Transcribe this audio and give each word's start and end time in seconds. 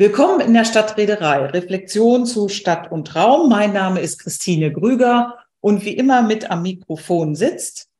Willkommen 0.00 0.40
in 0.40 0.54
der 0.54 0.64
Stadtreederei. 0.64 1.44
Reflexion 1.44 2.24
zu 2.24 2.48
Stadt 2.48 2.90
und 2.90 3.14
Raum. 3.14 3.50
Mein 3.50 3.74
Name 3.74 4.00
ist 4.00 4.18
Christine 4.18 4.72
Grüger 4.72 5.36
und 5.60 5.84
wie 5.84 5.94
immer 5.94 6.22
mit 6.22 6.50
am 6.50 6.62
Mikrofon 6.62 7.34
sitzt 7.34 7.90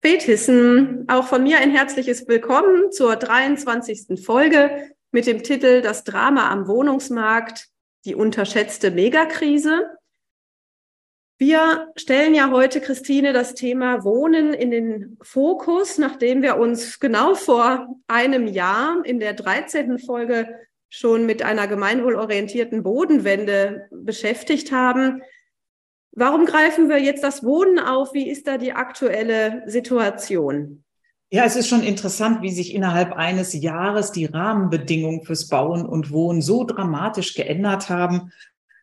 Fetissen. 0.00 1.04
Auch 1.10 1.26
von 1.26 1.42
mir 1.42 1.58
ein 1.58 1.70
herzliches 1.70 2.26
Willkommen 2.26 2.90
zur 2.92 3.14
23. 3.14 4.24
Folge 4.24 4.90
mit 5.10 5.26
dem 5.26 5.42
Titel 5.42 5.82
Das 5.82 6.02
Drama 6.02 6.48
am 6.48 6.66
Wohnungsmarkt, 6.66 7.68
die 8.06 8.14
unterschätzte 8.14 8.90
Megakrise. 8.90 9.84
Wir 11.36 11.92
stellen 11.94 12.34
ja 12.34 12.50
heute, 12.50 12.80
Christine, 12.80 13.34
das 13.34 13.52
Thema 13.52 14.02
Wohnen 14.02 14.54
in 14.54 14.70
den 14.70 15.18
Fokus, 15.20 15.98
nachdem 15.98 16.40
wir 16.40 16.56
uns 16.56 17.00
genau 17.00 17.34
vor 17.34 17.86
einem 18.08 18.46
Jahr 18.46 19.04
in 19.04 19.20
der 19.20 19.34
13. 19.34 19.98
Folge 19.98 20.48
schon 20.90 21.24
mit 21.24 21.42
einer 21.42 21.68
gemeinwohlorientierten 21.68 22.82
Bodenwende 22.82 23.86
beschäftigt 23.92 24.72
haben. 24.72 25.22
Warum 26.12 26.44
greifen 26.44 26.88
wir 26.88 26.98
jetzt 26.98 27.22
das 27.22 27.44
Wohnen 27.44 27.78
auf? 27.78 28.12
Wie 28.12 28.28
ist 28.28 28.48
da 28.48 28.58
die 28.58 28.72
aktuelle 28.72 29.62
Situation? 29.66 30.84
Ja, 31.32 31.44
es 31.44 31.54
ist 31.54 31.68
schon 31.68 31.84
interessant, 31.84 32.42
wie 32.42 32.50
sich 32.50 32.74
innerhalb 32.74 33.12
eines 33.12 33.52
Jahres 33.54 34.10
die 34.10 34.24
Rahmenbedingungen 34.26 35.22
fürs 35.22 35.46
Bauen 35.46 35.86
und 35.86 36.10
Wohnen 36.10 36.42
so 36.42 36.64
dramatisch 36.64 37.34
geändert 37.34 37.88
haben, 37.88 38.32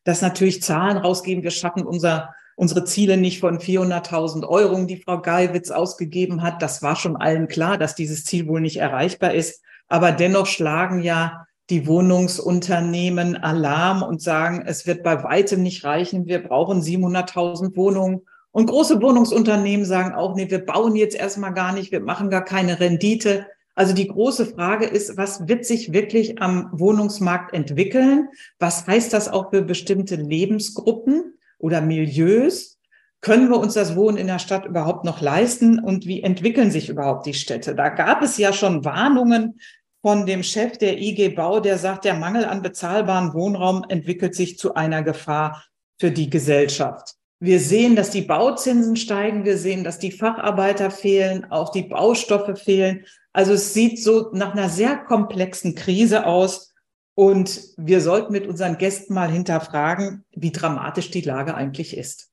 dass 0.06 0.22
natürlich 0.22 0.64
Zahlen 0.64 0.96
rausgeben. 0.96 1.44
Wir 1.44 1.52
schaffen 1.52 1.86
unser, 1.86 2.34
unsere 2.56 2.86
Ziele 2.86 3.18
nicht 3.18 3.42
von 3.42 3.60
400.000 3.60 4.48
Euro, 4.48 4.82
die 4.86 5.02
Frau 5.02 5.22
Geiwitz 5.22 5.72
ausgegeben 5.72 6.42
hat. 6.42 6.62
Das 6.62 6.82
war 6.82 6.96
schon 6.96 7.18
allen 7.18 7.50
klar, 7.50 7.78
dass 7.78 7.96
dieses 7.96 8.24
Ziel 8.24 8.48
wohl 8.48 8.62
nicht 8.62 8.78
erreichbar 8.78 9.34
ist. 9.34 9.62
Aber 9.90 10.14
dennoch 10.14 10.46
schlagen 10.46 11.02
ja 11.02 11.47
die 11.70 11.86
Wohnungsunternehmen 11.86 13.36
Alarm 13.36 14.02
und 14.02 14.22
sagen, 14.22 14.64
es 14.66 14.88
wird 14.88 15.04
bei 15.04 15.24
weitem 15.24 15.64
nicht 15.64 15.84
reichen. 15.84 16.26
Wir 16.26 16.42
brauchen 16.42 16.82
700.000 16.82 17.76
Wohnungen. 17.76 18.22
Und 18.52 18.68
große 18.68 19.02
Wohnungsunternehmen 19.02 19.86
sagen 19.86 20.16
auch, 20.16 20.36
nee, 20.36 20.50
wir 20.50 20.66
bauen 20.66 20.96
jetzt 20.96 21.16
erstmal 21.16 21.54
gar 21.54 21.74
nicht, 21.74 21.92
wir 21.92 22.00
machen 22.00 22.30
gar 22.30 22.44
keine 22.44 22.80
Rendite. 22.80 23.46
Also 23.76 23.94
die 23.94 24.08
große 24.08 24.48
Frage 24.48 24.86
ist, 24.86 25.18
was 25.18 25.48
wird 25.48 25.66
sich 25.66 25.94
wirklich 25.94 26.42
am 26.42 26.70
Wohnungsmarkt 26.72 27.54
entwickeln? 27.54 28.30
Was 28.58 28.88
heißt 28.88 29.14
das 29.14 29.30
auch 29.30 29.52
für 29.52 29.62
bestimmte 29.62 30.16
Lebensgruppen 30.16 31.38
oder 31.60 31.82
Milieus? 31.82 32.80
Können 33.22 33.50
wir 33.50 33.60
uns 33.60 33.74
das 33.74 33.96
Wohnen 33.96 34.18
in 34.18 34.28
der 34.28 34.40
Stadt 34.40 34.66
überhaupt 34.66 35.04
noch 35.06 35.22
leisten? 35.22 35.80
Und 35.80 36.06
wie 36.06 36.24
entwickeln 36.24 36.72
sich 36.72 36.90
überhaupt 36.90 37.26
die 37.26 37.34
Städte? 37.34 37.76
Da 37.76 37.90
gab 37.90 38.24
es 38.24 38.38
ja 38.38 38.54
schon 38.54 38.86
Warnungen 38.86 39.60
von 40.08 40.26
dem 40.26 40.42
Chef 40.42 40.78
der 40.78 41.02
IG 41.02 41.36
Bau, 41.36 41.60
der 41.60 41.78
sagt, 41.78 42.06
der 42.06 42.14
Mangel 42.14 42.46
an 42.46 42.62
bezahlbaren 42.62 43.34
Wohnraum 43.34 43.84
entwickelt 43.90 44.36
sich 44.36 44.58
zu 44.58 44.74
einer 44.74 45.04
Gefahr 45.04 45.66
für 46.00 46.12
die 46.12 46.30
Gesellschaft. 46.30 47.16
Wir 47.42 47.60
sehen, 47.60 47.98
dass 47.98 48.10
die 48.10 48.22
Bauzinsen 48.22 48.96
steigen. 48.96 49.44
Wir 49.44 49.58
sehen, 49.58 49.84
dass 49.84 50.00
die 50.00 50.14
Facharbeiter 50.14 50.92
fehlen, 50.92 51.52
auch 51.52 51.74
die 51.74 51.84
Baustoffe 51.84 52.58
fehlen. 52.58 53.04
Also 53.34 53.52
es 53.52 53.74
sieht 53.74 54.02
so 54.02 54.30
nach 54.32 54.54
einer 54.54 54.70
sehr 54.70 54.96
komplexen 54.96 55.76
Krise 55.76 56.26
aus. 56.26 56.74
Und 57.14 57.60
wir 57.76 58.00
sollten 58.00 58.32
mit 58.32 58.48
unseren 58.48 58.78
Gästen 58.78 59.14
mal 59.14 59.30
hinterfragen, 59.30 60.24
wie 60.32 60.54
dramatisch 60.54 61.12
die 61.12 61.20
Lage 61.20 61.54
eigentlich 61.54 61.98
ist. 61.98 62.30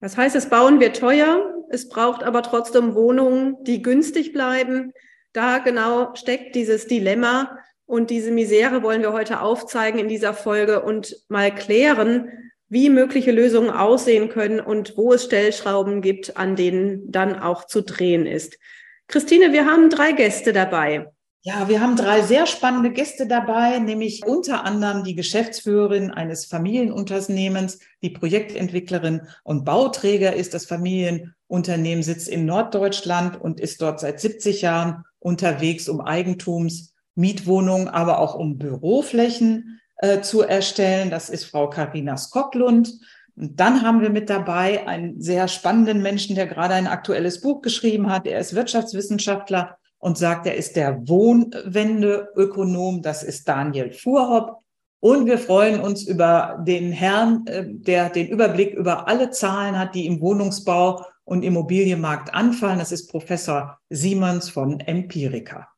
Das 0.00 0.16
heißt, 0.16 0.34
es 0.34 0.50
bauen 0.50 0.80
wir 0.80 0.92
teuer. 0.92 1.38
Es 1.70 1.88
braucht 1.88 2.24
aber 2.24 2.42
trotzdem 2.42 2.96
Wohnungen, 2.96 3.54
die 3.62 3.82
günstig 3.82 4.32
bleiben 4.32 4.92
da 5.34 5.58
genau 5.58 6.14
steckt 6.14 6.54
dieses 6.54 6.86
Dilemma 6.86 7.58
und 7.86 8.08
diese 8.08 8.30
Misere 8.30 8.82
wollen 8.82 9.02
wir 9.02 9.12
heute 9.12 9.40
aufzeigen 9.40 9.98
in 9.98 10.08
dieser 10.08 10.32
Folge 10.32 10.82
und 10.82 11.16
mal 11.28 11.54
klären, 11.54 12.30
wie 12.68 12.88
mögliche 12.88 13.30
Lösungen 13.30 13.70
aussehen 13.70 14.30
können 14.30 14.60
und 14.60 14.96
wo 14.96 15.12
es 15.12 15.24
Stellschrauben 15.24 16.00
gibt, 16.00 16.36
an 16.36 16.56
denen 16.56 17.10
dann 17.10 17.38
auch 17.38 17.66
zu 17.66 17.82
drehen 17.82 18.26
ist. 18.26 18.58
Christine, 19.06 19.52
wir 19.52 19.66
haben 19.66 19.90
drei 19.90 20.12
Gäste 20.12 20.52
dabei. 20.52 21.08
Ja, 21.42 21.68
wir 21.68 21.82
haben 21.82 21.94
drei 21.96 22.22
sehr 22.22 22.46
spannende 22.46 22.90
Gäste 22.90 23.26
dabei, 23.26 23.78
nämlich 23.78 24.24
unter 24.24 24.64
anderem 24.64 25.04
die 25.04 25.14
Geschäftsführerin 25.14 26.10
eines 26.10 26.46
Familienunternehmens, 26.46 27.80
die 28.02 28.10
Projektentwicklerin 28.10 29.28
und 29.42 29.66
Bauträger 29.66 30.34
ist. 30.34 30.54
Das 30.54 30.64
Familienunternehmen 30.64 32.02
sitzt 32.02 32.30
in 32.30 32.46
Norddeutschland 32.46 33.38
und 33.38 33.60
ist 33.60 33.82
dort 33.82 34.00
seit 34.00 34.20
70 34.20 34.62
Jahren 34.62 35.04
unterwegs, 35.24 35.88
um 35.88 36.00
Eigentums, 36.02 36.94
Mietwohnungen, 37.14 37.88
aber 37.88 38.18
auch 38.18 38.34
um 38.34 38.58
Büroflächen 38.58 39.80
äh, 39.96 40.20
zu 40.20 40.42
erstellen. 40.42 41.10
Das 41.10 41.30
ist 41.30 41.46
Frau 41.46 41.70
Karina 41.70 42.16
Skocklund. 42.16 42.92
Und 43.36 43.58
dann 43.58 43.82
haben 43.82 44.02
wir 44.02 44.10
mit 44.10 44.28
dabei 44.30 44.86
einen 44.86 45.20
sehr 45.20 45.48
spannenden 45.48 46.02
Menschen, 46.02 46.36
der 46.36 46.46
gerade 46.46 46.74
ein 46.74 46.86
aktuelles 46.86 47.40
Buch 47.40 47.62
geschrieben 47.62 48.10
hat. 48.10 48.26
Er 48.26 48.38
ist 48.38 48.54
Wirtschaftswissenschaftler 48.54 49.78
und 49.98 50.18
sagt, 50.18 50.46
er 50.46 50.56
ist 50.56 50.76
der 50.76 51.08
Wohnwendeökonom. 51.08 53.00
Das 53.00 53.22
ist 53.22 53.48
Daniel 53.48 53.92
Fuhrhopp. 53.92 54.58
Und 55.00 55.26
wir 55.26 55.38
freuen 55.38 55.80
uns 55.80 56.02
über 56.02 56.62
den 56.66 56.92
Herrn, 56.92 57.46
äh, 57.46 57.64
der 57.66 58.10
den 58.10 58.28
Überblick 58.28 58.74
über 58.74 59.08
alle 59.08 59.30
Zahlen 59.30 59.78
hat, 59.78 59.94
die 59.94 60.06
im 60.06 60.20
Wohnungsbau 60.20 61.04
und 61.24 61.42
Immobilienmarkt 61.42 62.32
anfallen. 62.34 62.78
Das 62.78 62.92
ist 62.92 63.08
Professor 63.08 63.78
Simons 63.90 64.50
von 64.50 64.80
Empirica. 64.80 65.68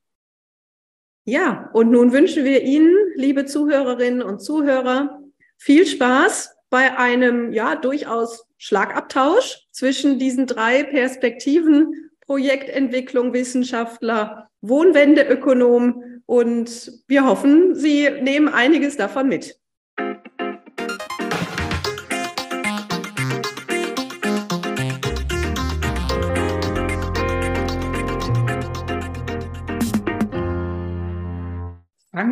Ja, 1.25 1.69
und 1.73 1.91
nun 1.91 2.13
wünschen 2.13 2.45
wir 2.45 2.63
Ihnen, 2.63 2.95
liebe 3.15 3.45
Zuhörerinnen 3.45 4.21
und 4.21 4.39
Zuhörer, 4.39 5.19
viel 5.57 5.85
Spaß 5.85 6.55
bei 6.69 6.97
einem 6.97 7.51
ja 7.51 7.75
durchaus 7.75 8.45
Schlagabtausch 8.57 9.67
zwischen 9.71 10.19
diesen 10.19 10.47
drei 10.47 10.83
Perspektiven 10.83 12.11
Projektentwicklung, 12.21 13.33
Wissenschaftler, 13.33 14.49
Wohnwendeökonom 14.61 16.21
und 16.25 16.91
wir 17.07 17.25
hoffen, 17.25 17.73
Sie 17.73 18.09
nehmen 18.21 18.49
einiges 18.49 18.97
davon 18.97 19.29
mit. 19.29 19.57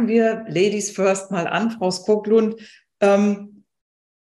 Fangen 0.05 0.13
wir 0.13 0.45
Ladies 0.47 0.91
First 0.91 1.31
mal 1.31 1.47
an, 1.47 1.71
Frau 1.71 1.89
Skoglund. 1.89 2.57
Ähm, 2.99 3.63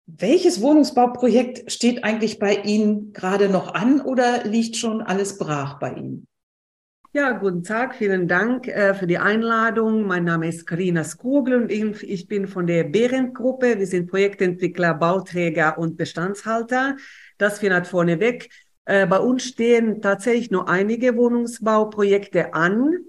welches 0.06 0.62
Wohnungsbauprojekt 0.62 1.71
steht 1.71 2.05
eigentlich 2.05 2.39
bei 2.39 2.55
Ihnen 2.55 3.12
gerade 3.12 3.51
noch 3.51 3.75
an 3.75 4.01
oder 4.01 4.45
liegt 4.45 4.79
schon 4.79 5.03
alles 5.03 5.37
brach 5.37 5.79
bei 5.79 5.93
Ihnen? 5.93 6.27
Ja, 7.12 7.33
guten 7.33 7.65
Tag, 7.65 7.97
vielen 7.97 8.29
Dank 8.29 8.67
äh, 8.67 8.95
für 8.95 9.06
die 9.06 9.19
Einladung. 9.19 10.06
Mein 10.06 10.25
Name 10.25 10.49
ist 10.49 10.67
Karina 10.67 11.05
Skogel 11.05 11.61
und 11.61 11.71
ich, 11.71 12.29
bin 12.29 12.47
von 12.47 12.67
der 12.67 12.85
Behrendt-Gruppe. 12.85 13.79
Wir 13.79 13.87
sind 13.87 14.09
Projektentwickler, 14.09 14.95
Bauträger 14.95 15.77
und 15.77 15.99
Bestandshalter. 15.99 16.97
Das 17.37 17.59
findet 17.59 17.87
vorneweg. 17.87 18.49
Äh, 18.87 19.06
bei 19.06 19.19
uns 19.19 19.45
stehen 19.45 20.00
tatsächlich 20.00 20.50
nur 20.50 20.67
einige 20.71 21.15
Wohnungsbauprojekte 21.15 22.55
an. 22.55 23.05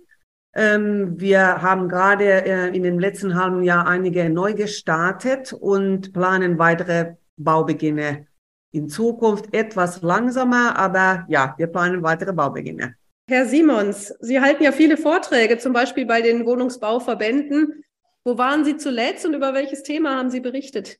Ähm, 0.55 1.19
wir 1.19 1.61
haben 1.61 1.89
gerade 1.89 2.45
äh, 2.45 2.75
in 2.75 2.83
dem 2.83 2.99
letzten 2.99 3.35
halben 3.35 3.63
Jahr 3.63 3.87
einige 3.87 4.29
neu 4.29 4.53
gestartet 4.53 5.53
und 5.53 6.11
planen 6.13 6.57
weitere 6.57 7.15
Baubeginne 7.37 8.27
in 8.71 8.89
Zukunft 8.89 9.53
etwas 9.53 10.01
langsamer, 10.01 10.75
aber 10.77 11.25
ja, 11.27 11.55
wir 11.57 11.67
planen 11.67 12.03
weitere 12.03 12.33
Baubeginne. 12.33 12.95
Herr 13.27 13.45
Simons, 13.45 14.13
Sie 14.21 14.41
halten 14.41 14.63
ja 14.63 14.71
viele 14.71 14.97
Vorträge, 14.97 15.57
zum 15.59 15.73
Beispiel 15.73 16.05
bei 16.05 16.21
den 16.21 16.45
Wohnungsbauverbänden. 16.45 17.83
Wo 18.23 18.37
waren 18.37 18.65
Sie 18.65 18.77
zuletzt 18.77 19.25
und 19.25 19.33
über 19.33 19.53
welches 19.53 19.83
Thema 19.83 20.17
haben 20.17 20.31
Sie 20.31 20.39
berichtet? 20.39 20.97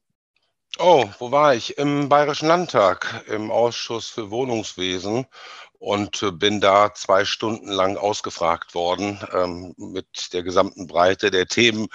Oh, 0.78 1.06
wo 1.18 1.32
war 1.32 1.56
ich? 1.56 1.78
Im 1.80 2.08
Bayerischen 2.08 2.48
Landtag, 2.48 3.26
im 3.28 3.50
Ausschuss 3.50 4.08
für 4.10 4.30
Wohnungswesen 4.30 5.26
und 5.80 6.22
äh, 6.22 6.32
bin 6.32 6.60
da 6.60 6.94
zwei 6.94 7.26
Stunden 7.26 7.70
lang 7.70 7.98
ausgefragt 7.98 8.76
worden 8.76 9.20
ähm, 9.34 9.74
mit 9.78 10.34
der 10.34 10.44
gesamten 10.44 10.88
Breite 10.88 11.32
der 11.32 11.48
Themen 11.48 11.88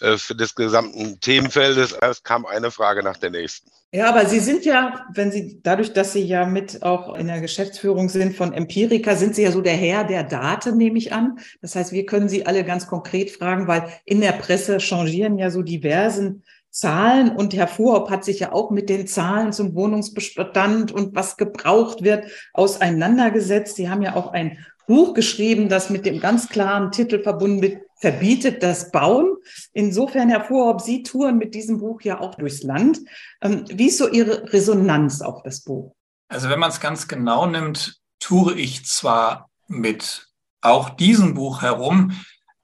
äh, 0.00 0.16
des 0.34 0.54
gesamten 0.54 1.18
Themenfeldes. 1.20 1.92
Es 1.92 2.22
kam 2.22 2.46
eine 2.46 2.70
Frage 2.70 3.02
nach 3.02 3.16
der 3.16 3.30
nächsten. 3.30 3.70
Ja, 3.92 4.08
aber 4.08 4.26
Sie 4.26 4.38
sind 4.38 4.64
ja, 4.64 5.04
wenn 5.14 5.32
Sie, 5.32 5.60
dadurch, 5.64 5.92
dass 5.92 6.12
Sie 6.12 6.22
ja 6.22 6.46
mit 6.46 6.82
auch 6.84 7.16
in 7.16 7.26
der 7.26 7.40
Geschäftsführung 7.40 8.08
sind 8.08 8.36
von 8.36 8.52
Empirica, 8.52 9.16
sind 9.16 9.34
Sie 9.34 9.42
ja 9.42 9.50
so 9.50 9.62
der 9.62 9.76
Herr 9.76 10.04
der 10.04 10.22
Daten, 10.22 10.76
nehme 10.76 10.98
ich 10.98 11.12
an. 11.12 11.40
Das 11.60 11.74
heißt, 11.74 11.90
wir 11.90 12.06
können 12.06 12.28
Sie 12.28 12.46
alle 12.46 12.64
ganz 12.64 12.86
konkret 12.86 13.32
fragen, 13.32 13.66
weil 13.66 13.90
in 14.04 14.20
der 14.20 14.32
Presse 14.32 14.78
changieren 14.78 15.38
ja 15.38 15.50
so 15.50 15.62
diversen 15.62 16.44
Zahlen 16.70 17.34
und 17.34 17.54
Herr 17.54 17.68
Fuhrhopp 17.68 18.10
hat 18.10 18.24
sich 18.24 18.40
ja 18.40 18.52
auch 18.52 18.70
mit 18.70 18.88
den 18.88 19.06
Zahlen 19.06 19.52
zum 19.52 19.74
Wohnungsbestand 19.74 20.92
und 20.92 21.14
was 21.14 21.36
gebraucht 21.36 22.02
wird 22.02 22.26
auseinandergesetzt. 22.52 23.76
Sie 23.76 23.90
haben 23.90 24.02
ja 24.02 24.14
auch 24.14 24.32
ein 24.32 24.58
Buch 24.86 25.14
geschrieben, 25.14 25.68
das 25.68 25.90
mit 25.90 26.06
dem 26.06 26.20
ganz 26.20 26.48
klaren 26.48 26.90
Titel 26.90 27.22
verbunden 27.22 27.62
wird, 27.62 27.82
verbietet 27.96 28.62
das 28.62 28.90
Bauen. 28.90 29.36
Insofern, 29.72 30.28
Herr 30.28 30.44
Vorhob, 30.44 30.80
Sie 30.80 31.02
touren 31.02 31.38
mit 31.38 31.54
diesem 31.54 31.78
Buch 31.78 32.00
ja 32.02 32.20
auch 32.20 32.34
durchs 32.34 32.62
Land. 32.62 32.98
Ähm, 33.40 33.64
wie 33.68 33.86
ist 33.86 33.98
so 33.98 34.08
Ihre 34.08 34.52
Resonanz 34.52 35.22
auf 35.22 35.42
das 35.42 35.60
Buch? 35.62 35.92
Also 36.28 36.48
wenn 36.48 36.58
man 36.58 36.70
es 36.70 36.80
ganz 36.80 37.08
genau 37.08 37.46
nimmt, 37.46 38.00
toure 38.20 38.54
ich 38.54 38.84
zwar 38.86 39.50
mit 39.68 40.28
auch 40.60 40.90
diesem 40.90 41.34
Buch 41.34 41.62
herum, 41.62 42.12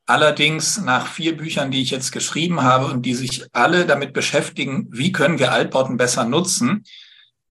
allerdings 0.07 0.81
nach 0.81 1.09
vier 1.09 1.37
Büchern, 1.37 1.71
die 1.71 1.83
ich 1.83 1.91
jetzt 1.91 2.13
geschrieben 2.13 2.63
habe 2.63 2.87
und 2.87 3.03
die 3.03 3.15
sich 3.15 3.47
alle 3.53 3.87
damit 3.87 4.13
beschäftigen, 4.13 4.87
wie 4.91 5.13
können 5.13 5.39
wir 5.39 5.53
Altbauten 5.53 5.97
besser 5.97 6.25
nutzen, 6.25 6.85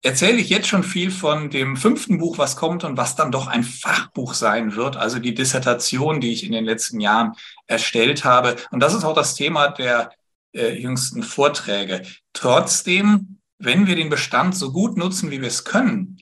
erzähle 0.02 0.38
ich 0.38 0.48
jetzt 0.48 0.68
schon 0.68 0.82
viel 0.82 1.10
von 1.10 1.50
dem 1.50 1.76
fünften 1.76 2.18
Buch, 2.18 2.38
was 2.38 2.56
kommt 2.56 2.84
und 2.84 2.96
was 2.96 3.16
dann 3.16 3.30
doch 3.30 3.46
ein 3.46 3.62
Fachbuch 3.64 4.34
sein 4.34 4.74
wird, 4.74 4.96
also 4.96 5.18
die 5.18 5.34
Dissertation, 5.34 6.20
die 6.20 6.32
ich 6.32 6.44
in 6.44 6.52
den 6.52 6.64
letzten 6.64 7.00
Jahren 7.00 7.32
erstellt 7.66 8.24
habe. 8.24 8.56
Und 8.70 8.80
das 8.80 8.94
ist 8.94 9.04
auch 9.04 9.14
das 9.14 9.34
Thema 9.34 9.68
der 9.68 10.12
äh, 10.52 10.74
jüngsten 10.74 11.22
Vorträge. 11.22 12.02
Trotzdem, 12.32 13.38
wenn 13.58 13.86
wir 13.86 13.94
den 13.94 14.10
Bestand 14.10 14.56
so 14.56 14.72
gut 14.72 14.96
nutzen, 14.96 15.30
wie 15.30 15.40
wir 15.40 15.48
es 15.48 15.64
können, 15.64 16.18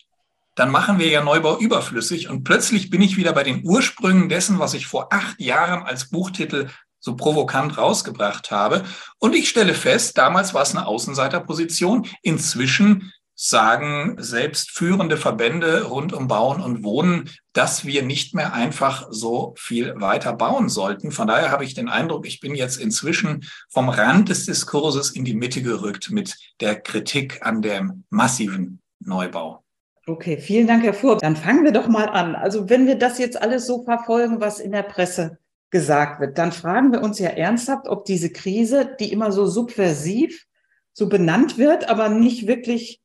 dann 0.59 0.71
machen 0.71 0.99
wir 0.99 1.09
ja 1.09 1.23
Neubau 1.23 1.57
überflüssig 1.57 2.29
und 2.29 2.43
plötzlich 2.43 2.91
bin 2.91 3.01
ich 3.01 3.17
wieder 3.17 3.33
bei 3.33 3.45
den 3.45 3.65
Ursprüngen 3.65 4.29
dessen, 4.29 4.59
was 4.59 4.75
ich 4.75 4.89
vor 4.89 5.13
acht 5.13 5.41
Jahren 5.41 5.85
als 5.85 6.11
Buchtitel 6.11 6.69
so 6.99 7.15
provokant 7.15 7.79
rausgebracht 7.79 8.51
habe. 8.51 8.83
Und 9.21 9.37
ich 9.37 9.49
stelle 9.49 9.73
fest, 9.73 10.19
damals 10.19 10.55
war 10.55 10.63
es 10.63 10.75
eine 10.75 10.87
Außenseiterposition. 10.89 12.07
Inzwischen 12.23 13.13
sagen 13.37 14.17
selbst 14.19 14.73
führende 14.73 15.17
Verbände 15.17 15.85
rund 15.85 16.13
um 16.13 16.27
Bauen 16.27 16.61
und 16.61 16.83
Wohnen, 16.83 17.31
dass 17.53 17.85
wir 17.85 18.03
nicht 18.03 18.35
mehr 18.35 18.53
einfach 18.53 19.07
so 19.11 19.55
viel 19.57 19.95
weiter 20.01 20.33
bauen 20.33 20.69
sollten. 20.69 21.13
Von 21.13 21.29
daher 21.29 21.53
habe 21.53 21.63
ich 21.63 21.75
den 21.75 21.89
Eindruck, 21.89 22.27
ich 22.27 22.41
bin 22.41 22.57
jetzt 22.57 22.79
inzwischen 22.79 23.49
vom 23.71 23.91
Rand 23.91 24.29
des 24.29 24.45
Diskurses 24.47 25.11
in 25.11 25.25
die 25.25 25.35
Mitte 25.35 25.63
gerückt 25.63 26.11
mit 26.11 26.37
der 26.59 26.81
Kritik 26.81 27.47
an 27.47 27.63
dem 27.63 28.03
massiven 28.11 28.83
Neubau. 28.99 29.63
Okay, 30.09 30.39
vielen 30.39 30.67
Dank, 30.67 30.85
Herr 30.85 30.95
Fuhr. 30.95 31.19
Dann 31.19 31.37
fangen 31.37 31.65
wir 31.65 31.73
doch 31.73 31.87
mal 31.87 32.07
an. 32.07 32.35
Also 32.35 32.71
wenn 32.71 32.87
wir 32.87 32.95
das 32.95 33.19
jetzt 33.19 33.41
alles 33.41 33.67
so 33.67 33.83
verfolgen, 33.83 34.41
was 34.41 34.59
in 34.59 34.73
der 34.73 34.83
Presse 34.83 35.39
gesagt 35.71 36.21
wird, 36.21 36.39
dann 36.39 36.51
fragen 36.51 36.93
wir 36.93 37.03
uns 37.03 37.19
ja 37.19 37.29
ernsthaft, 37.29 37.89
ob 37.89 38.07
diese 38.07 38.31
Krise, 38.31 38.97
die 38.99 39.13
immer 39.13 39.33
so 39.33 39.45
subversiv 39.45 40.47
so 40.95 41.11
benannt 41.11 41.59
wird, 41.59 41.91
aber 41.91 42.09
nicht 42.09 42.47
wirklich 42.47 43.03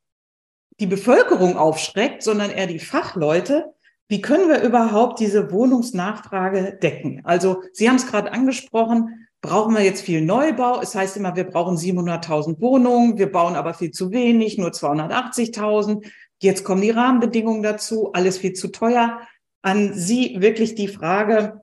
die 0.80 0.88
Bevölkerung 0.88 1.58
aufschreckt, 1.58 2.24
sondern 2.24 2.52
eher 2.52 2.68
die 2.68 2.80
Fachleute. 2.80 3.74
Wie 4.08 4.22
können 4.22 4.48
wir 4.48 4.62
überhaupt 4.62 5.20
diese 5.20 5.52
Wohnungsnachfrage 5.52 6.80
decken? 6.82 7.20
Also 7.26 7.64
Sie 7.74 7.90
haben 7.90 7.98
es 7.98 8.08
gerade 8.08 8.32
angesprochen, 8.32 9.28
brauchen 9.42 9.76
wir 9.76 9.84
jetzt 9.84 10.02
viel 10.02 10.22
Neubau? 10.22 10.80
Es 10.80 10.96
heißt 10.96 11.18
immer, 11.18 11.36
wir 11.36 11.44
brauchen 11.44 11.76
700.000 11.76 12.62
Wohnungen, 12.62 13.18
wir 13.18 13.30
bauen 13.30 13.56
aber 13.56 13.74
viel 13.74 13.92
zu 13.92 14.12
wenig, 14.12 14.58
nur 14.58 14.70
280.000. 14.70 16.10
Jetzt 16.44 16.66
kommen 16.66 16.82
die 16.82 16.92
Rahmenbedingungen 16.92 17.64
dazu, 17.64 18.12
alles 18.12 18.38
viel 18.38 18.52
zu 18.52 18.68
teuer. 18.68 19.22
An 19.62 19.94
Sie 19.94 20.42
wirklich 20.42 20.76
die 20.76 20.90
Frage, 20.90 21.62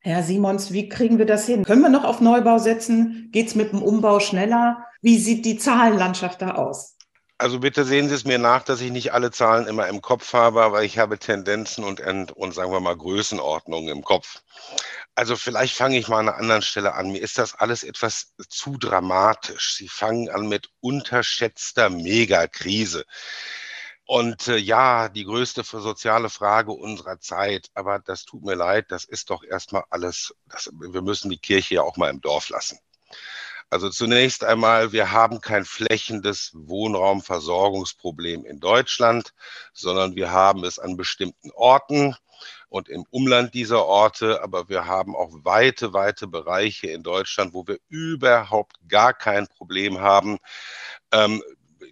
Herr 0.00 0.22
Simons, 0.22 0.72
wie 0.72 0.88
kriegen 0.88 1.18
wir 1.18 1.26
das 1.26 1.44
hin? 1.44 1.64
Können 1.66 1.82
wir 1.82 1.90
noch 1.90 2.04
auf 2.04 2.22
Neubau 2.22 2.56
setzen? 2.56 3.28
Geht 3.30 3.48
es 3.48 3.54
mit 3.54 3.72
dem 3.72 3.82
Umbau 3.82 4.18
schneller? 4.20 4.86
Wie 5.02 5.18
sieht 5.18 5.44
die 5.44 5.58
Zahlenlandschaft 5.58 6.40
da 6.40 6.54
aus? 6.54 6.96
Also 7.36 7.60
bitte 7.60 7.84
sehen 7.84 8.08
Sie 8.08 8.14
es 8.14 8.24
mir 8.24 8.38
nach, 8.38 8.62
dass 8.62 8.80
ich 8.80 8.90
nicht 8.90 9.12
alle 9.12 9.30
Zahlen 9.30 9.66
immer 9.66 9.86
im 9.86 10.00
Kopf 10.00 10.32
habe, 10.32 10.62
aber 10.62 10.82
ich 10.82 10.96
habe 10.96 11.18
Tendenzen 11.18 11.84
und, 11.84 12.00
und 12.00 12.54
sagen 12.54 12.72
wir 12.72 12.80
mal 12.80 12.96
Größenordnungen 12.96 13.90
im 13.90 14.02
Kopf. 14.02 14.40
Also 15.14 15.36
vielleicht 15.36 15.76
fange 15.76 15.98
ich 15.98 16.08
mal 16.08 16.20
an 16.20 16.28
einer 16.30 16.38
anderen 16.38 16.62
Stelle 16.62 16.94
an. 16.94 17.12
Mir 17.12 17.20
ist 17.20 17.36
das 17.36 17.54
alles 17.54 17.84
etwas 17.84 18.32
zu 18.48 18.78
dramatisch. 18.78 19.74
Sie 19.74 19.88
fangen 19.88 20.30
an 20.30 20.48
mit 20.48 20.70
unterschätzter 20.80 21.90
Megakrise. 21.90 23.04
Und 24.06 24.46
äh, 24.46 24.56
ja, 24.56 25.08
die 25.08 25.24
größte 25.24 25.64
soziale 25.64 26.30
Frage 26.30 26.70
unserer 26.72 27.18
Zeit. 27.18 27.70
Aber 27.74 27.98
das 27.98 28.24
tut 28.24 28.44
mir 28.44 28.54
leid, 28.54 28.86
das 28.90 29.04
ist 29.04 29.30
doch 29.30 29.42
erstmal 29.42 29.84
alles, 29.90 30.32
das, 30.46 30.70
wir 30.72 31.02
müssen 31.02 31.28
die 31.28 31.38
Kirche 31.38 31.76
ja 31.76 31.82
auch 31.82 31.96
mal 31.96 32.10
im 32.10 32.20
Dorf 32.20 32.48
lassen. 32.48 32.78
Also 33.68 33.90
zunächst 33.90 34.44
einmal, 34.44 34.92
wir 34.92 35.10
haben 35.10 35.40
kein 35.40 35.64
flächendes 35.64 36.52
Wohnraumversorgungsproblem 36.54 38.44
in 38.44 38.60
Deutschland, 38.60 39.34
sondern 39.72 40.14
wir 40.14 40.30
haben 40.30 40.62
es 40.62 40.78
an 40.78 40.96
bestimmten 40.96 41.50
Orten 41.50 42.14
und 42.68 42.88
im 42.88 43.04
Umland 43.10 43.54
dieser 43.54 43.84
Orte, 43.84 44.40
aber 44.42 44.68
wir 44.68 44.86
haben 44.86 45.16
auch 45.16 45.30
weite, 45.42 45.92
weite 45.92 46.28
Bereiche 46.28 46.88
in 46.88 47.02
Deutschland, 47.02 47.54
wo 47.54 47.66
wir 47.66 47.78
überhaupt 47.88 48.76
gar 48.88 49.12
kein 49.12 49.48
Problem 49.48 49.98
haben, 49.98 50.38
ähm, 51.10 51.42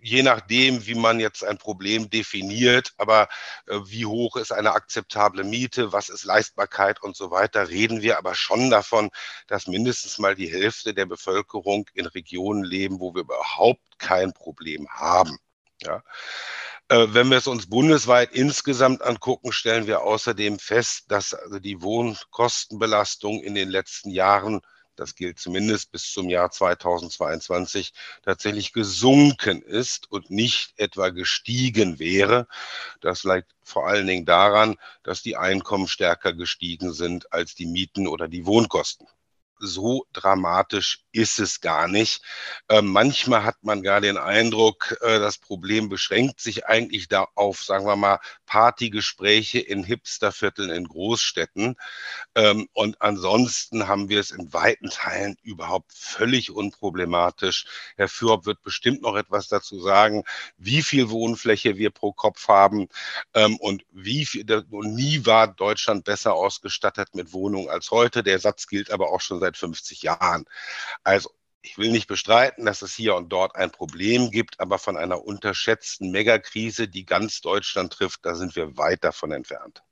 je 0.05 0.23
nachdem, 0.23 0.87
wie 0.87 0.95
man 0.95 1.19
jetzt 1.19 1.43
ein 1.43 1.56
Problem 1.56 2.11
definiert, 2.11 2.93
aber 2.99 3.29
äh, 3.67 3.79
wie 3.87 4.05
hoch 4.05 4.37
ist 4.37 4.53
eine 4.53 4.73
akzeptable 4.73 5.45
Miete, 5.45 5.93
was 5.93 6.11
ist 6.11 6.25
Leistbarkeit 6.25 7.03
und 7.03 7.17
so 7.17 7.31
weiter, 7.31 7.71
reden 7.71 8.03
wir 8.03 8.19
aber 8.19 8.35
schon 8.35 8.69
davon, 8.69 9.11
dass 9.47 9.67
mindestens 9.67 10.19
mal 10.19 10.35
die 10.35 10.53
Hälfte 10.53 10.93
der 10.93 11.06
Bevölkerung 11.06 11.89
in 11.95 12.05
Regionen 12.05 12.65
leben, 12.65 13.01
wo 13.01 13.15
wir 13.15 13.23
überhaupt 13.23 13.99
kein 13.99 14.35
Problem 14.35 14.87
haben. 14.91 15.39
Ja. 15.83 16.03
Äh, 16.89 17.07
wenn 17.15 17.31
wir 17.31 17.39
es 17.39 17.47
uns 17.47 17.71
bundesweit 17.71 18.33
insgesamt 18.33 19.00
angucken, 19.00 19.53
stellen 19.53 19.87
wir 19.87 20.03
außerdem 20.03 20.59
fest, 20.59 21.05
dass 21.09 21.33
also 21.33 21.59
die 21.59 21.81
Wohnkostenbelastung 21.81 23.43
in 23.43 23.55
den 23.55 23.71
letzten 23.71 24.11
Jahren 24.11 24.61
das 24.96 25.14
gilt 25.14 25.38
zumindest 25.38 25.93
bis 25.93 26.12
zum 26.12 26.29
Jahr 26.29 26.50
2022, 26.50 27.93
tatsächlich 28.23 28.73
gesunken 28.73 29.62
ist 29.62 30.11
und 30.11 30.31
nicht 30.31 30.75
etwa 30.76 31.11
gestiegen 31.11 31.99
wäre. 31.99 32.46
Das 33.00 33.25
liegt 33.25 33.55
vor 33.62 33.87
allen 33.87 34.06
Dingen 34.06 34.26
daran, 34.26 34.76
dass 35.02 35.23
die 35.23 35.37
Einkommen 35.37 35.88
stärker 35.88 36.32
gestiegen 36.32 36.93
sind 36.93 37.32
als 37.32 37.55
die 37.55 37.67
Mieten 37.67 38.06
oder 38.06 38.29
die 38.29 38.46
Wohnkosten 38.46 39.06
so 39.64 40.06
dramatisch 40.12 41.00
ist 41.12 41.38
es 41.38 41.61
gar 41.61 41.88
nicht. 41.88 42.22
Äh, 42.69 42.82
manchmal 42.82 43.44
hat 43.44 43.56
man 43.62 43.82
gar 43.82 44.00
den 44.00 44.19
Eindruck, 44.19 44.96
äh, 45.00 45.19
das 45.19 45.38
Problem 45.38 45.88
beschränkt 45.88 46.40
sich 46.40 46.66
eigentlich 46.66 47.08
da 47.08 47.26
auf, 47.35 47.62
sagen 47.62 47.87
wir 47.87 47.97
mal, 47.97 48.18
Partygespräche 48.47 49.61
in 49.61 49.85
Hipstervierteln 49.85 50.71
in 50.71 50.87
Großstädten. 50.87 51.76
Ähm, 52.35 52.68
und 52.73 53.00
ansonsten 53.00 53.88
haben 53.88 54.09
wir 54.09 54.21
es 54.21 54.30
in 54.30 54.52
weiten 54.52 54.90
Teilen 54.90 55.37
überhaupt 55.42 55.92
völlig 55.92 56.50
unproblematisch. 56.50 57.66
Herr 57.97 58.09
Fürb 58.09 58.47
wird 58.47 58.62
bestimmt 58.62 59.02
noch 59.02 59.16
etwas 59.16 59.49
dazu 59.49 59.80
sagen, 59.80 60.25
wie 60.56 60.83
viel 60.83 61.11
Wohnfläche 61.11 61.76
wir 61.76 61.90
pro 61.90 62.12
Kopf 62.12 62.49
haben 62.49 62.88
ähm, 63.35 63.56
und 63.56 63.85
wie 63.90 64.26
viel, 64.26 64.44
und 64.71 64.94
nie 64.94 65.25
war 65.26 65.49
Deutschland 65.49 66.04
besser 66.04 66.35
ausgestattet 66.35 67.14
mit 67.14 67.33
Wohnungen 67.33 67.68
als 67.68 67.90
heute. 67.90 68.23
Der 68.23 68.38
Satz 68.38 68.66
gilt 68.66 68.90
aber 68.90 69.11
auch 69.11 69.21
schon 69.21 69.40
seit 69.40 69.53
50 69.54 70.02
Jahren. 70.02 70.44
Also 71.02 71.30
ich 71.62 71.78
will 71.78 71.90
nicht 71.90 72.08
bestreiten, 72.08 72.66
dass 72.66 72.82
es 72.82 72.94
hier 72.94 73.14
und 73.14 73.30
dort 73.30 73.56
ein 73.56 73.70
Problem 73.70 74.30
gibt, 74.30 74.61
aber 74.61 74.78
von 74.78 74.96
einer 74.96 75.25
unterschätzten 75.25 76.11
Megakrise, 76.11 76.88
die 76.88 77.06
ganz 77.06 77.40
Deutschland 77.40 77.92
trifft, 77.92 78.25
da 78.26 78.34
sind 78.34 78.54
wir 78.54 78.76
weit 78.76 79.02
davon 79.02 79.32
entfernt. 79.32 79.82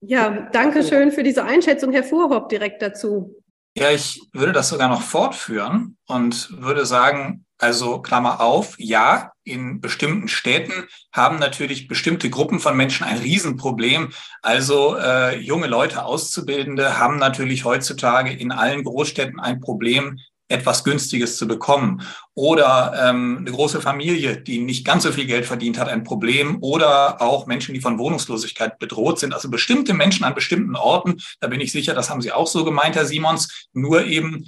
Ja, 0.00 0.48
danke 0.52 0.82
schön 0.84 1.12
für 1.12 1.22
diese 1.22 1.44
Einschätzung, 1.44 1.92
Herr 1.92 2.04
Vorhopp, 2.04 2.48
direkt 2.48 2.80
dazu. 2.80 3.34
Ja, 3.76 3.90
ich 3.90 4.22
würde 4.32 4.52
das 4.52 4.70
sogar 4.70 4.88
noch 4.88 5.02
fortführen 5.02 5.98
und 6.06 6.50
würde 6.62 6.86
sagen, 6.86 7.44
also 7.58 8.00
Klammer 8.00 8.40
auf, 8.40 8.76
ja, 8.78 9.32
in 9.44 9.80
bestimmten 9.80 10.28
Städten 10.28 10.88
haben 11.12 11.38
natürlich 11.38 11.88
bestimmte 11.88 12.30
Gruppen 12.30 12.60
von 12.60 12.76
Menschen 12.76 13.04
ein 13.04 13.18
Riesenproblem. 13.18 14.10
Also 14.42 14.96
äh, 14.96 15.38
junge 15.38 15.66
Leute, 15.66 16.04
Auszubildende 16.04 16.98
haben 16.98 17.18
natürlich 17.18 17.64
heutzutage 17.64 18.32
in 18.32 18.52
allen 18.52 18.84
Großstädten 18.84 19.40
ein 19.40 19.60
Problem, 19.60 20.18
etwas 20.48 20.82
Günstiges 20.82 21.36
zu 21.36 21.46
bekommen. 21.46 22.02
Oder 22.34 22.94
ähm, 23.08 23.38
eine 23.40 23.50
große 23.50 23.80
Familie, 23.80 24.40
die 24.40 24.60
nicht 24.60 24.84
ganz 24.84 25.02
so 25.02 25.12
viel 25.12 25.26
Geld 25.26 25.44
verdient 25.44 25.78
hat, 25.78 25.88
ein 25.88 26.04
Problem. 26.04 26.58
Oder 26.62 27.20
auch 27.20 27.46
Menschen, 27.46 27.74
die 27.74 27.80
von 27.80 27.98
Wohnungslosigkeit 27.98 28.78
bedroht 28.78 29.18
sind. 29.18 29.34
Also 29.34 29.50
bestimmte 29.50 29.94
Menschen 29.94 30.24
an 30.24 30.34
bestimmten 30.34 30.76
Orten, 30.76 31.18
da 31.40 31.48
bin 31.48 31.60
ich 31.60 31.72
sicher, 31.72 31.94
das 31.94 32.08
haben 32.08 32.22
Sie 32.22 32.32
auch 32.32 32.46
so 32.46 32.64
gemeint, 32.64 32.96
Herr 32.96 33.06
Simons, 33.06 33.68
nur 33.72 34.04
eben 34.04 34.46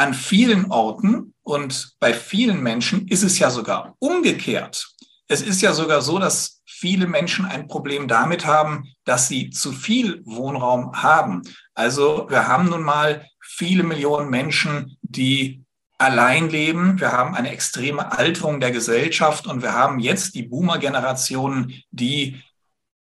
an 0.00 0.14
vielen 0.14 0.70
Orten 0.70 1.34
und 1.42 1.92
bei 2.00 2.14
vielen 2.14 2.62
Menschen 2.62 3.06
ist 3.08 3.22
es 3.22 3.38
ja 3.38 3.50
sogar 3.50 3.96
umgekehrt. 3.98 4.94
Es 5.28 5.42
ist 5.42 5.60
ja 5.60 5.74
sogar 5.74 6.00
so, 6.00 6.18
dass 6.18 6.62
viele 6.64 7.06
Menschen 7.06 7.44
ein 7.44 7.68
Problem 7.68 8.08
damit 8.08 8.46
haben, 8.46 8.84
dass 9.04 9.28
sie 9.28 9.50
zu 9.50 9.72
viel 9.72 10.22
Wohnraum 10.24 11.02
haben. 11.02 11.42
Also 11.74 12.26
wir 12.30 12.48
haben 12.48 12.70
nun 12.70 12.82
mal 12.82 13.26
viele 13.42 13.82
Millionen 13.82 14.30
Menschen, 14.30 14.96
die 15.02 15.66
allein 15.98 16.48
leben. 16.48 16.98
Wir 16.98 17.12
haben 17.12 17.34
eine 17.34 17.50
extreme 17.50 18.10
Alterung 18.16 18.58
der 18.58 18.70
Gesellschaft 18.70 19.46
und 19.46 19.60
wir 19.60 19.74
haben 19.74 19.98
jetzt 19.98 20.34
die 20.34 20.44
Boomer-Generationen, 20.44 21.74
die 21.90 22.42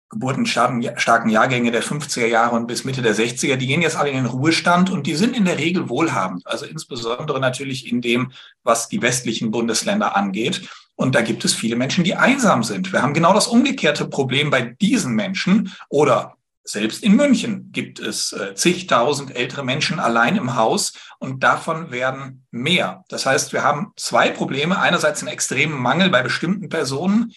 geburtenstarken 0.08 1.28
Jahrgänge 1.28 1.72
der 1.72 1.82
50er 1.82 2.26
Jahre 2.26 2.54
und 2.54 2.66
bis 2.66 2.84
Mitte 2.84 3.02
der 3.02 3.14
60er, 3.14 3.56
die 3.56 3.66
gehen 3.66 3.82
jetzt 3.82 3.96
alle 3.96 4.10
in 4.10 4.16
den 4.16 4.26
Ruhestand 4.26 4.90
und 4.90 5.06
die 5.06 5.14
sind 5.14 5.36
in 5.36 5.44
der 5.44 5.58
Regel 5.58 5.88
wohlhabend. 5.88 6.46
Also 6.46 6.64
insbesondere 6.64 7.40
natürlich 7.40 7.90
in 7.90 8.00
dem, 8.00 8.32
was 8.62 8.88
die 8.88 9.02
westlichen 9.02 9.50
Bundesländer 9.50 10.16
angeht. 10.16 10.68
Und 10.94 11.14
da 11.14 11.22
gibt 11.22 11.44
es 11.44 11.54
viele 11.54 11.76
Menschen, 11.76 12.04
die 12.04 12.14
einsam 12.14 12.62
sind. 12.62 12.92
Wir 12.92 13.02
haben 13.02 13.14
genau 13.14 13.34
das 13.34 13.48
umgekehrte 13.48 14.08
Problem 14.08 14.50
bei 14.50 14.62
diesen 14.62 15.14
Menschen 15.14 15.72
oder 15.88 16.36
selbst 16.68 17.04
in 17.04 17.14
München 17.14 17.70
gibt 17.70 18.00
es 18.00 18.32
äh, 18.32 18.54
zigtausend 18.54 19.34
ältere 19.36 19.64
Menschen 19.64 20.00
allein 20.00 20.36
im 20.36 20.56
Haus 20.56 20.94
und 21.20 21.44
davon 21.44 21.92
werden 21.92 22.44
mehr. 22.50 23.04
Das 23.08 23.24
heißt, 23.24 23.52
wir 23.52 23.62
haben 23.62 23.92
zwei 23.96 24.30
Probleme. 24.30 24.78
Einerseits 24.78 25.20
einen 25.20 25.32
extremen 25.32 25.80
Mangel 25.80 26.10
bei 26.10 26.22
bestimmten 26.22 26.68
Personen 26.68 27.32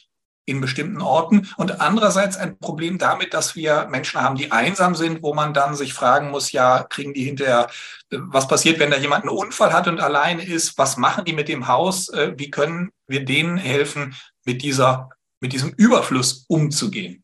in 0.49 0.61
bestimmten 0.61 1.01
Orten 1.01 1.47
und 1.57 1.81
andererseits 1.81 2.37
ein 2.37 2.57
Problem 2.57 2.97
damit, 2.97 3.33
dass 3.33 3.55
wir 3.55 3.87
Menschen 3.89 4.21
haben, 4.21 4.35
die 4.35 4.51
einsam 4.51 4.95
sind, 4.95 5.23
wo 5.23 5.33
man 5.33 5.53
dann 5.53 5.75
sich 5.75 5.93
fragen 5.93 6.31
muss, 6.31 6.51
ja, 6.51 6.83
kriegen 6.83 7.13
die 7.13 7.23
hinterher, 7.23 7.69
was 8.11 8.47
passiert, 8.47 8.79
wenn 8.79 8.91
da 8.91 8.97
jemand 8.97 9.23
einen 9.23 9.37
Unfall 9.37 9.73
hat 9.73 9.87
und 9.87 9.99
alleine 9.99 10.43
ist? 10.43 10.77
Was 10.77 10.97
machen 10.97 11.25
die 11.25 11.33
mit 11.33 11.47
dem 11.47 11.67
Haus? 11.67 12.09
Äh, 12.09 12.33
wie 12.37 12.49
können 12.49 12.91
wir 13.07 13.23
denen 13.25 13.57
helfen, 13.57 14.15
mit 14.45 14.63
dieser, 14.63 15.09
mit 15.39 15.53
diesem 15.53 15.69
Überfluss 15.77 16.45
umzugehen? 16.47 17.23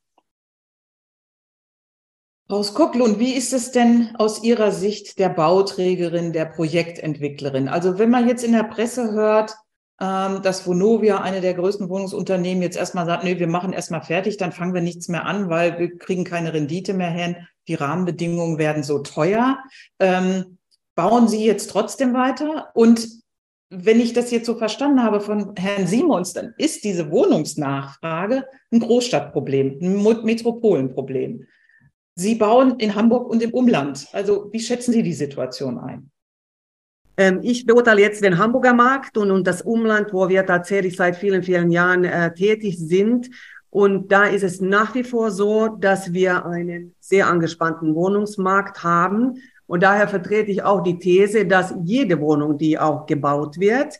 Frau 2.47 2.61
Skocklund, 2.61 3.17
wie 3.17 3.33
ist 3.33 3.53
es 3.53 3.71
denn 3.71 4.15
aus 4.17 4.43
Ihrer 4.43 4.71
Sicht 4.71 5.17
der 5.17 5.29
Bauträgerin, 5.29 6.31
der 6.31 6.45
Projektentwicklerin? 6.45 7.67
Also 7.67 7.97
wenn 7.97 8.11
man 8.11 8.27
jetzt 8.27 8.43
in 8.43 8.51
der 8.51 8.65
Presse 8.65 9.13
hört, 9.13 9.55
ähm, 10.01 10.41
dass 10.41 10.67
Vonovia, 10.67 11.21
eine 11.21 11.41
der 11.41 11.53
größten 11.53 11.89
Wohnungsunternehmen, 11.89 12.61
jetzt 12.61 12.77
erstmal 12.77 13.05
sagt, 13.05 13.23
nee, 13.23 13.39
wir 13.39 13.47
machen 13.47 13.73
erstmal 13.73 14.01
fertig, 14.01 14.37
dann 14.37 14.51
fangen 14.51 14.73
wir 14.73 14.81
nichts 14.81 15.07
mehr 15.07 15.25
an, 15.25 15.49
weil 15.49 15.79
wir 15.79 15.97
kriegen 15.97 16.23
keine 16.23 16.53
Rendite 16.53 16.93
mehr 16.93 17.11
hin, 17.11 17.37
die 17.67 17.75
Rahmenbedingungen 17.75 18.57
werden 18.57 18.83
so 18.83 18.99
teuer. 18.99 19.57
Ähm, 19.99 20.57
bauen 20.95 21.27
Sie 21.27 21.45
jetzt 21.45 21.69
trotzdem 21.69 22.13
weiter? 22.13 22.71
Und 22.73 23.07
wenn 23.69 23.99
ich 23.99 24.13
das 24.13 24.31
jetzt 24.31 24.45
so 24.45 24.55
verstanden 24.55 25.01
habe 25.01 25.21
von 25.21 25.55
Herrn 25.57 25.87
Simons, 25.87 26.33
dann 26.33 26.53
ist 26.57 26.83
diese 26.83 27.09
Wohnungsnachfrage 27.09 28.45
ein 28.71 28.79
Großstadtproblem, 28.79 29.79
ein 29.81 30.23
Metropolenproblem. 30.23 31.47
Sie 32.15 32.35
bauen 32.35 32.79
in 32.79 32.95
Hamburg 32.95 33.29
und 33.29 33.41
im 33.41 33.53
Umland. 33.53 34.07
Also 34.13 34.49
wie 34.51 34.59
schätzen 34.59 34.93
Sie 34.93 35.03
die 35.03 35.13
Situation 35.13 35.77
ein? 35.77 36.11
Ähm, 37.17 37.39
ich 37.41 37.65
beurteile 37.65 38.01
jetzt 38.01 38.23
den 38.23 38.37
Hamburger 38.37 38.73
Markt 38.73 39.17
und, 39.17 39.31
und 39.31 39.47
das 39.47 39.61
Umland, 39.61 40.13
wo 40.13 40.29
wir 40.29 40.45
tatsächlich 40.45 40.95
seit 40.95 41.15
vielen, 41.15 41.43
vielen 41.43 41.71
Jahren 41.71 42.03
äh, 42.03 42.33
tätig 42.33 42.77
sind. 42.77 43.29
Und 43.69 44.11
da 44.11 44.25
ist 44.25 44.43
es 44.43 44.61
nach 44.61 44.95
wie 44.95 45.03
vor 45.03 45.31
so, 45.31 45.67
dass 45.67 46.13
wir 46.13 46.45
einen 46.45 46.95
sehr 46.99 47.27
angespannten 47.27 47.93
Wohnungsmarkt 47.93 48.83
haben. 48.83 49.41
Und 49.67 49.83
daher 49.83 50.07
vertrete 50.07 50.51
ich 50.51 50.63
auch 50.63 50.81
die 50.83 50.99
These, 50.99 51.45
dass 51.45 51.73
jede 51.83 52.19
Wohnung, 52.19 52.57
die 52.57 52.77
auch 52.79 53.05
gebaut 53.05 53.59
wird, 53.59 53.99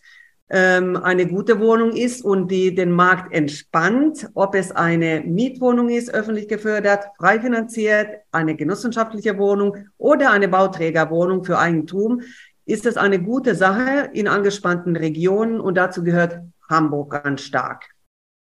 ähm, 0.50 0.95
eine 0.95 1.25
gute 1.25 1.60
Wohnung 1.60 1.91
ist 1.91 2.24
und 2.24 2.50
die 2.50 2.75
den 2.75 2.91
Markt 2.91 3.34
entspannt, 3.34 4.29
ob 4.36 4.53
es 4.53 4.72
eine 4.72 5.22
Mietwohnung 5.25 5.89
ist, 5.89 6.13
öffentlich 6.13 6.48
gefördert, 6.48 7.07
frei 7.17 7.39
finanziert, 7.39 8.10
eine 8.31 8.55
genossenschaftliche 8.55 9.38
Wohnung 9.39 9.75
oder 9.98 10.29
eine 10.31 10.48
Bauträgerwohnung 10.48 11.43
für 11.43 11.57
Eigentum 11.57 12.22
ist 12.65 12.86
es 12.86 12.98
eine 12.98 13.22
gute 13.22 13.55
Sache 13.55 14.10
in 14.13 14.27
angespannten 14.27 14.95
Regionen 14.95 15.60
und 15.60 15.75
dazu 15.75 16.03
gehört 16.03 16.41
Hamburg 16.69 17.24
ganz 17.24 17.41
stark. 17.41 17.86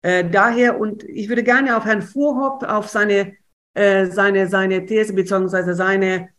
Äh, 0.01 0.29
daher, 0.29 0.79
und 0.79 1.03
ich 1.03 1.29
würde 1.29 1.43
gerne 1.43 1.75
auf 1.75 1.85
Herrn 1.85 2.01
Fuhrhopp, 2.01 2.63
auf 2.63 2.87
seine, 2.87 3.33
äh, 3.73 4.05
seine, 4.07 4.47
seine 4.47 4.85
These 4.85 5.13
beziehungsweise 5.13 5.73
seine, 5.73 6.29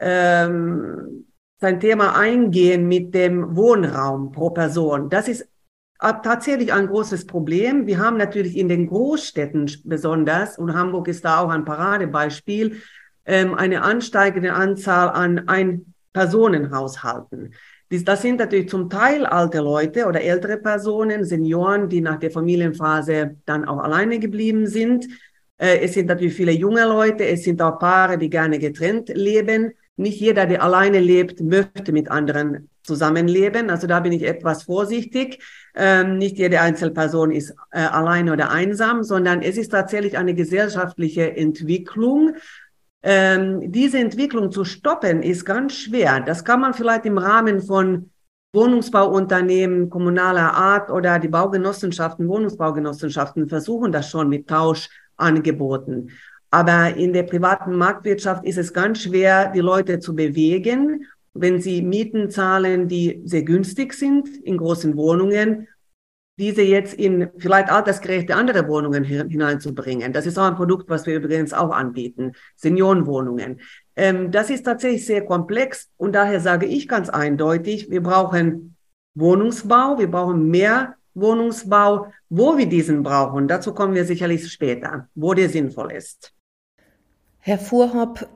ähm, 0.00 1.26
sein 1.60 1.80
Thema 1.80 2.16
eingehen 2.16 2.86
mit 2.86 3.14
dem 3.14 3.56
Wohnraum 3.56 4.32
pro 4.32 4.50
Person. 4.50 5.08
Das 5.08 5.28
ist 5.28 5.48
tatsächlich 5.98 6.72
ein 6.72 6.88
großes 6.88 7.26
Problem. 7.26 7.86
Wir 7.86 7.98
haben 7.98 8.18
natürlich 8.18 8.56
in 8.56 8.68
den 8.68 8.86
Großstädten 8.86 9.70
besonders, 9.84 10.58
und 10.58 10.74
Hamburg 10.74 11.08
ist 11.08 11.24
da 11.24 11.38
auch 11.38 11.48
ein 11.48 11.64
Paradebeispiel, 11.64 12.82
ähm, 13.24 13.54
eine 13.54 13.82
ansteigende 13.82 14.52
Anzahl 14.52 15.08
an 15.10 15.48
ein 15.48 15.94
Personenhaushalten. 16.16 17.52
Das 17.90 18.22
sind 18.22 18.38
natürlich 18.38 18.70
zum 18.70 18.88
Teil 18.88 19.26
alte 19.26 19.58
Leute 19.60 20.06
oder 20.06 20.22
ältere 20.22 20.56
Personen, 20.56 21.24
Senioren, 21.26 21.90
die 21.90 22.00
nach 22.00 22.18
der 22.18 22.30
Familienphase 22.30 23.36
dann 23.44 23.66
auch 23.66 23.80
alleine 23.80 24.18
geblieben 24.18 24.66
sind. 24.66 25.06
Äh, 25.58 25.80
es 25.80 25.92
sind 25.92 26.06
natürlich 26.06 26.34
viele 26.34 26.52
junge 26.52 26.86
Leute, 26.86 27.26
es 27.26 27.44
sind 27.44 27.60
auch 27.60 27.78
Paare, 27.78 28.16
die 28.16 28.30
gerne 28.30 28.58
getrennt 28.58 29.10
leben. 29.10 29.72
Nicht 29.96 30.18
jeder, 30.20 30.46
der 30.46 30.62
alleine 30.62 31.00
lebt, 31.00 31.40
möchte 31.42 31.92
mit 31.92 32.10
anderen 32.10 32.70
zusammenleben. 32.82 33.68
Also 33.68 33.86
da 33.86 34.00
bin 34.00 34.12
ich 34.12 34.22
etwas 34.22 34.62
vorsichtig. 34.62 35.42
Ähm, 35.74 36.16
nicht 36.16 36.38
jede 36.38 36.62
Einzelperson 36.62 37.30
ist 37.30 37.54
äh, 37.72 37.80
alleine 37.80 38.32
oder 38.32 38.50
einsam, 38.50 39.02
sondern 39.02 39.42
es 39.42 39.58
ist 39.58 39.70
tatsächlich 39.70 40.16
eine 40.16 40.34
gesellschaftliche 40.34 41.36
Entwicklung, 41.36 42.36
ähm, 43.08 43.70
diese 43.70 44.00
Entwicklung 44.00 44.50
zu 44.50 44.64
stoppen, 44.64 45.22
ist 45.22 45.44
ganz 45.44 45.74
schwer. 45.74 46.18
Das 46.18 46.44
kann 46.44 46.60
man 46.60 46.74
vielleicht 46.74 47.06
im 47.06 47.18
Rahmen 47.18 47.62
von 47.62 48.10
Wohnungsbauunternehmen 48.52 49.88
kommunaler 49.90 50.52
Art 50.54 50.90
oder 50.90 51.20
die 51.20 51.28
Baugenossenschaften, 51.28 52.26
Wohnungsbaugenossenschaften 52.26 53.48
versuchen 53.48 53.92
das 53.92 54.10
schon 54.10 54.28
mit 54.28 54.48
Tauschangeboten. 54.48 56.10
Aber 56.50 56.96
in 56.96 57.12
der 57.12 57.22
privaten 57.22 57.76
Marktwirtschaft 57.76 58.44
ist 58.44 58.58
es 58.58 58.72
ganz 58.72 59.02
schwer, 59.02 59.52
die 59.52 59.60
Leute 59.60 60.00
zu 60.00 60.16
bewegen, 60.16 61.06
wenn 61.32 61.60
sie 61.60 61.82
Mieten 61.82 62.28
zahlen, 62.30 62.88
die 62.88 63.22
sehr 63.24 63.42
günstig 63.44 63.94
sind 63.94 64.28
in 64.38 64.56
großen 64.56 64.96
Wohnungen 64.96 65.68
diese 66.38 66.62
jetzt 66.62 66.94
in 66.94 67.30
vielleicht 67.38 67.70
altersgerechte 67.70 68.34
andere 68.34 68.68
Wohnungen 68.68 69.04
hineinzubringen. 69.04 70.12
Das 70.12 70.26
ist 70.26 70.38
auch 70.38 70.44
ein 70.44 70.56
Produkt, 70.56 70.88
was 70.90 71.06
wir 71.06 71.16
übrigens 71.16 71.52
auch 71.52 71.70
anbieten, 71.70 72.32
Seniorenwohnungen. 72.56 73.60
Ähm, 73.96 74.30
das 74.30 74.50
ist 74.50 74.64
tatsächlich 74.64 75.06
sehr 75.06 75.24
komplex 75.24 75.88
und 75.96 76.14
daher 76.14 76.40
sage 76.40 76.66
ich 76.66 76.88
ganz 76.88 77.08
eindeutig, 77.08 77.90
wir 77.90 78.02
brauchen 78.02 78.76
Wohnungsbau, 79.14 79.98
wir 79.98 80.10
brauchen 80.10 80.50
mehr 80.50 80.96
Wohnungsbau, 81.14 82.12
wo 82.28 82.58
wir 82.58 82.66
diesen 82.66 83.02
brauchen. 83.02 83.48
Dazu 83.48 83.72
kommen 83.72 83.94
wir 83.94 84.04
sicherlich 84.04 84.50
später, 84.52 85.08
wo 85.14 85.32
der 85.32 85.48
sinnvoll 85.48 85.92
ist. 85.92 86.34
Herr 87.38 87.58
Fuhrhopp, 87.58 88.28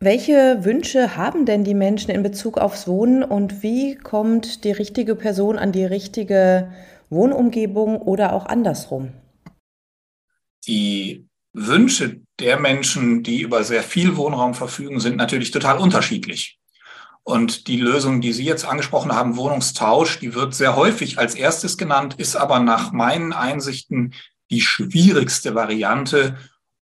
welche 0.00 0.64
Wünsche 0.64 1.16
haben 1.16 1.46
denn 1.46 1.64
die 1.64 1.74
Menschen 1.74 2.10
in 2.10 2.22
Bezug 2.22 2.58
aufs 2.58 2.86
Wohnen 2.86 3.22
und 3.22 3.62
wie 3.62 3.94
kommt 3.94 4.64
die 4.64 4.72
richtige 4.72 5.14
Person 5.14 5.58
an 5.58 5.72
die 5.72 5.84
richtige 5.84 6.70
Wohnumgebung 7.10 8.00
oder 8.00 8.32
auch 8.32 8.46
andersrum? 8.46 9.12
Die 10.66 11.26
Wünsche 11.52 12.20
der 12.38 12.58
Menschen, 12.58 13.22
die 13.22 13.40
über 13.42 13.64
sehr 13.64 13.82
viel 13.82 14.16
Wohnraum 14.16 14.54
verfügen, 14.54 15.00
sind 15.00 15.16
natürlich 15.16 15.50
total 15.50 15.78
unterschiedlich. 15.78 16.58
Und 17.22 17.66
die 17.66 17.78
Lösung, 17.78 18.20
die 18.20 18.32
Sie 18.32 18.44
jetzt 18.44 18.64
angesprochen 18.64 19.12
haben, 19.12 19.36
Wohnungstausch, 19.36 20.20
die 20.20 20.34
wird 20.34 20.54
sehr 20.54 20.76
häufig 20.76 21.18
als 21.18 21.34
erstes 21.34 21.76
genannt, 21.76 22.14
ist 22.18 22.36
aber 22.36 22.60
nach 22.60 22.92
meinen 22.92 23.32
Einsichten 23.32 24.14
die 24.50 24.60
schwierigste 24.60 25.54
Variante, 25.54 26.38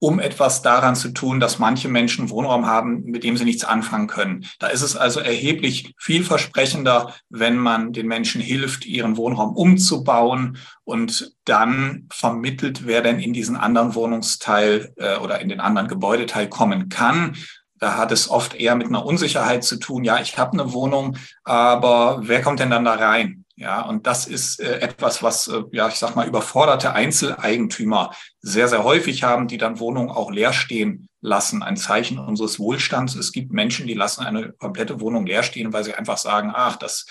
um 0.03 0.19
etwas 0.19 0.63
daran 0.63 0.95
zu 0.95 1.09
tun, 1.09 1.39
dass 1.39 1.59
manche 1.59 1.87
Menschen 1.87 2.31
Wohnraum 2.31 2.65
haben, 2.65 3.03
mit 3.03 3.23
dem 3.23 3.37
sie 3.37 3.45
nichts 3.45 3.63
anfangen 3.63 4.07
können. 4.07 4.45
Da 4.57 4.67
ist 4.67 4.81
es 4.81 4.97
also 4.97 5.19
erheblich 5.19 5.93
vielversprechender, 5.99 7.13
wenn 7.29 7.55
man 7.55 7.93
den 7.93 8.07
Menschen 8.07 8.41
hilft, 8.41 8.87
ihren 8.87 9.15
Wohnraum 9.15 9.55
umzubauen 9.55 10.57
und 10.85 11.35
dann 11.45 12.07
vermittelt, 12.11 12.87
wer 12.87 13.03
denn 13.03 13.19
in 13.19 13.31
diesen 13.31 13.55
anderen 13.55 13.93
Wohnungsteil 13.93 14.91
äh, 14.97 15.17
oder 15.17 15.39
in 15.39 15.49
den 15.49 15.59
anderen 15.59 15.87
Gebäudeteil 15.87 16.49
kommen 16.49 16.89
kann. 16.89 17.37
Da 17.77 17.95
hat 17.95 18.11
es 18.11 18.27
oft 18.27 18.55
eher 18.55 18.75
mit 18.75 18.87
einer 18.87 19.05
Unsicherheit 19.05 19.63
zu 19.63 19.77
tun. 19.77 20.03
Ja, 20.03 20.19
ich 20.19 20.35
habe 20.39 20.53
eine 20.53 20.73
Wohnung, 20.73 21.15
aber 21.43 22.21
wer 22.23 22.41
kommt 22.41 22.59
denn 22.59 22.71
dann 22.71 22.85
da 22.85 22.93
rein? 22.93 23.40
Ja, 23.61 23.83
und 23.83 24.07
das 24.07 24.25
ist 24.25 24.59
äh, 24.59 24.79
etwas, 24.79 25.21
was, 25.21 25.47
äh, 25.47 25.61
ja, 25.71 25.87
ich 25.87 25.93
sag 25.93 26.15
mal, 26.15 26.27
überforderte 26.27 26.93
Einzeleigentümer 26.93 28.09
sehr, 28.39 28.67
sehr 28.67 28.83
häufig 28.83 29.21
haben, 29.21 29.47
die 29.47 29.59
dann 29.59 29.79
Wohnungen 29.79 30.09
auch 30.09 30.31
leer 30.31 30.51
stehen 30.51 31.07
lassen. 31.21 31.61
Ein 31.61 31.77
Zeichen 31.77 32.17
unseres 32.17 32.57
Wohlstands. 32.57 33.13
Es 33.13 33.31
gibt 33.31 33.51
Menschen, 33.51 33.85
die 33.85 33.93
lassen 33.93 34.25
eine 34.25 34.53
komplette 34.53 34.99
Wohnung 34.99 35.27
leer 35.27 35.43
stehen, 35.43 35.73
weil 35.73 35.83
sie 35.83 35.93
einfach 35.93 36.17
sagen, 36.17 36.51
ach, 36.51 36.77
das 36.77 37.05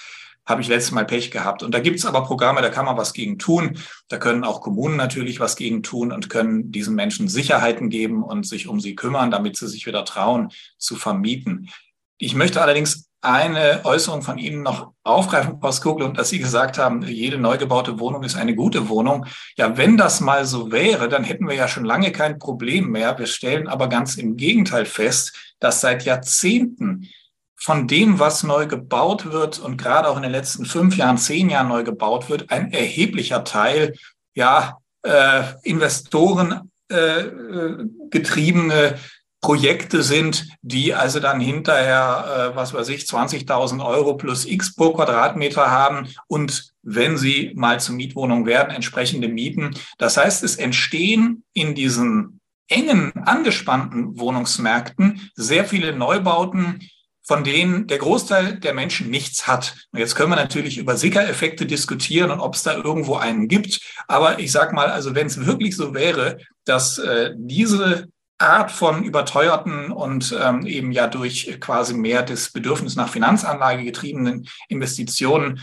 habe 0.45 0.61
ich 0.61 0.67
letztes 0.67 0.91
Mal 0.91 1.07
Pech 1.07 1.31
gehabt. 1.31 1.63
Und 1.63 1.73
da 1.73 1.79
gibt 1.79 2.01
es 2.01 2.05
aber 2.05 2.25
Programme, 2.25 2.63
da 2.63 2.69
kann 2.69 2.87
man 2.87 2.97
was 2.97 3.13
gegen 3.13 3.39
tun. 3.39 3.79
Da 4.09 4.17
können 4.19 4.43
auch 4.43 4.61
Kommunen 4.61 4.97
natürlich 4.97 5.39
was 5.39 5.55
gegen 5.55 5.85
tun 5.85 6.11
und 6.11 6.31
können 6.31 6.73
diesen 6.73 6.97
Menschen 6.97 7.29
Sicherheiten 7.29 7.91
geben 7.91 8.25
und 8.25 8.45
sich 8.45 8.67
um 8.67 8.81
sie 8.81 8.97
kümmern, 8.97 9.31
damit 9.31 9.57
sie 9.57 9.69
sich 9.69 9.87
wieder 9.87 10.05
trauen 10.05 10.51
zu 10.79 10.97
vermieten. 10.97 11.71
Ich 12.19 12.35
möchte 12.35 12.61
allerdings 12.61 13.10
eine 13.23 13.81
Äußerung 13.85 14.23
von 14.23 14.39
Ihnen 14.39 14.63
noch 14.63 14.93
aufgreifen, 15.03 15.61
Skogel, 15.73 16.07
und 16.07 16.19
dass 16.19 16.31
Sie 16.31 16.39
gesagt 16.39 16.79
haben, 16.79 17.03
jede 17.03 17.39
neu 17.39 17.59
gebaute 17.59 17.99
Wohnung 17.99 18.23
ist 18.23 18.37
eine 18.37 18.55
gute 18.55 18.89
Wohnung. 18.89 19.27
Ja, 19.57 19.77
wenn 19.77 19.97
das 19.97 20.21
mal 20.21 20.47
so 20.47 20.73
wäre, 20.73 21.09
dann 21.09 21.25
hätten 21.25 21.47
wir 21.47 21.55
ja 21.55 21.69
schon 21.69 21.85
lange 21.85 22.13
kein 22.13 22.39
Problem 22.39 22.91
mehr. 22.91 23.19
Wir 23.19 23.27
stellen 23.27 23.69
aber 23.69 23.89
ganz 23.89 24.17
im 24.17 24.37
Gegenteil 24.37 24.87
fest, 24.87 25.35
dass 25.59 25.81
seit 25.81 26.05
Jahrzehnten 26.05 27.09
von 27.57 27.87
dem, 27.87 28.19
was 28.19 28.43
neu 28.43 28.67
gebaut 28.67 29.33
wird 29.33 29.59
und 29.59 29.77
gerade 29.77 30.09
auch 30.09 30.17
in 30.17 30.23
den 30.23 30.33
letzten 30.33 30.65
fünf 30.65 30.97
Jahren, 30.97 31.19
zehn 31.19 31.51
Jahren 31.51 31.69
neu 31.69 31.85
gebaut 31.85 32.31
wird, 32.31 32.51
ein 32.51 32.73
erheblicher 32.73 33.45
Teil, 33.45 33.95
ja, 34.35 34.79
äh, 35.03 35.43
Investoren 35.63 36.71
äh, 36.91 37.21
äh 37.21 37.87
getriebene 38.11 38.99
Projekte 39.41 40.03
sind, 40.03 40.49
die 40.61 40.95
also 40.95 41.19
dann 41.19 41.41
hinterher, 41.41 42.53
äh, 42.53 42.57
was 42.57 42.75
weiß 42.75 42.89
ich, 42.91 43.03
20.000 43.03 43.85
Euro 43.85 44.15
plus 44.15 44.45
X 44.45 44.75
pro 44.75 44.93
Quadratmeter 44.93 45.71
haben 45.71 46.09
und 46.27 46.73
wenn 46.83 47.17
sie 47.17 47.53
mal 47.55 47.81
zur 47.81 47.95
Mietwohnung 47.95 48.47
werden, 48.47 48.75
entsprechende 48.75 49.29
Mieten. 49.29 49.75
Das 49.99 50.17
heißt, 50.17 50.45
es 50.45 50.57
entstehen 50.57 51.45
in 51.53 51.75
diesen 51.75 52.41
engen, 52.69 53.13
angespannten 53.27 54.19
Wohnungsmärkten 54.19 55.31
sehr 55.35 55.65
viele 55.65 55.95
Neubauten, 55.95 56.81
von 57.23 57.45
denen 57.45 57.87
der 57.87 57.99
Großteil 57.99 58.59
der 58.59 58.75
Menschen 58.75 59.11
nichts 59.11 59.47
hat. 59.47 59.87
Und 59.93 60.01
jetzt 60.01 60.17
können 60.17 60.31
wir 60.31 60.37
natürlich 60.37 60.79
über 60.79 60.97
Sickereffekte 60.97 61.67
diskutieren 61.67 62.31
und 62.31 62.41
ob 62.41 62.55
es 62.55 62.63
da 62.63 62.75
irgendwo 62.75 63.17
einen 63.17 63.47
gibt. 63.47 63.81
Aber 64.09 64.39
ich 64.39 64.53
sage 64.53 64.75
mal, 64.75 64.89
also 64.89 65.15
wenn 65.15 65.27
es 65.27 65.45
wirklich 65.47 65.77
so 65.77 65.95
wäre, 65.95 66.39
dass 66.65 66.99
äh, 66.99 67.33
diese 67.37 68.09
Art 68.41 68.71
von 68.71 69.05
überteuerten 69.05 69.93
und 69.93 70.37
ähm, 70.41 70.67
eben 70.67 70.93
ja 70.93 71.07
durch 71.07 71.61
quasi 71.61 71.95
mehr 71.95 72.23
das 72.23 72.51
Bedürfnis 72.51 72.97
nach 72.97 73.09
Finanzanlage 73.09 73.85
getriebenen 73.85 74.49
Investitionen 74.69 75.61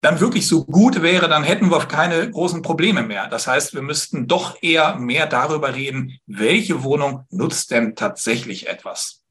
dann 0.00 0.18
wirklich 0.18 0.48
so 0.48 0.64
gut 0.64 1.02
wäre, 1.02 1.28
dann 1.28 1.42
hätten 1.44 1.70
wir 1.70 1.78
keine 1.80 2.30
großen 2.30 2.62
Probleme 2.62 3.02
mehr. 3.02 3.26
Das 3.28 3.46
heißt, 3.46 3.74
wir 3.74 3.82
müssten 3.82 4.26
doch 4.26 4.56
eher 4.62 4.96
mehr 4.96 5.26
darüber 5.26 5.74
reden, 5.74 6.18
welche 6.26 6.82
Wohnung 6.82 7.26
nutzt 7.30 7.70
denn 7.70 7.94
tatsächlich 7.94 8.66
etwas. 8.66 9.22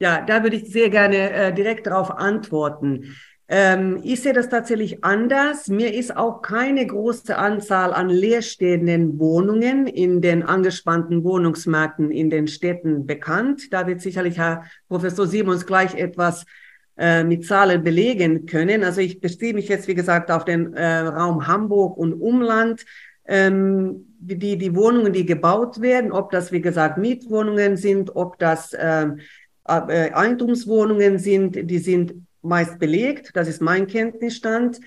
Ja, 0.00 0.20
da 0.20 0.42
würde 0.42 0.56
ich 0.56 0.72
sehr 0.72 0.90
gerne 0.90 1.30
äh, 1.30 1.54
direkt 1.54 1.86
darauf 1.86 2.10
antworten. 2.10 3.16
Ähm, 3.50 4.00
ich 4.02 4.20
sehe 4.20 4.34
das 4.34 4.50
tatsächlich 4.50 5.02
anders. 5.02 5.68
Mir 5.68 5.94
ist 5.94 6.14
auch 6.14 6.42
keine 6.42 6.86
große 6.86 7.36
Anzahl 7.36 7.94
an 7.94 8.10
leerstehenden 8.10 9.18
Wohnungen 9.18 9.86
in 9.86 10.20
den 10.20 10.42
angespannten 10.42 11.24
Wohnungsmärkten 11.24 12.10
in 12.10 12.28
den 12.28 12.46
Städten 12.46 13.06
bekannt. 13.06 13.72
Da 13.72 13.86
wird 13.86 14.02
sicherlich 14.02 14.36
Herr 14.36 14.64
Professor 14.88 15.26
Simons 15.26 15.64
gleich 15.64 15.94
etwas 15.94 16.44
äh, 16.98 17.24
mit 17.24 17.46
Zahlen 17.46 17.82
belegen 17.82 18.44
können. 18.44 18.84
Also 18.84 19.00
ich 19.00 19.18
beziehe 19.18 19.54
mich 19.54 19.68
jetzt, 19.68 19.88
wie 19.88 19.94
gesagt, 19.94 20.30
auf 20.30 20.44
den 20.44 20.74
äh, 20.74 20.98
Raum 20.98 21.46
Hamburg 21.46 21.96
und 21.96 22.12
Umland. 22.12 22.84
Ähm, 23.24 24.04
die, 24.20 24.58
die 24.58 24.74
Wohnungen, 24.74 25.12
die 25.12 25.24
gebaut 25.24 25.80
werden, 25.80 26.12
ob 26.12 26.32
das, 26.32 26.52
wie 26.52 26.60
gesagt, 26.60 26.98
Mietwohnungen 26.98 27.76
sind, 27.76 28.14
ob 28.16 28.38
das 28.38 28.76
ähm, 28.78 29.20
äh, 29.64 30.10
Eigentumswohnungen 30.12 31.18
sind, 31.18 31.70
die 31.70 31.78
sind 31.78 32.14
meist 32.42 32.78
belegt. 32.78 33.30
Das 33.34 33.48
ist 33.48 33.60
mein 33.60 33.86
Kenntnisstand. 33.86 34.80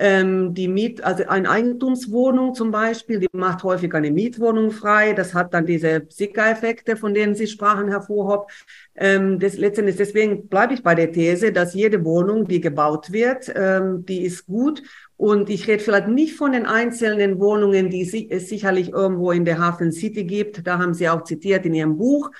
Ähm, 0.00 0.54
die 0.54 0.68
Miet, 0.68 1.02
also 1.02 1.24
eine 1.26 1.50
Eigentumswohnung 1.50 2.54
zum 2.54 2.70
Beispiel, 2.70 3.18
die 3.18 3.26
macht 3.32 3.64
häufig 3.64 3.92
eine 3.94 4.12
Mietwohnung 4.12 4.70
frei. 4.70 5.12
Das 5.12 5.34
hat 5.34 5.52
dann 5.52 5.66
diese 5.66 6.06
Sicker-Effekte, 6.08 6.96
von 6.96 7.14
denen 7.14 7.34
Sie 7.34 7.48
sprachen, 7.48 7.88
Herr 7.88 8.02
Vorhopp. 8.02 8.48
Ähm, 8.94 9.40
das, 9.40 9.58
letztendlich, 9.58 9.96
deswegen 9.96 10.46
bleibe 10.46 10.74
ich 10.74 10.84
bei 10.84 10.94
der 10.94 11.10
These, 11.10 11.50
dass 11.50 11.74
jede 11.74 12.04
Wohnung, 12.04 12.46
die 12.46 12.60
gebaut 12.60 13.10
wird, 13.10 13.52
ähm, 13.56 14.06
die 14.06 14.22
ist 14.22 14.46
gut. 14.46 14.84
Und 15.16 15.50
ich 15.50 15.66
rede 15.66 15.82
vielleicht 15.82 16.06
nicht 16.06 16.36
von 16.36 16.52
den 16.52 16.64
einzelnen 16.64 17.40
Wohnungen, 17.40 17.90
die 17.90 18.28
es 18.30 18.48
sicherlich 18.48 18.90
irgendwo 18.90 19.32
in 19.32 19.44
der 19.44 19.58
Hafen 19.58 19.90
City 19.90 20.22
gibt. 20.22 20.64
Da 20.64 20.78
haben 20.78 20.94
Sie 20.94 21.08
auch 21.08 21.24
zitiert 21.24 21.66
in 21.66 21.74
Ihrem 21.74 21.98
Buch. 21.98 22.30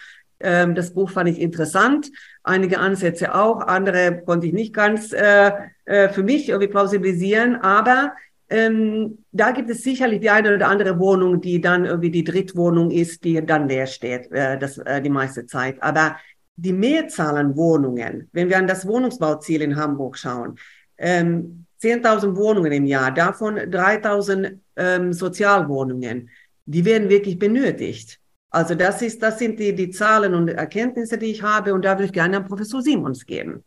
Ähm, 0.40 0.74
das 0.74 0.94
Buch 0.94 1.10
fand 1.10 1.28
ich 1.28 1.40
interessant, 1.40 2.10
einige 2.42 2.78
Ansätze 2.78 3.34
auch, 3.34 3.60
andere 3.60 4.22
konnte 4.24 4.46
ich 4.46 4.52
nicht 4.52 4.72
ganz 4.72 5.12
äh, 5.12 5.50
äh, 5.84 6.08
für 6.08 6.22
mich 6.22 6.48
irgendwie 6.48 6.68
plausibilisieren, 6.68 7.56
aber 7.56 8.12
ähm, 8.50 9.24
da 9.32 9.50
gibt 9.50 9.68
es 9.68 9.82
sicherlich 9.82 10.20
die 10.20 10.30
eine 10.30 10.54
oder 10.54 10.68
andere 10.68 10.98
Wohnung, 10.98 11.40
die 11.40 11.60
dann 11.60 11.84
irgendwie 11.84 12.10
die 12.10 12.24
Drittwohnung 12.24 12.90
ist, 12.90 13.24
die 13.24 13.44
dann 13.44 13.68
leer 13.68 13.86
steht, 13.86 14.30
äh, 14.32 14.58
das, 14.58 14.78
äh, 14.78 15.02
die 15.02 15.10
meiste 15.10 15.44
Zeit. 15.46 15.82
Aber 15.82 16.16
die 16.56 16.72
Mehrzahl 16.72 17.36
an 17.36 17.56
Wohnungen, 17.56 18.28
wenn 18.32 18.48
wir 18.48 18.58
an 18.58 18.66
das 18.66 18.86
Wohnungsbauziel 18.86 19.62
in 19.62 19.76
Hamburg 19.76 20.16
schauen, 20.16 20.58
ähm, 20.96 21.66
10.000 21.80 22.36
Wohnungen 22.36 22.72
im 22.72 22.86
Jahr, 22.86 23.12
davon 23.12 23.56
3.000 23.56 24.58
ähm, 24.76 25.12
Sozialwohnungen, 25.12 26.30
die 26.66 26.84
werden 26.84 27.08
wirklich 27.08 27.38
benötigt. 27.38 28.18
Also 28.50 28.74
das 28.74 29.02
ist, 29.02 29.22
das 29.22 29.38
sind 29.38 29.60
die, 29.60 29.74
die 29.74 29.90
Zahlen 29.90 30.34
und 30.34 30.48
Erkenntnisse, 30.48 31.18
die 31.18 31.26
ich 31.26 31.42
habe 31.42 31.74
und 31.74 31.84
da 31.84 31.92
würde 31.92 32.04
ich 32.04 32.12
gerne 32.12 32.38
an 32.38 32.46
Professor 32.46 32.80
Simons 32.80 33.26
geben. 33.26 33.62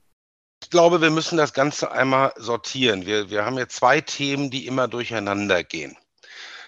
Ich 0.64 0.70
glaube, 0.70 1.02
wir 1.02 1.12
müssen 1.12 1.38
das 1.38 1.54
Ganze 1.54 1.92
einmal 1.92 2.34
sortieren. 2.38 3.06
Wir, 3.06 3.30
wir 3.30 3.46
haben 3.46 3.58
jetzt 3.58 3.76
zwei 3.76 4.02
Themen, 4.02 4.50
die 4.50 4.68
immer 4.68 4.88
durcheinander 4.88 5.64
gehen. 5.64 5.98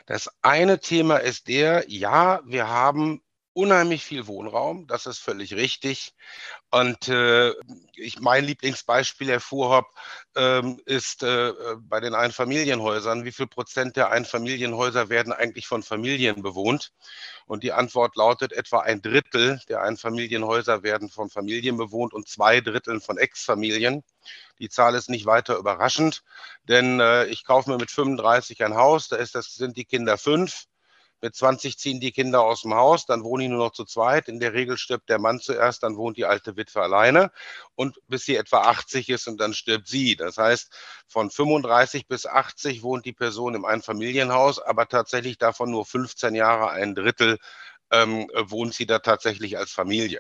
Das 0.06 0.30
eine 0.42 0.80
Thema 0.80 1.18
ist 1.18 1.48
der, 1.48 1.86
ja, 1.88 2.42
wir 2.46 2.68
haben 2.68 3.22
unheimlich 3.54 4.04
viel 4.04 4.28
Wohnraum, 4.28 4.88
das 4.88 5.06
ist 5.06 5.20
völlig 5.20 5.54
richtig. 5.54 6.14
Und 6.72 7.08
äh, 7.08 7.54
ich, 7.96 8.20
mein 8.20 8.46
Lieblingsbeispiel, 8.46 9.30
Herr 9.30 9.40
Fuhrhopp, 9.40 9.88
ähm, 10.36 10.82
ist 10.86 11.24
äh, 11.24 11.54
bei 11.78 12.00
den 12.00 12.16
Einfamilienhäusern. 12.16 13.26
Wie 13.26 13.32
viel 13.32 13.48
Prozent 13.48 13.96
der 13.96 14.10
Einfamilienhäuser 14.12 15.10
werden 15.10 15.34
eigentlich 15.34 15.68
von 15.68 15.84
Familien 15.84 16.42
bewohnt? 16.42 16.92
Und 17.46 17.64
die 17.64 17.74
Antwort 17.74 18.16
lautet, 18.16 18.54
etwa 18.54 18.80
ein 18.80 19.02
Drittel 19.02 19.62
der 19.70 19.82
Einfamilienhäuser 19.84 20.82
werden 20.84 21.10
von 21.10 21.30
Familien 21.30 21.78
bewohnt 21.78 22.14
und 22.14 22.28
zwei 22.28 22.62
Drittel 22.62 23.02
von 23.02 23.18
Ex-Familien. 23.18 24.04
Die 24.60 24.70
Zahl 24.70 24.96
ist 24.96 25.10
nicht 25.10 25.26
weiter 25.26 25.58
überraschend, 25.58 26.24
denn 26.64 27.00
äh, 27.00 27.26
ich 27.26 27.44
kaufe 27.44 27.70
mir 27.70 27.78
mit 27.78 27.92
35 27.92 28.64
ein 28.64 28.76
Haus, 28.76 29.10
da 29.10 29.18
ist 29.18 29.36
das, 29.36 29.54
sind 29.56 29.78
die 29.78 29.86
Kinder 29.86 30.18
fünf 30.18 30.66
mit 31.24 31.36
20 31.38 31.80
ziehen 31.80 32.02
die 32.02 32.12
Kinder 32.12 32.42
aus 32.42 32.64
dem 32.64 32.74
Haus, 32.74 33.06
dann 33.06 33.24
wohnen 33.24 33.44
die 33.44 33.48
nur 33.48 33.66
noch 33.66 33.72
zu 33.72 33.86
zweit. 33.86 34.28
In 34.28 34.42
der 34.42 34.52
Regel 34.52 34.78
stirbt 34.78 35.08
der 35.08 35.20
Mann 35.20 35.40
zuerst, 35.40 35.82
dann 35.82 35.96
wohnt 35.96 36.18
die 36.18 36.26
alte 36.26 36.58
Witwe 36.58 36.82
alleine 36.82 37.32
und 37.76 37.98
bis 38.10 38.26
sie 38.26 38.36
etwa 38.36 38.64
80 38.64 39.08
ist 39.08 39.30
und 39.30 39.40
dann 39.40 39.54
stirbt 39.54 39.88
sie. 39.88 40.18
Das 40.18 40.38
heißt, 40.38 40.70
von 41.08 41.32
35 41.32 42.08
bis 42.08 42.26
80 42.26 42.84
wohnt 42.84 43.06
die 43.06 43.14
Person 43.14 43.56
im 43.56 43.64
Einfamilienhaus, 43.64 44.60
aber 44.60 44.90
tatsächlich 44.90 45.38
davon 45.38 45.72
nur 45.72 45.86
15 45.86 46.36
Jahre, 46.36 46.72
ein 46.72 46.94
Drittel 46.94 47.38
ähm, 47.90 48.30
wohnt 48.36 48.74
sie 48.74 48.86
da 48.86 49.00
tatsächlich 49.00 49.58
als 49.58 49.72
Familie. 49.72 50.20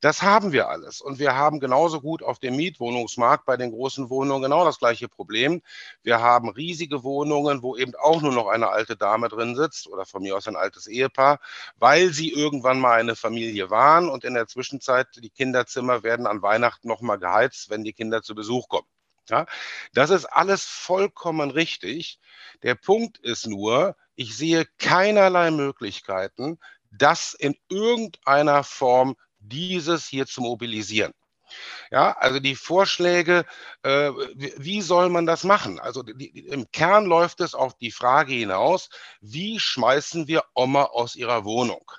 Das 0.00 0.22
haben 0.22 0.52
wir 0.52 0.68
alles. 0.68 1.00
Und 1.00 1.18
wir 1.18 1.34
haben 1.34 1.60
genauso 1.60 2.00
gut 2.00 2.22
auf 2.22 2.38
dem 2.38 2.56
Mietwohnungsmarkt 2.56 3.44
bei 3.44 3.56
den 3.56 3.72
großen 3.72 4.10
Wohnungen 4.10 4.42
genau 4.42 4.64
das 4.64 4.78
gleiche 4.78 5.08
Problem. 5.08 5.62
Wir 6.02 6.20
haben 6.20 6.48
riesige 6.48 7.02
Wohnungen, 7.02 7.62
wo 7.62 7.76
eben 7.76 7.94
auch 7.96 8.22
nur 8.22 8.32
noch 8.32 8.48
eine 8.48 8.68
alte 8.68 8.96
Dame 8.96 9.28
drin 9.28 9.56
sitzt 9.56 9.88
oder 9.88 10.06
von 10.06 10.22
mir 10.22 10.36
aus 10.36 10.46
ein 10.46 10.56
altes 10.56 10.86
Ehepaar, 10.86 11.40
weil 11.76 12.12
sie 12.12 12.32
irgendwann 12.32 12.80
mal 12.80 13.00
eine 13.00 13.16
Familie 13.16 13.70
waren 13.70 14.08
und 14.08 14.24
in 14.24 14.34
der 14.34 14.46
Zwischenzeit 14.46 15.08
die 15.16 15.30
Kinderzimmer 15.30 16.02
werden 16.02 16.26
an 16.26 16.42
Weihnachten 16.42 16.88
nochmal 16.88 17.18
geheizt, 17.18 17.70
wenn 17.70 17.84
die 17.84 17.92
Kinder 17.92 18.22
zu 18.22 18.34
Besuch 18.34 18.68
kommen. 18.68 18.88
Ja, 19.28 19.44
das 19.92 20.08
ist 20.08 20.24
alles 20.24 20.64
vollkommen 20.64 21.50
richtig. 21.50 22.18
Der 22.62 22.74
Punkt 22.74 23.18
ist 23.18 23.46
nur, 23.46 23.94
ich 24.14 24.36
sehe 24.36 24.66
keinerlei 24.78 25.50
Möglichkeiten, 25.50 26.58
das 26.90 27.34
in 27.34 27.54
irgendeiner 27.68 28.64
Form 28.64 29.16
dieses 29.40 30.06
hier 30.06 30.26
zu 30.26 30.40
mobilisieren. 30.40 31.12
Ja, 31.90 32.12
also 32.18 32.40
die 32.40 32.54
Vorschläge, 32.54 33.46
äh, 33.82 34.10
wie 34.36 34.82
soll 34.82 35.08
man 35.08 35.26
das 35.26 35.44
machen? 35.44 35.80
Also 35.80 36.02
die, 36.02 36.28
im 36.46 36.70
Kern 36.70 37.06
läuft 37.06 37.40
es 37.40 37.54
auf 37.54 37.74
die 37.78 37.90
Frage 37.90 38.34
hinaus, 38.34 38.90
wie 39.20 39.58
schmeißen 39.58 40.28
wir 40.28 40.44
Oma 40.54 40.84
aus 40.84 41.16
ihrer 41.16 41.44
Wohnung? 41.44 41.90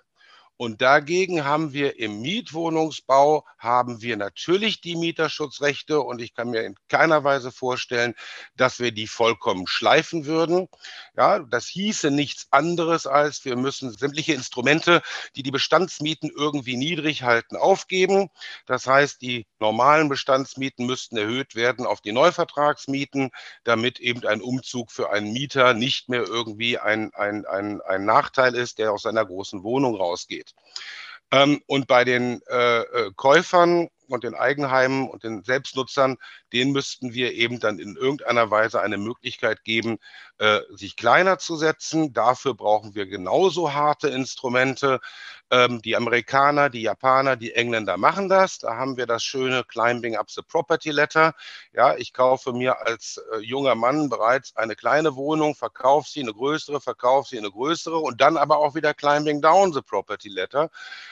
Und 0.62 0.82
dagegen 0.82 1.46
haben 1.46 1.72
wir 1.72 2.00
im 2.00 2.20
Mietwohnungsbau, 2.20 3.46
haben 3.58 4.02
wir 4.02 4.18
natürlich 4.18 4.82
die 4.82 4.98
Mieterschutzrechte 4.98 6.02
und 6.02 6.20
ich 6.20 6.34
kann 6.34 6.50
mir 6.50 6.64
in 6.64 6.76
keiner 6.90 7.24
Weise 7.24 7.54
vorstellen, 7.54 8.14
dass 8.58 8.78
wir 8.78 8.92
die 8.92 9.08
vollkommen 9.08 9.68
schleifen 9.68 10.26
würden. 10.26 10.68
Ja, 11.16 11.40
das 11.40 11.66
hieße 11.68 12.12
nichts 12.12 12.48
anderes 12.52 13.08
als, 13.08 13.46
wir 13.46 13.56
müssen 13.56 13.94
sämtliche 13.94 14.34
Instrumente, 14.34 15.02
die 15.38 15.44
die 15.44 15.52
Bestandsmieten 15.52 16.30
irgendwie 16.36 16.76
niedrig 16.76 17.24
halten, 17.24 17.56
aufgeben. 17.56 18.28
Das 18.66 18.86
heißt, 18.86 19.22
die 19.22 19.48
normalen 19.62 20.10
Bestandsmieten 20.10 20.86
müssten 20.86 21.16
erhöht 21.16 21.56
werden 21.56 21.86
auf 21.86 22.02
die 22.02 22.12
Neuvertragsmieten, 22.12 23.30
damit 23.64 24.02
eben 24.02 24.28
ein 24.28 24.42
Umzug 24.42 24.92
für 24.92 25.10
einen 25.10 25.32
Mieter 25.32 25.74
nicht 25.74 26.10
mehr 26.10 26.24
irgendwie 26.24 26.78
ein, 26.78 27.14
ein, 27.14 27.46
ein, 27.46 27.80
ein 27.80 28.04
Nachteil 28.04 28.56
ist, 28.56 28.78
der 28.78 28.92
aus 28.92 29.04
seiner 29.04 29.26
großen 29.26 29.64
Wohnung 29.64 29.96
rausgeht. 29.96 30.49
Ähm, 31.32 31.62
und 31.68 31.88
bei 31.88 32.04
den 32.04 32.42
äh, 32.50 32.80
äh, 32.82 33.12
Käufern 33.16 33.90
und 34.14 34.24
den 34.24 34.36
Eigenheimen 34.36 35.10
und 35.10 35.24
den 35.24 35.44
Selbstnutzern, 35.44 36.18
denen 36.54 36.72
müssten 36.72 37.14
wir 37.14 37.34
eben 37.34 37.60
dann 37.60 37.80
in 37.80 37.96
irgendeiner 37.96 38.52
Weise 38.52 38.82
eine 38.82 38.98
Möglichkeit 38.98 39.64
geben, 39.64 39.98
äh, 40.38 40.62
sich 40.72 40.96
kleiner 40.96 41.38
zu 41.38 41.56
setzen. 41.56 42.14
Dafür 42.14 42.54
brauchen 42.54 42.96
wir 42.96 43.06
genauso 43.06 43.74
harte 43.74 44.10
Instrumente. 44.10 45.00
Ähm, 45.52 45.82
die 45.82 45.96
Amerikaner, 45.96 46.70
die 46.70 46.84
Japaner, 46.84 47.36
die 47.36 47.54
Engländer 47.54 47.98
machen 47.98 48.30
das. 48.30 48.60
Da 48.60 48.76
haben 48.76 48.98
wir 48.98 49.08
das 49.08 49.24
schöne 49.24 49.64
Climbing 49.64 50.16
up 50.16 50.30
the 50.30 50.42
Property 50.42 50.92
Letter. 50.92 51.34
Ja, 51.74 51.96
ich 51.96 52.14
kaufe 52.14 52.54
mir 52.54 52.86
als 52.86 53.20
äh, 53.34 53.40
junger 53.40 53.76
Mann 53.76 54.10
bereits 54.10 54.56
eine 54.56 54.76
kleine 54.76 55.16
Wohnung, 55.16 55.56
verkaufe 55.56 56.10
sie 56.10 56.22
eine 56.22 56.34
größere, 56.34 56.82
verkaufe 56.82 57.30
sie 57.30 57.38
eine 57.38 57.52
größere 57.52 57.98
und 57.98 58.22
dann 58.22 58.38
aber 58.38 58.58
auch 58.58 58.76
wieder 58.76 58.94
Climbing 58.94 59.42
down 59.42 59.74
the 59.74 59.82
Property 59.82 60.30
Letter. 60.30 60.70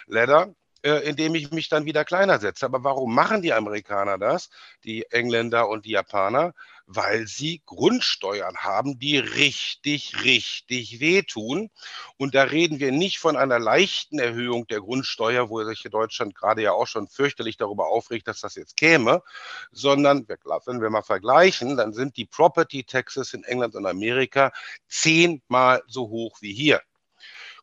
Ladder 0.07 0.53
äh, 0.83 1.07
indem 1.09 1.35
ich 1.35 1.51
mich 1.51 1.69
dann 1.69 1.85
wieder 1.85 2.05
kleiner 2.05 2.39
setze. 2.39 2.65
Aber 2.65 2.83
warum 2.83 3.13
machen 3.13 3.41
die 3.41 3.53
Amerikaner 3.53 4.17
das, 4.17 4.49
die 4.83 5.05
Engländer 5.11 5.69
und 5.69 5.85
die 5.85 5.91
Japaner? 5.91 6.53
Weil 6.85 7.27
sie 7.27 7.61
Grundsteuern 7.65 8.55
haben, 8.57 8.97
die 8.97 9.17
richtig, 9.17 10.23
richtig 10.23 11.01
wehtun. 11.01 11.69
Und 12.15 12.33
da 12.33 12.43
reden 12.43 12.79
wir 12.79 12.93
nicht 12.93 13.19
von 13.19 13.35
einer 13.35 13.59
leichten 13.59 14.19
Erhöhung 14.19 14.67
der 14.67 14.79
Grundsteuer, 14.79 15.49
wo 15.49 15.63
sich 15.65 15.83
Deutschland 15.83 16.33
gerade 16.35 16.61
ja 16.61 16.71
auch 16.71 16.87
schon 16.87 17.07
fürchterlich 17.07 17.57
darüber 17.57 17.87
aufregt, 17.87 18.27
dass 18.27 18.39
das 18.39 18.55
jetzt 18.55 18.77
käme, 18.77 19.21
sondern 19.71 20.27
wenn 20.27 20.81
wir 20.81 20.89
mal 20.89 21.01
vergleichen, 21.01 21.75
dann 21.75 21.93
sind 21.93 22.15
die 22.15 22.25
Property 22.25 22.83
Taxes 22.83 23.33
in 23.33 23.43
England 23.43 23.75
und 23.75 23.85
Amerika 23.85 24.53
zehnmal 24.87 25.83
so 25.87 26.07
hoch 26.09 26.37
wie 26.41 26.53
hier. 26.53 26.81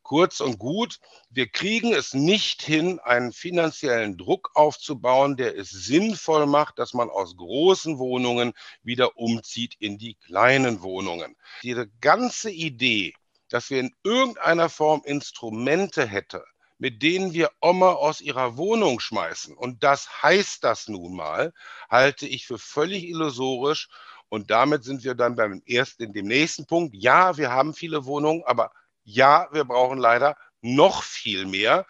Kurz 0.05 0.41
und 0.41 0.59
gut, 0.59 1.01
wir 1.31 1.49
kriegen 1.49 1.95
es 1.95 2.13
nicht 2.13 2.61
hin, 2.61 3.01
einen 3.01 3.33
finanziellen 3.33 4.19
Druck 4.19 4.51
aufzubauen, 4.53 5.39
der 5.39 5.57
es 5.57 5.71
sinnvoll 5.71 6.45
macht, 6.45 6.79
dass 6.79 6.93
man 6.93 7.09
aus 7.09 7.39
großen 7.39 7.99
Wohnungen 7.99 8.53
wieder 8.83 9.17
umzieht 9.17 9.77
in 9.79 9.97
die 9.97 10.17
kleinen 10.17 10.83
Wohnungen. 10.83 11.37
Diese 11.63 11.89
ganze 12.03 12.51
Idee, 12.51 13.15
dass 13.49 13.71
wir 13.71 13.81
in 13.81 13.95
irgendeiner 14.03 14.69
Form 14.69 15.01
Instrumente 15.07 16.07
hätten, 16.07 16.43
mit 16.77 17.03
denen 17.03 17.33
wir 17.33 17.51
Oma 17.63 17.93
aus 17.93 18.21
ihrer 18.21 18.59
Wohnung 18.59 19.01
schmeißen. 19.01 19.57
Und 19.57 19.83
das 19.83 20.23
heißt 20.23 20.63
das 20.65 20.87
nun 20.87 21.17
mal, 21.17 21.55
halte 21.89 22.27
ich 22.27 22.47
für 22.47 22.59
völlig 22.59 23.05
illusorisch. 23.05 23.89
Und 24.29 24.51
damit 24.51 24.85
sind 24.85 25.03
wir 25.03 25.15
dann 25.15 25.35
beim 25.35 25.63
ersten, 25.67 26.03
in 26.03 26.13
dem 26.13 26.27
nächsten 26.27 26.67
Punkt. 26.67 26.95
Ja, 26.95 27.39
wir 27.39 27.53
haben 27.53 27.73
viele 27.73 28.05
Wohnungen, 28.05 28.43
aber 28.45 28.71
ja, 29.05 29.49
wir 29.53 29.65
brauchen 29.65 29.99
leider 29.99 30.37
noch 30.61 31.03
viel 31.03 31.47
mehr. 31.47 31.87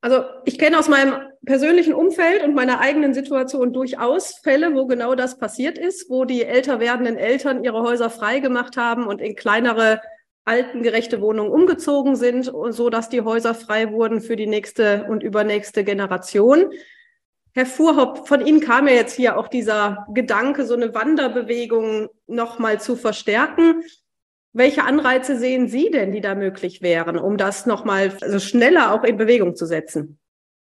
Also 0.00 0.24
ich 0.44 0.58
kenne 0.58 0.78
aus 0.78 0.88
meinem 0.88 1.16
persönlichen 1.44 1.92
Umfeld 1.92 2.44
und 2.44 2.54
meiner 2.54 2.80
eigenen 2.80 3.14
Situation 3.14 3.72
durchaus 3.72 4.38
Fälle, 4.44 4.74
wo 4.74 4.86
genau 4.86 5.16
das 5.16 5.38
passiert 5.38 5.76
ist, 5.76 6.08
wo 6.08 6.24
die 6.24 6.44
älter 6.44 6.78
werdenden 6.78 7.16
Eltern 7.16 7.64
ihre 7.64 7.82
Häuser 7.82 8.08
freigemacht 8.08 8.76
haben 8.76 9.08
und 9.08 9.20
in 9.20 9.34
kleinere 9.34 10.00
altengerechte 10.44 11.20
Wohnungen 11.20 11.50
umgezogen 11.50 12.14
sind, 12.14 12.44
so 12.44 12.90
dass 12.90 13.08
die 13.08 13.22
Häuser 13.22 13.54
frei 13.54 13.90
wurden 13.90 14.20
für 14.20 14.36
die 14.36 14.46
nächste 14.46 15.04
und 15.08 15.22
übernächste 15.22 15.82
Generation. 15.82 16.70
Herr 17.54 17.66
Fuhrhopp, 17.66 18.28
von 18.28 18.46
Ihnen 18.46 18.60
kam 18.60 18.86
ja 18.86 18.94
jetzt 18.94 19.14
hier 19.14 19.36
auch 19.36 19.48
dieser 19.48 20.06
Gedanke, 20.14 20.64
so 20.64 20.74
eine 20.74 20.94
Wanderbewegung 20.94 22.08
nochmal 22.26 22.80
zu 22.80 22.94
verstärken. 22.94 23.82
Welche 24.58 24.82
Anreize 24.82 25.38
sehen 25.38 25.68
Sie 25.68 25.88
denn, 25.88 26.10
die 26.10 26.20
da 26.20 26.34
möglich 26.34 26.82
wären, 26.82 27.16
um 27.16 27.36
das 27.36 27.64
nochmal 27.64 28.18
also 28.20 28.40
schneller 28.40 28.92
auch 28.92 29.04
in 29.04 29.16
Bewegung 29.16 29.54
zu 29.54 29.66
setzen? 29.66 30.18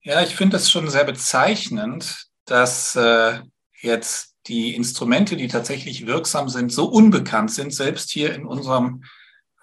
Ja, 0.04 0.22
ich 0.22 0.36
finde 0.36 0.58
es 0.58 0.70
schon 0.70 0.88
sehr 0.88 1.04
bezeichnend, 1.04 2.28
dass 2.46 2.96
äh, 2.96 3.39
jetzt 3.82 4.36
die 4.46 4.76
Instrumente, 4.76 5.36
die 5.36 5.48
tatsächlich 5.48 6.06
wirksam 6.06 6.48
sind, 6.48 6.72
so 6.72 6.86
unbekannt 6.86 7.52
sind, 7.52 7.74
selbst 7.74 8.12
hier 8.12 8.36
in 8.36 8.46
unserem 8.46 9.04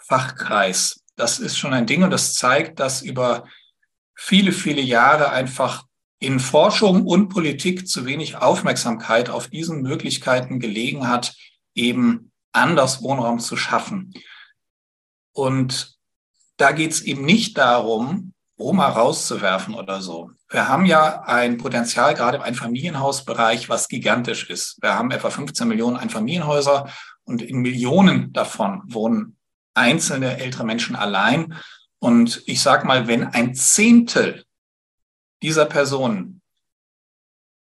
Fachkreis. 0.01 1.05
Das 1.15 1.39
ist 1.39 1.57
schon 1.57 1.73
ein 1.73 1.87
Ding 1.87 2.03
und 2.03 2.11
das 2.11 2.35
zeigt, 2.35 2.81
dass 2.81 3.03
über 3.03 3.45
viele, 4.17 4.51
viele 4.51 4.81
Jahre 4.81 5.31
einfach 5.31 5.85
in 6.19 6.41
Forschung 6.41 7.07
und 7.07 7.29
Politik 7.29 7.87
zu 7.87 8.05
wenig 8.05 8.35
Aufmerksamkeit 8.35 9.31
auf 9.31 9.47
diesen 9.47 9.83
Möglichkeiten 9.83 10.59
gelegen 10.59 11.07
hat, 11.07 11.37
eben 11.77 12.28
anders 12.53 13.03
Wohnraum 13.03 13.39
zu 13.39 13.57
schaffen. 13.57 14.15
Und 15.33 15.99
da 16.57 16.73
geht 16.73 16.93
es 16.93 17.03
eben 17.03 17.25
nicht 17.25 17.57
darum, 17.57 18.33
Roma 18.59 18.89
rauszuwerfen 18.89 19.75
oder 19.75 20.01
so. 20.03 20.31
Wir 20.49 20.69
haben 20.69 20.85
ja 20.85 21.23
ein 21.23 21.59
Potenzial 21.59 22.15
gerade 22.15 22.39
im 22.39 22.43
Einfamilienhausbereich, 22.43 23.69
was 23.69 23.89
gigantisch 23.89 24.51
ist. 24.51 24.79
Wir 24.83 24.95
haben 24.95 25.11
etwa 25.11 25.31
15 25.31 25.69
Millionen 25.69 25.97
Einfamilienhäuser 25.97 26.91
und 27.25 27.43
in 27.43 27.59
Millionen 27.59 28.33
davon 28.33 28.83
wohnen 28.87 29.37
einzelne 29.75 30.39
ältere 30.39 30.65
Menschen 30.65 30.97
allein. 30.97 31.55
Und 32.01 32.43
ich 32.47 32.61
sage 32.61 32.87
mal, 32.87 33.07
wenn 33.07 33.25
ein 33.25 33.55
Zehntel 33.55 34.45
dieser 35.43 35.67
Personen 35.67 36.43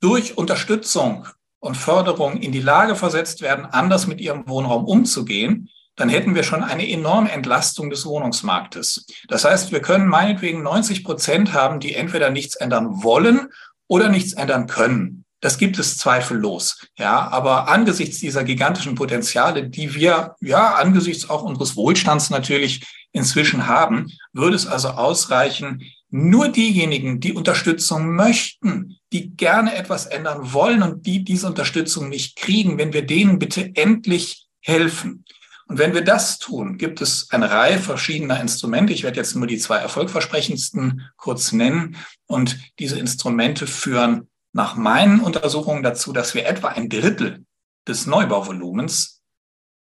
durch 0.02 0.38
Unterstützung 0.38 1.28
und 1.62 1.78
Förderung 1.78 2.38
in 2.38 2.52
die 2.52 2.60
Lage 2.60 2.96
versetzt 2.96 3.42
werden, 3.42 3.66
anders 3.66 4.08
mit 4.08 4.20
ihrem 4.20 4.48
Wohnraum 4.50 4.84
umzugehen, 4.84 5.70
dann 5.96 6.10
hätten 6.10 6.36
wir 6.36 6.44
schon 6.44 6.64
eine 6.64 6.90
enorme 6.90 7.32
Entlastung 7.32 7.90
des 7.90 8.06
Wohnungsmarktes. 8.06 9.06
Das 9.28 9.46
heißt, 9.46 9.72
wir 9.72 9.82
können 9.82 10.08
meinetwegen 10.08 10.64
90 10.64 11.04
Prozent 11.04 11.54
haben, 11.54 11.80
die 11.80 11.94
entweder 11.94 12.32
nichts 12.32 12.56
ändern 12.56 13.04
wollen 13.04 13.48
oder 13.88 14.10
nichts 14.10 14.34
ändern 14.34 14.68
können. 14.68 15.26
Das 15.42 15.58
gibt 15.58 15.78
es 15.78 15.98
zweifellos. 15.98 16.88
Ja, 16.98 17.28
aber 17.30 17.68
angesichts 17.68 18.20
dieser 18.20 18.44
gigantischen 18.44 18.96
Potenziale, 18.96 19.70
die 19.70 19.94
wir, 19.94 20.36
ja, 20.40 20.76
angesichts 20.76 21.30
auch 21.30 21.44
unseres 21.44 21.76
Wohlstands 21.76 22.30
natürlich 22.30 22.86
inzwischen 23.12 23.68
haben, 23.68 24.12
würde 24.34 24.56
es 24.56 24.66
also 24.66 24.90
ausreichen, 24.90 25.84
nur 26.12 26.50
diejenigen, 26.50 27.22
die 27.22 27.34
Unterstützung 27.34 28.16
möchten, 28.16 28.98
die 29.14 29.36
gerne 29.36 29.76
etwas 29.76 30.06
ändern 30.06 30.54
wollen 30.54 30.84
und 30.84 31.06
die 31.06 31.24
diese 31.24 31.48
Unterstützung 31.48 32.10
nicht 32.10 32.36
kriegen, 32.36 32.78
wenn 32.78 32.94
wir 32.94 33.06
denen 33.06 33.40
bitte 33.40 33.72
endlich 33.76 34.48
helfen. 34.60 35.26
Und 35.68 35.78
wenn 35.78 35.94
wir 35.94 36.04
das 36.04 36.38
tun, 36.38 36.78
gibt 36.78 37.00
es 37.00 37.32
eine 37.32 37.50
Reihe 37.50 37.80
verschiedener 37.80 38.42
Instrumente. 38.42 38.92
Ich 38.92 39.04
werde 39.04 39.16
jetzt 39.16 39.38
nur 39.38 39.48
die 39.48 39.58
zwei 39.58 39.78
erfolgversprechendsten 39.78 41.10
kurz 41.16 41.54
nennen. 41.54 41.96
Und 42.26 42.60
diese 42.78 43.00
Instrumente 43.00 43.68
führen 43.68 44.30
nach 44.52 44.76
meinen 44.76 45.22
Untersuchungen 45.22 45.82
dazu, 45.82 46.12
dass 46.12 46.36
wir 46.36 46.46
etwa 46.46 46.68
ein 46.68 46.90
Drittel 46.90 47.46
des 47.88 48.06
Neubauvolumens 48.06 49.22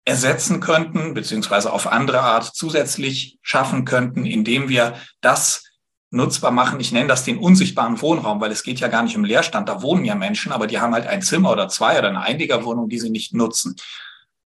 ersetzen 0.06 0.60
könnten, 0.60 1.14
beziehungsweise 1.14 1.72
auf 1.72 1.86
andere 1.86 2.22
Art 2.22 2.56
zusätzlich 2.56 3.38
schaffen 3.44 3.86
könnten, 3.86 4.26
indem 4.26 4.70
wir 4.70 4.96
das 5.22 5.65
nutzbar 6.16 6.52
machen. 6.52 6.80
Ich 6.80 6.92
nenne 6.92 7.08
das 7.08 7.24
den 7.24 7.38
unsichtbaren 7.38 8.02
Wohnraum, 8.02 8.42
weil 8.42 8.52
es 8.52 8.64
geht 8.64 8.80
ja 8.80 8.88
gar 8.88 9.04
nicht 9.04 9.16
um 9.16 9.24
Leerstand. 9.24 9.70
Da 9.70 9.82
wohnen 9.82 10.06
ja 10.06 10.16
Menschen, 10.16 10.52
aber 10.52 10.68
die 10.68 10.80
haben 10.80 10.94
halt 10.94 11.08
ein 11.08 11.22
Zimmer 11.22 11.52
oder 11.52 11.68
zwei 11.68 12.00
oder 12.00 12.10
eine 12.10 12.22
Einliegerwohnung, 12.22 12.90
die 12.90 13.00
sie 13.00 13.10
nicht 13.10 13.34
nutzen. 13.34 13.76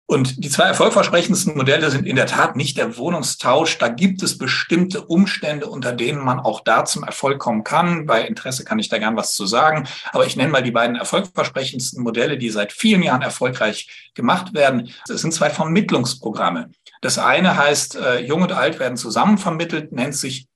Und 0.08 0.44
die 0.44 0.50
zwei 0.50 0.64
erfolgversprechendsten 0.64 1.56
Modelle 1.56 1.90
sind 1.90 2.06
in 2.06 2.14
der 2.14 2.28
Tat 2.28 2.54
nicht 2.54 2.78
der 2.78 2.96
Wohnungstausch. 2.96 3.76
Da 3.78 3.88
gibt 3.88 4.22
es 4.22 4.38
bestimmte 4.38 5.04
Umstände, 5.04 5.66
unter 5.66 5.92
denen 5.92 6.24
man 6.24 6.38
auch 6.38 6.60
da 6.60 6.84
zum 6.84 7.02
Erfolg 7.02 7.40
kommen 7.40 7.64
kann. 7.64 8.06
Bei 8.06 8.22
Interesse 8.22 8.64
kann 8.64 8.78
ich 8.78 8.88
da 8.88 8.98
gern 8.98 9.16
was 9.16 9.32
zu 9.32 9.46
sagen. 9.46 9.88
Aber 10.12 10.24
ich 10.24 10.36
nenne 10.36 10.52
mal 10.52 10.62
die 10.62 10.70
beiden 10.70 10.94
erfolgversprechendsten 10.94 12.04
Modelle, 12.04 12.38
die 12.38 12.50
seit 12.50 12.72
vielen 12.72 13.02
Jahren 13.02 13.22
erfolgreich 13.22 14.10
gemacht 14.14 14.54
werden. 14.54 14.90
Es 15.08 15.22
sind 15.22 15.34
zwei 15.34 15.50
Vermittlungsprogramme. 15.50 16.70
Das 17.00 17.18
eine 17.18 17.56
heißt, 17.56 17.96
äh, 17.96 18.20
Jung 18.20 18.42
und 18.42 18.52
Alt 18.52 18.78
werden 18.78 18.96
zusammen 18.96 19.38
vermittelt, 19.38 19.90
nennt 19.90 20.14
sich 20.14 20.46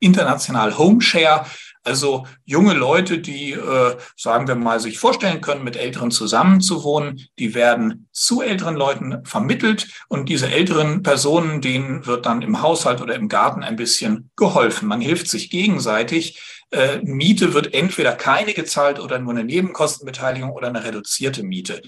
international 0.00 0.76
Homeshare, 0.76 1.46
also 1.86 2.26
junge 2.44 2.74
Leute, 2.74 3.18
die, 3.18 3.52
äh, 3.52 3.96
sagen 4.16 4.48
wir 4.48 4.56
mal, 4.56 4.80
sich 4.80 4.98
vorstellen 4.98 5.40
können, 5.40 5.62
mit 5.62 5.76
Älteren 5.76 6.10
zusammenzuwohnen, 6.10 7.28
die 7.38 7.54
werden 7.54 8.08
zu 8.10 8.42
älteren 8.42 8.74
Leuten 8.74 9.24
vermittelt 9.24 9.88
und 10.08 10.28
diese 10.28 10.50
älteren 10.50 11.04
Personen, 11.04 11.60
denen 11.60 12.04
wird 12.04 12.26
dann 12.26 12.42
im 12.42 12.60
Haushalt 12.60 13.00
oder 13.00 13.14
im 13.14 13.28
Garten 13.28 13.62
ein 13.62 13.76
bisschen 13.76 14.30
geholfen. 14.36 14.88
Man 14.88 15.00
hilft 15.00 15.28
sich 15.28 15.48
gegenseitig. 15.48 16.40
Äh, 16.72 16.98
Miete 17.02 17.54
wird 17.54 17.72
entweder 17.72 18.12
keine 18.12 18.52
gezahlt 18.52 18.98
oder 18.98 19.20
nur 19.20 19.32
eine 19.32 19.44
Nebenkostenbeteiligung 19.44 20.50
oder 20.50 20.66
eine 20.66 20.82
reduzierte 20.82 21.44
Miete. 21.44 21.82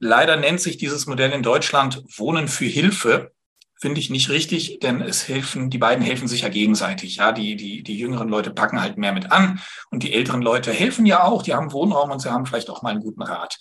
Leider 0.00 0.36
nennt 0.36 0.60
sich 0.60 0.78
dieses 0.78 1.06
Modell 1.06 1.30
in 1.30 1.42
Deutschland 1.42 2.02
Wohnen 2.16 2.48
für 2.48 2.64
Hilfe 2.64 3.32
finde 3.82 3.98
ich 3.98 4.10
nicht 4.10 4.30
richtig, 4.30 4.78
denn 4.78 5.02
es 5.02 5.26
helfen, 5.26 5.68
die 5.68 5.78
beiden 5.78 6.04
helfen 6.04 6.28
sich 6.28 6.42
ja 6.42 6.48
gegenseitig. 6.48 7.16
Ja, 7.16 7.32
die, 7.32 7.56
die, 7.56 7.82
die 7.82 7.98
jüngeren 7.98 8.28
Leute 8.28 8.52
packen 8.52 8.80
halt 8.80 8.96
mehr 8.96 9.12
mit 9.12 9.32
an 9.32 9.60
und 9.90 10.04
die 10.04 10.12
älteren 10.12 10.40
Leute 10.40 10.72
helfen 10.72 11.04
ja 11.04 11.24
auch. 11.24 11.42
Die 11.42 11.52
haben 11.52 11.72
Wohnraum 11.72 12.12
und 12.12 12.22
sie 12.22 12.30
haben 12.30 12.46
vielleicht 12.46 12.70
auch 12.70 12.82
mal 12.82 12.90
einen 12.90 13.00
guten 13.00 13.22
Rat. 13.22 13.58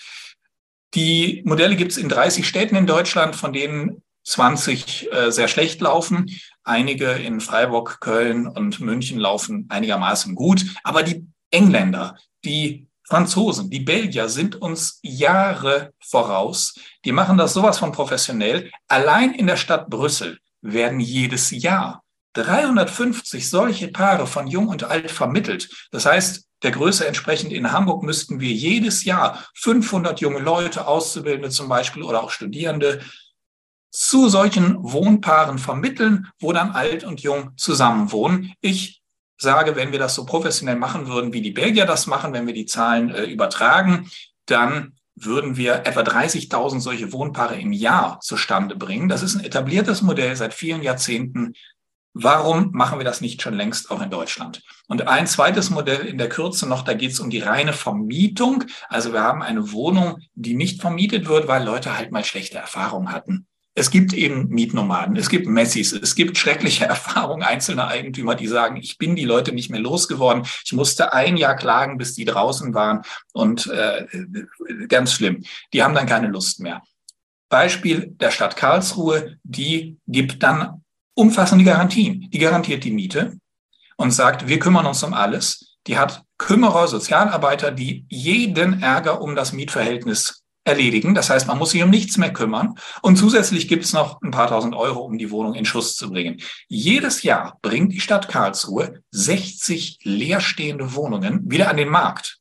Die 0.93 1.41
Modelle 1.43 1.75
gibt 1.75 1.93
es 1.93 1.97
in 1.97 2.07
30 2.07 2.47
Städten 2.47 2.75
in 2.75 2.85
Deutschland, 2.85 3.35
von 3.35 3.51
denen 3.51 4.03
20 4.23 5.11
äh, 5.11 5.31
sehr 5.31 5.47
schlecht 5.47 5.81
laufen. 5.81 6.29
Einige 6.63 7.13
in 7.13 7.41
Freiburg, 7.41 7.99
Köln 7.99 8.47
und 8.47 8.79
München 8.79 9.17
laufen 9.17 9.65
einigermaßen 9.69 10.35
gut. 10.35 10.65
Aber 10.83 11.01
die 11.01 11.25
Engländer, 11.49 12.15
die 12.45 12.90
Franzosen, 13.11 13.69
die 13.69 13.81
Belgier 13.81 14.29
sind 14.29 14.61
uns 14.61 14.99
Jahre 15.01 15.91
voraus. 15.99 16.75
Die 17.03 17.11
machen 17.11 17.37
das 17.37 17.53
sowas 17.53 17.77
von 17.77 17.91
professionell. 17.91 18.71
Allein 18.87 19.33
in 19.33 19.47
der 19.47 19.57
Stadt 19.57 19.89
Brüssel 19.89 20.39
werden 20.61 21.01
jedes 21.01 21.51
Jahr 21.51 22.03
350 22.35 23.49
solche 23.49 23.89
Paare 23.89 24.27
von 24.27 24.47
Jung 24.47 24.69
und 24.69 24.85
Alt 24.85 25.11
vermittelt. 25.11 25.69
Das 25.91 26.05
heißt, 26.05 26.45
der 26.63 26.71
Größe 26.71 27.05
entsprechend 27.05 27.51
in 27.51 27.73
Hamburg 27.73 28.01
müssten 28.03 28.39
wir 28.39 28.53
jedes 28.53 29.03
Jahr 29.03 29.43
500 29.55 30.21
junge 30.21 30.39
Leute, 30.39 30.87
Auszubildende 30.87 31.49
zum 31.49 31.67
Beispiel 31.67 32.03
oder 32.03 32.23
auch 32.23 32.31
Studierende 32.31 33.01
zu 33.89 34.29
solchen 34.29 34.77
Wohnpaaren 34.81 35.57
vermitteln, 35.57 36.27
wo 36.39 36.53
dann 36.53 36.71
alt 36.71 37.03
und 37.03 37.19
jung 37.19 37.57
zusammenwohnen. 37.57 38.53
Ich 38.61 39.00
sage, 39.41 39.75
wenn 39.75 39.91
wir 39.91 39.99
das 39.99 40.15
so 40.15 40.25
professionell 40.25 40.75
machen 40.75 41.07
würden, 41.07 41.33
wie 41.33 41.41
die 41.41 41.51
Belgier 41.51 41.85
das 41.85 42.07
machen, 42.07 42.33
wenn 42.33 42.47
wir 42.47 42.53
die 42.53 42.67
Zahlen 42.67 43.09
äh, 43.09 43.23
übertragen, 43.23 44.09
dann 44.45 44.93
würden 45.15 45.57
wir 45.57 45.85
etwa 45.85 46.01
30.000 46.01 46.79
solche 46.79 47.11
Wohnpaare 47.11 47.59
im 47.59 47.71
Jahr 47.71 48.19
zustande 48.21 48.75
bringen. 48.75 49.09
Das 49.09 49.23
ist 49.23 49.35
ein 49.35 49.43
etabliertes 49.43 50.01
Modell 50.01 50.35
seit 50.35 50.53
vielen 50.53 50.83
Jahrzehnten. 50.83 51.53
Warum 52.13 52.71
machen 52.71 52.99
wir 52.99 53.05
das 53.05 53.21
nicht 53.21 53.41
schon 53.41 53.53
längst 53.53 53.89
auch 53.89 54.01
in 54.01 54.09
Deutschland? 54.09 54.61
Und 54.87 55.07
ein 55.07 55.27
zweites 55.27 55.69
Modell 55.69 56.05
in 56.05 56.17
der 56.17 56.29
Kürze 56.29 56.67
noch, 56.67 56.83
da 56.83 56.93
geht 56.93 57.11
es 57.11 57.19
um 57.19 57.29
die 57.29 57.39
reine 57.39 57.73
Vermietung. 57.73 58.65
Also 58.89 59.13
wir 59.13 59.21
haben 59.21 59.41
eine 59.41 59.71
Wohnung, 59.71 60.19
die 60.33 60.53
nicht 60.53 60.81
vermietet 60.81 61.27
wird, 61.27 61.47
weil 61.47 61.63
Leute 61.63 61.97
halt 61.97 62.11
mal 62.11 62.25
schlechte 62.25 62.57
Erfahrungen 62.57 63.11
hatten. 63.11 63.47
Es 63.73 63.89
gibt 63.89 64.13
eben 64.13 64.49
Mietnomaden, 64.49 65.15
es 65.15 65.29
gibt 65.29 65.47
Messis, 65.47 65.93
es 65.93 66.15
gibt 66.15 66.37
schreckliche 66.37 66.85
Erfahrungen 66.87 67.43
einzelner 67.43 67.87
Eigentümer, 67.87 68.35
die 68.35 68.47
sagen, 68.47 68.77
ich 68.77 68.97
bin 68.97 69.15
die 69.15 69.23
Leute 69.23 69.53
nicht 69.53 69.69
mehr 69.69 69.79
losgeworden. 69.79 70.45
Ich 70.65 70.73
musste 70.73 71.13
ein 71.13 71.37
Jahr 71.37 71.55
klagen, 71.55 71.97
bis 71.97 72.13
die 72.13 72.25
draußen 72.25 72.73
waren 72.73 73.01
und 73.33 73.67
äh, 73.67 74.07
ganz 74.87 75.13
schlimm. 75.13 75.43
Die 75.73 75.83
haben 75.83 75.95
dann 75.95 76.05
keine 76.05 76.27
Lust 76.27 76.59
mehr. 76.59 76.81
Beispiel 77.49 78.07
der 78.07 78.31
Stadt 78.31 78.55
Karlsruhe, 78.55 79.37
die 79.43 79.97
gibt 80.07 80.41
dann 80.43 80.83
umfassende 81.13 81.65
Garantien. 81.65 82.29
Die 82.31 82.39
garantiert 82.39 82.83
die 82.83 82.91
Miete 82.91 83.37
und 83.97 84.11
sagt, 84.11 84.47
wir 84.47 84.59
kümmern 84.59 84.85
uns 84.85 85.03
um 85.03 85.13
alles. 85.13 85.77
Die 85.87 85.97
hat 85.97 86.23
Kümmerer, 86.37 86.87
Sozialarbeiter, 86.87 87.71
die 87.71 88.05
jeden 88.09 88.81
Ärger 88.81 89.21
um 89.21 89.35
das 89.35 89.53
Mietverhältnis 89.53 90.40
erledigen. 90.63 91.15
Das 91.15 91.29
heißt, 91.29 91.47
man 91.47 91.57
muss 91.57 91.71
sich 91.71 91.83
um 91.83 91.89
nichts 91.89 92.17
mehr 92.17 92.33
kümmern. 92.33 92.75
Und 93.01 93.17
zusätzlich 93.17 93.67
gibt 93.67 93.83
es 93.83 93.93
noch 93.93 94.21
ein 94.21 94.31
paar 94.31 94.47
tausend 94.47 94.75
Euro, 94.75 94.99
um 95.01 95.17
die 95.17 95.31
Wohnung 95.31 95.55
in 95.55 95.65
Schuss 95.65 95.95
zu 95.95 96.09
bringen. 96.09 96.41
Jedes 96.67 97.23
Jahr 97.23 97.57
bringt 97.61 97.93
die 97.93 97.99
Stadt 97.99 98.27
Karlsruhe 98.27 99.01
60 99.11 99.99
leerstehende 100.03 100.93
Wohnungen 100.95 101.49
wieder 101.49 101.69
an 101.69 101.77
den 101.77 101.89
Markt. 101.89 102.39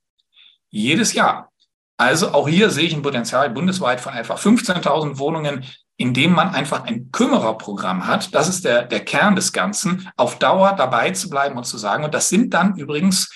Jedes 0.68 1.14
Jahr. 1.14 1.50
Also 1.96 2.32
auch 2.32 2.48
hier 2.48 2.70
sehe 2.70 2.86
ich 2.86 2.94
ein 2.94 3.02
Potenzial 3.02 3.50
bundesweit 3.50 4.00
von 4.00 4.14
einfach 4.14 4.38
15.000 4.38 5.18
Wohnungen, 5.18 5.64
indem 5.98 6.32
man 6.32 6.48
einfach 6.48 6.84
ein 6.84 7.10
Kümmererprogramm 7.12 8.06
hat. 8.06 8.34
Das 8.34 8.48
ist 8.48 8.64
der, 8.64 8.84
der 8.84 9.04
Kern 9.04 9.36
des 9.36 9.52
Ganzen, 9.52 10.08
auf 10.16 10.38
Dauer 10.38 10.72
dabei 10.72 11.10
zu 11.10 11.28
bleiben 11.28 11.58
und 11.58 11.64
zu 11.64 11.76
sagen, 11.76 12.04
und 12.04 12.14
das 12.14 12.30
sind 12.30 12.54
dann 12.54 12.76
übrigens 12.76 13.28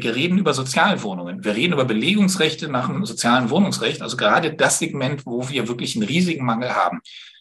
wir 0.00 0.14
reden 0.14 0.38
über 0.38 0.54
Sozialwohnungen. 0.54 1.44
Wir 1.44 1.54
reden 1.54 1.74
über 1.74 1.84
Belegungsrechte 1.84 2.68
nach 2.68 2.88
dem 2.88 3.04
sozialen 3.04 3.50
Wohnungsrecht. 3.50 4.00
Also 4.00 4.16
gerade 4.16 4.54
das 4.54 4.78
Segment, 4.78 5.26
wo 5.26 5.48
wir 5.50 5.68
wirklich 5.68 5.94
einen 5.94 6.06
riesigen 6.06 6.46
Mangel 6.46 6.74
haben. 6.74 7.00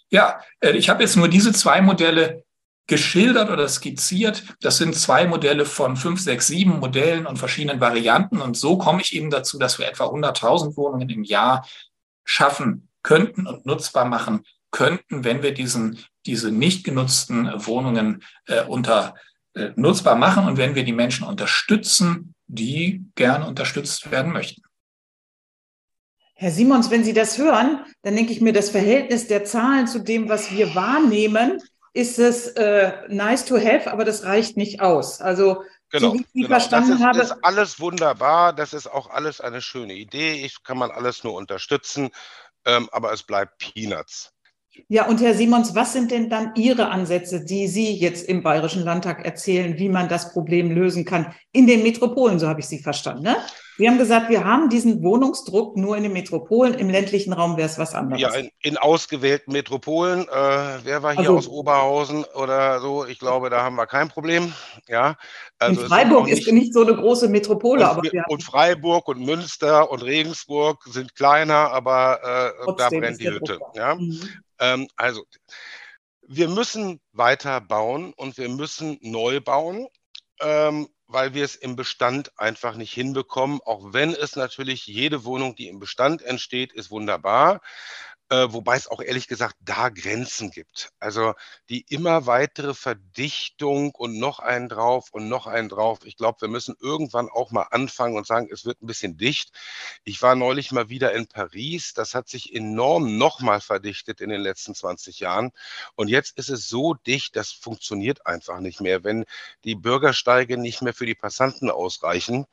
Ja, 0.10 0.42
äh, 0.60 0.72
ich 0.72 0.90
habe 0.90 1.02
jetzt 1.02 1.16
nur 1.16 1.30
diese 1.30 1.54
zwei 1.54 1.82
Modelle 1.82 2.44
geschildert 2.88 3.50
oder 3.50 3.70
skizziert. 3.70 4.44
Das 4.60 4.78
sind 4.78 4.96
zwei 4.96 5.26
Modelle 5.26 5.66
von 5.66 5.96
fünf, 5.96 6.20
sechs, 6.20 6.48
sieben 6.48 6.80
Modellen 6.80 7.26
und 7.26 7.40
verschiedenen 7.40 7.80
Varianten. 7.80 8.42
Und 8.42 8.58
so 8.58 8.78
komme 8.78 9.02
ich 9.02 9.16
eben 9.16 9.30
dazu, 9.30 9.58
dass 9.58 9.80
wir 9.80 9.88
etwa 9.88 10.06
100.000 10.06 10.76
Wohnungen 10.76 11.10
im 11.10 11.24
Jahr 11.24 11.66
schaffen 12.26 12.90
könnten 13.02 13.48
und 13.48 13.66
nutzbar 13.66 14.06
machen 14.06 14.42
könnten, 14.72 15.24
wenn 15.24 15.42
wir 15.42 15.54
diesen, 15.54 16.00
diese 16.26 16.52
nicht 16.52 16.84
genutzten 16.84 17.50
Wohnungen 17.66 18.24
äh, 18.46 18.64
unter 18.64 19.16
äh, 19.54 19.72
nutzbar 19.76 20.16
machen 20.16 20.48
und 20.48 20.58
wenn 20.58 20.76
wir 20.76 20.86
die 20.86 20.94
Menschen 20.94 21.28
unterstützen, 21.28 22.31
die 22.52 23.06
gern 23.16 23.44
unterstützt 23.44 24.12
werden 24.12 24.32
möchten. 24.32 24.62
Herr 26.36 26.52
Simons, 26.52 26.90
wenn 26.90 27.04
Sie 27.04 27.14
das 27.14 27.38
hören, 27.38 27.86
dann 28.02 28.16
denke 28.16 28.34
ich 28.34 28.42
mir, 28.42 28.52
das 28.52 28.70
Verhältnis 28.70 29.28
der 29.28 29.46
Zahlen 29.46 29.88
zu 29.88 30.00
dem, 30.00 30.28
was 30.28 30.52
wir 30.52 30.74
wahrnehmen, 30.74 31.62
ist 31.94 32.20
es 32.20 32.48
äh, 32.48 32.94
nice 33.10 33.46
to 33.46 33.58
have, 33.58 33.92
aber 33.92 34.06
das 34.06 34.24
reicht 34.24 34.58
nicht 34.58 34.82
aus. 34.82 35.22
Also 35.22 35.64
Genau, 35.92 36.12
so 36.12 36.14
wie 36.14 36.22
ich 36.22 36.34
genau. 36.34 36.48
verstanden 36.48 36.92
das 36.92 37.00
ist, 37.00 37.06
habe. 37.06 37.18
Das 37.20 37.32
ist 37.32 37.44
alles 37.44 37.80
wunderbar, 37.80 38.54
das 38.54 38.74
ist 38.74 38.88
auch 38.88 39.10
alles 39.10 39.42
eine 39.42 39.62
schöne 39.62 39.94
Idee. 39.94 40.46
Ich 40.46 40.64
kann 40.64 40.78
man 40.78 40.90
alles 40.90 41.24
nur 41.24 41.34
unterstützen, 41.34 42.12
ähm, 42.66 42.88
aber 42.94 43.12
es 43.12 43.24
bleibt 43.24 43.58
Peanuts. 43.58 44.32
Ja, 44.88 45.08
und 45.08 45.22
Herr 45.22 45.34
Simons, 45.34 45.76
was 45.76 45.94
sind 45.94 46.12
denn 46.12 46.30
dann 46.30 46.54
Ihre 46.56 46.90
Ansätze, 46.90 47.44
die 47.44 47.68
Sie 47.68 47.94
jetzt 47.94 48.28
im 48.28 48.44
Bayerischen 48.44 48.84
Landtag 48.84 49.26
erzählen, 49.26 49.78
wie 49.78 49.90
man 49.90 50.10
das 50.10 50.34
Problem 50.34 50.72
lösen 50.72 51.06
kann? 51.06 51.34
In 51.52 51.68
den 51.68 51.84
Metropolen, 51.84 52.40
so 52.40 52.48
habe 52.48 52.60
ich 52.60 52.68
Sie 52.68 52.80
verstanden. 52.80 53.24
Ne? 53.24 53.38
Sie 53.82 53.88
haben 53.88 53.98
gesagt, 53.98 54.30
wir 54.30 54.44
haben 54.44 54.70
diesen 54.70 55.02
Wohnungsdruck 55.02 55.76
nur 55.76 55.98
in 55.98 56.04
den 56.04 56.14
Metropolen, 56.14 56.76
im 56.76 56.90
ländlichen 56.92 57.34
Raum 57.34 57.58
wäre 57.58 57.68
es 57.68 57.80
was 57.80 57.96
anderes. 57.96 58.22
Ja, 58.22 58.30
in, 58.36 58.52
in 58.62 58.78
ausgewählten 58.78 59.52
Metropolen. 59.54 60.22
Äh, 60.22 60.28
wer 60.84 61.02
war 61.02 61.14
hier 61.14 61.22
also, 61.22 61.38
aus 61.38 61.48
Oberhausen 61.48 62.24
oder 62.36 62.80
so? 62.80 63.06
Ich 63.06 63.18
glaube, 63.18 63.50
da 63.50 63.64
haben 63.64 63.78
wir 63.78 63.88
kein 63.88 64.10
Problem. 64.10 64.54
Ja, 64.88 65.18
also 65.58 65.82
in 65.82 65.88
Freiburg 65.88 66.28
ist, 66.28 66.46
nicht, 66.46 66.54
nicht, 66.54 66.74
so 66.74 66.82
eine 66.82 66.96
große 66.96 67.28
Metropole. 67.30 67.82
Und, 67.90 67.90
aber 67.90 68.30
und 68.30 68.44
Freiburg 68.44 69.08
und 69.08 69.22
Münster 69.22 69.90
und 69.90 70.04
Regensburg 70.04 70.84
sind 70.86 71.16
kleiner, 71.16 71.72
aber 71.72 72.54
äh, 72.68 72.74
da 72.78 72.90
brennt 72.90 73.20
die 73.20 73.32
Hütte. 73.32 73.60
Ja? 73.74 73.96
Mhm. 73.96 74.22
Ähm, 74.62 74.88
also, 74.96 75.26
wir 76.22 76.48
müssen 76.48 77.02
weiter 77.12 77.60
bauen 77.60 78.14
und 78.14 78.38
wir 78.38 78.48
müssen 78.48 78.98
neu 79.02 79.42
bauen, 79.42 79.88
ähm, 80.40 80.88
weil 81.08 81.34
wir 81.34 81.44
es 81.44 81.56
im 81.56 81.76
Bestand 81.76 82.32
einfach 82.40 82.76
nicht 82.76 82.94
hinbekommen, 82.94 83.60
auch 83.66 83.92
wenn 83.92 84.14
es 84.14 84.38
natürlich 84.38 84.86
jede 84.88 85.26
Wohnung, 85.26 85.56
die 85.56 85.68
im 85.68 85.80
Bestand 85.80 86.22
entsteht, 86.22 86.72
ist 86.72 86.90
wunderbar 86.90 87.60
äh, 88.32 88.54
wobei 88.54 88.78
es 88.78 88.88
auch 88.88 89.02
ehrlich 89.02 89.28
gesagt 89.28 89.58
da 89.60 89.90
Grenzen 89.90 90.52
gibt. 90.52 90.94
Also 91.00 91.34
die 91.70 91.86
immer 91.90 92.28
weitere 92.28 92.74
Verdichtung 92.74 93.94
und 93.94 94.18
noch 94.20 94.40
einen 94.40 94.70
drauf 94.70 95.10
und 95.12 95.28
noch 95.28 95.48
einen 95.48 95.68
drauf. 95.68 96.00
Ich 96.06 96.16
glaube, 96.16 96.40
wir 96.40 96.48
müssen 96.48 96.78
irgendwann 96.80 97.28
auch 97.28 97.52
mal 97.52 97.68
anfangen 97.72 98.16
und 98.16 98.26
sagen, 98.26 98.48
es 98.50 98.64
wird 98.64 98.82
ein 98.82 98.88
bisschen 98.88 99.18
dicht. 99.18 99.52
Ich 100.06 100.22
war 100.22 100.36
neulich 100.36 100.72
mal 100.72 100.88
wieder 100.88 101.12
in 101.12 101.28
Paris. 101.28 101.94
Das 101.94 102.16
hat 102.16 102.30
sich 102.30 102.56
enorm 102.56 103.18
nochmal 103.18 103.60
verdichtet 103.60 104.22
in 104.22 104.30
den 104.30 104.40
letzten 104.40 104.76
20 104.76 105.20
Jahren. 105.20 105.52
Und 105.96 106.08
jetzt 106.08 106.38
ist 106.38 106.50
es 106.50 106.70
so 106.70 106.94
dicht, 106.94 107.36
das 107.36 107.52
funktioniert 107.52 108.26
einfach 108.26 108.62
nicht 108.62 108.80
mehr. 108.80 109.04
Wenn 109.04 109.26
die 109.66 109.76
Bürgersteige 109.76 110.58
nicht 110.58 110.82
mehr 110.82 110.94
für 110.94 111.06
die 111.06 111.16
Passanten 111.16 111.70
ausreichen 111.70 112.46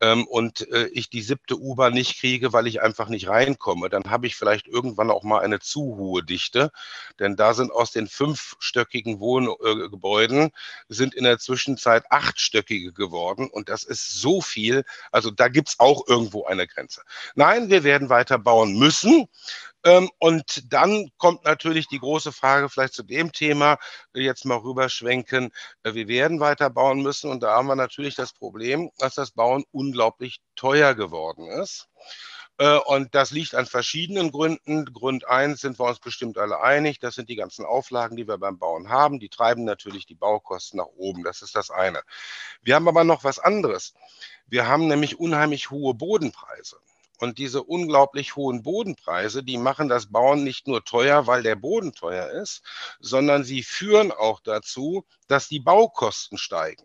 ähm, 0.00 0.26
und 0.26 0.68
äh, 0.72 0.88
ich 0.88 1.08
die 1.08 1.22
siebte 1.22 1.56
U-Bahn 1.56 1.92
nicht 1.92 2.18
kriege, 2.18 2.52
weil 2.52 2.66
ich 2.66 2.82
einfach 2.82 3.08
nicht 3.08 3.28
reinkomme, 3.28 3.88
dann 3.90 4.10
habe 4.10 4.26
ich 4.26 4.34
vielleicht 4.34 4.66
irgendwann 4.66 5.10
auch 5.10 5.19
auch 5.20 5.24
mal 5.24 5.40
eine 5.40 5.60
zu 5.60 5.96
hohe 5.96 6.22
Dichte, 6.22 6.70
denn 7.18 7.36
da 7.36 7.54
sind 7.54 7.70
aus 7.70 7.92
den 7.92 8.08
fünfstöckigen 8.08 9.20
Wohngebäuden 9.20 10.46
äh, 10.46 10.50
sind 10.88 11.14
in 11.14 11.24
der 11.24 11.38
Zwischenzeit 11.38 12.04
achtstöckige 12.10 12.92
geworden 12.92 13.48
und 13.50 13.68
das 13.68 13.84
ist 13.84 14.20
so 14.20 14.40
viel. 14.40 14.84
Also 15.12 15.30
da 15.30 15.48
gibt 15.48 15.68
es 15.68 15.80
auch 15.80 16.06
irgendwo 16.08 16.44
eine 16.44 16.66
Grenze. 16.66 17.02
Nein, 17.34 17.70
wir 17.70 17.84
werden 17.84 18.08
weiter 18.08 18.38
bauen 18.38 18.78
müssen. 18.78 19.26
Ähm, 19.84 20.10
und 20.18 20.72
dann 20.72 21.10
kommt 21.16 21.44
natürlich 21.44 21.88
die 21.88 21.98
große 21.98 22.32
Frage 22.32 22.68
vielleicht 22.68 22.92
zu 22.92 23.02
dem 23.02 23.32
Thema, 23.32 23.78
jetzt 24.14 24.44
mal 24.44 24.58
rüberschwenken. 24.58 25.50
Äh, 25.82 25.94
wir 25.94 26.06
werden 26.08 26.40
weiter 26.40 26.68
bauen 26.68 27.02
müssen 27.02 27.30
und 27.30 27.42
da 27.42 27.56
haben 27.56 27.68
wir 27.68 27.76
natürlich 27.76 28.14
das 28.14 28.32
Problem, 28.32 28.90
dass 28.98 29.14
das 29.14 29.30
Bauen 29.30 29.64
unglaublich 29.72 30.40
teuer 30.54 30.94
geworden 30.94 31.48
ist. 31.48 31.88
Äh, 32.60 32.76
und 32.76 33.14
das 33.14 33.30
liegt 33.30 33.54
an 33.54 33.64
verschiedenen 33.64 34.30
Gründen. 34.30 34.84
Grund 34.84 35.26
eins 35.26 35.62
sind 35.62 35.80
wir 35.80 35.86
uns 35.86 35.98
bestimmt 35.98 36.36
alle 36.36 36.60
einig. 36.60 37.00
Das 37.00 37.14
sind 37.14 37.30
die 37.30 37.36
ganzen 37.36 37.64
Auflagen, 37.64 38.16
die 38.16 38.28
wir 38.28 38.36
beim 38.36 38.58
Bauen 38.58 38.90
haben. 38.90 39.18
Die 39.18 39.30
treiben 39.30 39.64
natürlich 39.64 40.04
die 40.04 40.14
Baukosten 40.14 40.76
nach 40.76 40.90
oben. 40.96 41.24
Das 41.24 41.40
ist 41.40 41.56
das 41.56 41.70
eine. 41.70 42.02
Wir 42.60 42.74
haben 42.74 42.86
aber 42.86 43.02
noch 43.02 43.24
was 43.24 43.38
anderes. 43.38 43.94
Wir 44.46 44.68
haben 44.68 44.88
nämlich 44.88 45.18
unheimlich 45.18 45.70
hohe 45.70 45.94
Bodenpreise. 45.94 46.76
Und 47.18 47.38
diese 47.38 47.62
unglaublich 47.62 48.36
hohen 48.36 48.62
Bodenpreise, 48.62 49.42
die 49.42 49.56
machen 49.56 49.88
das 49.88 50.12
Bauen 50.12 50.44
nicht 50.44 50.66
nur 50.66 50.84
teuer, 50.84 51.26
weil 51.26 51.42
der 51.42 51.56
Boden 51.56 51.94
teuer 51.94 52.28
ist, 52.28 52.62
sondern 52.98 53.42
sie 53.42 53.62
führen 53.62 54.12
auch 54.12 54.40
dazu, 54.40 55.06
dass 55.28 55.48
die 55.48 55.60
Baukosten 55.60 56.36
steigen. 56.36 56.84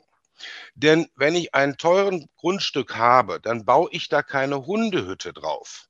Denn 0.76 1.08
wenn 1.16 1.36
ich 1.36 1.54
ein 1.56 1.78
teuren 1.78 2.28
Grundstück 2.38 2.96
habe, 2.96 3.40
dann 3.40 3.66
baue 3.66 3.90
ich 3.92 4.10
da 4.10 4.24
keine 4.24 4.66
Hundehütte 4.66 5.34
drauf, 5.34 5.88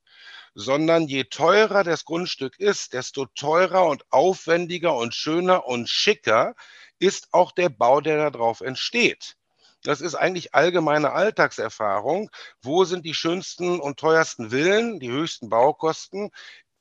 sondern 0.54 1.08
je 1.08 1.26
teurer 1.26 1.84
das 1.84 2.06
Grundstück 2.06 2.60
ist, 2.60 2.94
desto 2.94 3.26
teurer 3.26 3.86
und 3.86 4.04
aufwendiger 4.12 4.96
und 4.96 5.16
schöner 5.16 5.66
und 5.66 5.90
schicker 5.90 6.56
ist 7.00 7.30
auch 7.32 7.52
der 7.52 7.70
Bau, 7.70 8.02
der 8.02 8.18
da 8.18 8.30
drauf 8.30 8.62
entsteht. 8.62 9.36
Das 9.84 10.02
ist 10.02 10.16
eigentlich 10.16 10.56
allgemeine 10.56 11.12
Alltagserfahrung. 11.12 12.32
Wo 12.64 12.86
sind 12.86 13.06
die 13.06 13.14
schönsten 13.14 13.80
und 13.80 14.00
teuersten 14.00 14.50
Villen, 14.50 15.00
die 15.00 15.12
höchsten 15.12 15.50
Baukosten? 15.50 16.32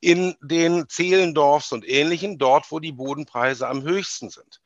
In 0.05 0.37
den 0.43 0.87
Zehlendorfs 0.89 1.73
und 1.73 1.89
ähnlichen, 1.89 2.37
dort, 2.37 2.71
wo 2.71 2.79
die 2.79 2.93
Bodenpreise 2.93 3.67
am 3.67 3.83
höchsten 3.83 4.29
sind. 4.29 4.61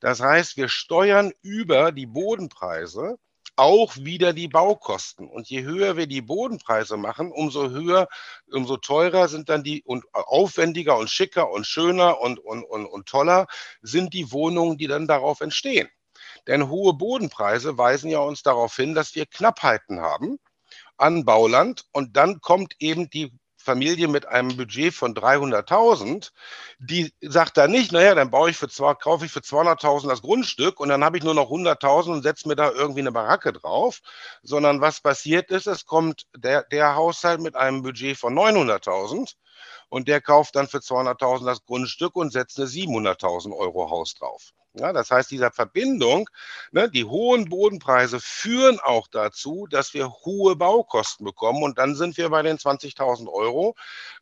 Das 0.00 0.20
heißt, 0.20 0.56
wir 0.56 0.68
steuern 0.68 1.32
über 1.42 1.92
die 1.92 2.06
Bodenpreise 2.06 3.16
auch 3.54 3.94
wieder 3.96 4.32
die 4.32 4.48
Baukosten. 4.48 5.28
Und 5.28 5.48
je 5.48 5.62
höher 5.62 5.96
wir 5.96 6.06
die 6.06 6.22
Bodenpreise 6.22 6.96
machen, 6.96 7.30
umso 7.30 7.70
höher, 7.70 8.08
umso 8.50 8.78
teurer 8.78 9.28
sind 9.28 9.48
dann 9.48 9.62
die 9.62 9.82
und 9.84 10.04
aufwendiger 10.12 10.96
und 10.96 11.10
schicker 11.10 11.50
und 11.50 11.66
schöner 11.66 12.20
und, 12.20 12.38
und, 12.38 12.64
und, 12.64 12.86
und 12.86 13.06
toller 13.06 13.46
sind 13.82 14.12
die 14.12 14.32
Wohnungen, 14.32 14.76
die 14.76 14.86
dann 14.88 15.06
darauf 15.06 15.40
entstehen. 15.40 15.88
Denn 16.48 16.68
hohe 16.68 16.94
Bodenpreise 16.94 17.78
weisen 17.78 18.10
ja 18.10 18.20
uns 18.20 18.42
darauf 18.42 18.74
hin, 18.74 18.94
dass 18.94 19.14
wir 19.14 19.26
Knappheiten 19.26 20.00
haben 20.00 20.38
an 20.96 21.24
Bauland 21.24 21.84
und 21.92 22.16
dann 22.16 22.40
kommt 22.40 22.74
eben 22.78 23.08
die 23.10 23.32
Familie 23.62 24.08
mit 24.08 24.26
einem 24.26 24.56
Budget 24.56 24.94
von 24.94 25.14
300.000, 25.14 26.30
die 26.78 27.12
sagt 27.20 27.56
da 27.56 27.68
nicht, 27.68 27.92
naja, 27.92 28.14
dann 28.14 28.30
baue 28.30 28.50
ich 28.50 28.56
für 28.56 28.68
zwei, 28.68 28.94
kaufe 28.94 29.26
ich 29.26 29.32
für 29.32 29.40
200.000 29.40 30.08
das 30.08 30.22
Grundstück 30.22 30.80
und 30.80 30.88
dann 30.88 31.04
habe 31.04 31.18
ich 31.18 31.24
nur 31.24 31.34
noch 31.34 31.50
100.000 31.50 32.12
und 32.12 32.22
setze 32.22 32.48
mir 32.48 32.56
da 32.56 32.70
irgendwie 32.70 33.00
eine 33.00 33.12
Baracke 33.12 33.52
drauf, 33.52 34.00
sondern 34.42 34.80
was 34.80 35.00
passiert 35.00 35.50
ist, 35.50 35.66
es 35.66 35.84
kommt 35.84 36.26
der, 36.34 36.62
der 36.64 36.94
Haushalt 36.94 37.40
mit 37.40 37.54
einem 37.54 37.82
Budget 37.82 38.16
von 38.16 38.34
900.000 38.34 39.34
und 39.88 40.08
der 40.08 40.20
kauft 40.20 40.56
dann 40.56 40.68
für 40.68 40.78
200.000 40.78 41.44
das 41.46 41.64
Grundstück 41.64 42.16
und 42.16 42.32
setzt 42.32 42.58
eine 42.58 42.68
700.000 42.68 43.56
Euro 43.56 43.90
Haus 43.90 44.14
drauf. 44.14 44.52
Ja, 44.74 44.92
das 44.92 45.10
heißt, 45.10 45.32
dieser 45.32 45.50
Verbindung, 45.50 46.30
ne, 46.70 46.88
die 46.88 47.04
hohen 47.04 47.48
Bodenpreise 47.48 48.20
führen 48.20 48.78
auch 48.78 49.08
dazu, 49.08 49.66
dass 49.68 49.94
wir 49.94 50.12
hohe 50.24 50.54
Baukosten 50.54 51.24
bekommen. 51.26 51.64
Und 51.64 51.76
dann 51.78 51.96
sind 51.96 52.16
wir 52.16 52.30
bei 52.30 52.42
den 52.42 52.56
20.000 52.56 53.28
Euro, 53.28 53.74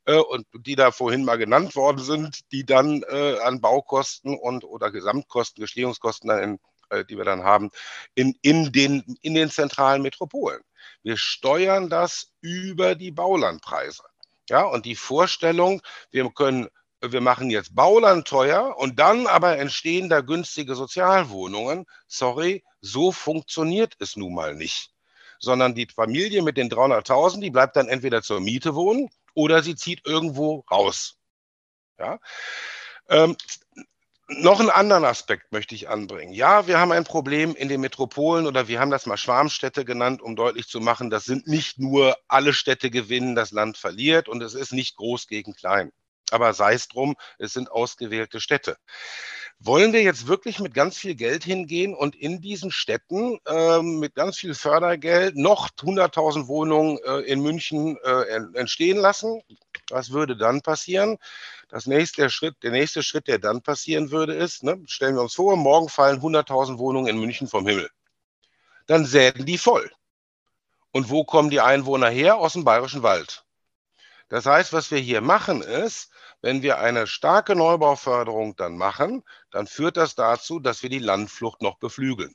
äh, 0.06 0.16
und 0.16 0.46
die 0.54 0.74
da 0.74 0.90
vorhin 0.90 1.24
mal 1.24 1.36
genannt 1.36 1.76
worden 1.76 2.02
sind, 2.02 2.50
die 2.50 2.64
dann 2.64 3.02
äh, 3.10 3.38
an 3.40 3.60
Baukosten 3.60 4.38
und 4.38 4.64
oder 4.64 4.90
Gesamtkosten, 4.90 5.60
Gestehungskosten, 5.60 6.30
in, 6.30 6.58
äh, 6.88 7.04
die 7.04 7.18
wir 7.18 7.24
dann 7.24 7.44
haben, 7.44 7.70
in, 8.14 8.34
in, 8.40 8.72
den, 8.72 9.18
in 9.20 9.34
den 9.34 9.50
zentralen 9.50 10.00
Metropolen. 10.00 10.62
Wir 11.02 11.18
steuern 11.18 11.90
das 11.90 12.32
über 12.40 12.94
die 12.94 13.10
Baulandpreise. 13.10 14.02
Ja, 14.48 14.62
und 14.64 14.86
die 14.86 14.96
Vorstellung, 14.96 15.82
wir 16.10 16.30
können 16.30 16.68
wir 17.00 17.20
machen 17.20 17.50
jetzt 17.50 17.74
Bauland 17.74 18.26
teuer 18.26 18.76
und 18.76 18.98
dann 18.98 19.26
aber 19.26 19.58
entstehen 19.58 20.08
da 20.08 20.20
günstige 20.20 20.74
Sozialwohnungen. 20.74 21.86
Sorry, 22.06 22.64
so 22.80 23.12
funktioniert 23.12 23.94
es 24.00 24.16
nun 24.16 24.34
mal 24.34 24.54
nicht. 24.54 24.92
Sondern 25.38 25.74
die 25.74 25.86
Familie 25.86 26.42
mit 26.42 26.56
den 26.56 26.68
300.000, 26.68 27.40
die 27.40 27.50
bleibt 27.50 27.76
dann 27.76 27.88
entweder 27.88 28.22
zur 28.22 28.40
Miete 28.40 28.74
wohnen 28.74 29.08
oder 29.34 29.62
sie 29.62 29.76
zieht 29.76 30.04
irgendwo 30.04 30.64
raus. 30.70 31.18
Ja? 31.98 32.18
Ähm, 33.08 33.36
noch 34.28 34.60
einen 34.60 34.70
anderen 34.70 35.04
Aspekt 35.04 35.52
möchte 35.52 35.74
ich 35.74 35.88
anbringen. 35.88 36.32
Ja, 36.32 36.66
wir 36.66 36.78
haben 36.78 36.92
ein 36.92 37.04
Problem 37.04 37.54
in 37.54 37.68
den 37.68 37.80
Metropolen 37.80 38.46
oder 38.46 38.68
wir 38.68 38.78
haben 38.78 38.90
das 38.90 39.06
mal 39.06 39.16
Schwarmstädte 39.16 39.84
genannt, 39.84 40.20
um 40.20 40.36
deutlich 40.36 40.68
zu 40.68 40.80
machen, 40.80 41.10
das 41.10 41.24
sind 41.24 41.46
nicht 41.46 41.78
nur 41.78 42.16
alle 42.28 42.52
Städte 42.52 42.90
gewinnen, 42.90 43.34
das 43.34 43.52
Land 43.52 43.78
verliert 43.78 44.28
und 44.28 44.42
es 44.42 44.54
ist 44.54 44.72
nicht 44.72 44.96
groß 44.96 45.28
gegen 45.28 45.54
klein. 45.54 45.92
Aber 46.30 46.52
sei 46.52 46.74
es 46.74 46.88
drum, 46.88 47.16
es 47.38 47.54
sind 47.54 47.70
ausgewählte 47.70 48.40
Städte. 48.40 48.76
Wollen 49.60 49.92
wir 49.92 50.02
jetzt 50.02 50.28
wirklich 50.28 50.60
mit 50.60 50.74
ganz 50.74 50.98
viel 50.98 51.14
Geld 51.14 51.42
hingehen 51.42 51.94
und 51.94 52.14
in 52.14 52.40
diesen 52.40 52.70
Städten 52.70 53.38
äh, 53.46 53.82
mit 53.82 54.14
ganz 54.14 54.38
viel 54.38 54.54
Fördergeld 54.54 55.36
noch 55.36 55.70
100.000 55.70 56.46
Wohnungen 56.46 56.98
äh, 57.04 57.20
in 57.20 57.40
München 57.40 57.96
äh, 58.04 58.40
entstehen 58.54 58.98
lassen? 58.98 59.40
Was 59.90 60.10
würde 60.10 60.36
dann 60.36 60.60
passieren? 60.62 61.18
Das 61.68 61.86
nächste, 61.86 62.30
Schritt, 62.30 62.56
der 62.62 62.70
nächste 62.70 63.02
Schritt, 63.02 63.28
der 63.28 63.38
dann 63.38 63.62
passieren 63.62 64.10
würde, 64.10 64.34
ist, 64.34 64.62
ne, 64.62 64.82
stellen 64.86 65.14
wir 65.14 65.22
uns 65.22 65.34
vor, 65.34 65.56
morgen 65.56 65.88
fallen 65.88 66.20
100.000 66.20 66.78
Wohnungen 66.78 67.08
in 67.08 67.18
München 67.18 67.48
vom 67.48 67.66
Himmel. 67.66 67.90
Dann 68.86 69.04
säten 69.04 69.44
die 69.44 69.58
voll. 69.58 69.90
Und 70.92 71.10
wo 71.10 71.24
kommen 71.24 71.50
die 71.50 71.60
Einwohner 71.60 72.08
her? 72.08 72.36
Aus 72.36 72.54
dem 72.54 72.64
Bayerischen 72.64 73.02
Wald. 73.02 73.44
Das 74.28 74.46
heißt, 74.46 74.72
was 74.72 74.90
wir 74.90 74.98
hier 74.98 75.20
machen 75.20 75.62
ist, 75.62 76.10
wenn 76.42 76.62
wir 76.62 76.78
eine 76.78 77.06
starke 77.06 77.56
Neubauförderung 77.56 78.56
dann 78.56 78.76
machen, 78.76 79.24
dann 79.50 79.66
führt 79.66 79.96
das 79.96 80.14
dazu, 80.14 80.60
dass 80.60 80.82
wir 80.82 80.90
die 80.90 80.98
Landflucht 80.98 81.62
noch 81.62 81.78
beflügeln. 81.78 82.34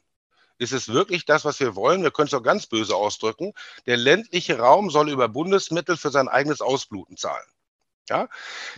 Ist 0.64 0.72
es 0.72 0.88
wirklich 0.88 1.26
das, 1.26 1.44
was 1.44 1.60
wir 1.60 1.76
wollen? 1.76 2.04
Wir 2.04 2.12
können 2.12 2.28
es 2.28 2.34
auch 2.34 2.42
ganz 2.42 2.68
böse 2.68 2.96
ausdrücken. 2.96 3.54
Der 3.86 3.98
ländliche 3.98 4.58
Raum 4.58 4.90
soll 4.90 5.10
über 5.10 5.28
Bundesmittel 5.28 5.98
für 5.98 6.10
sein 6.10 6.30
eigenes 6.30 6.62
Ausbluten 6.62 7.18
zahlen. 7.18 7.46
Ja? 8.10 8.30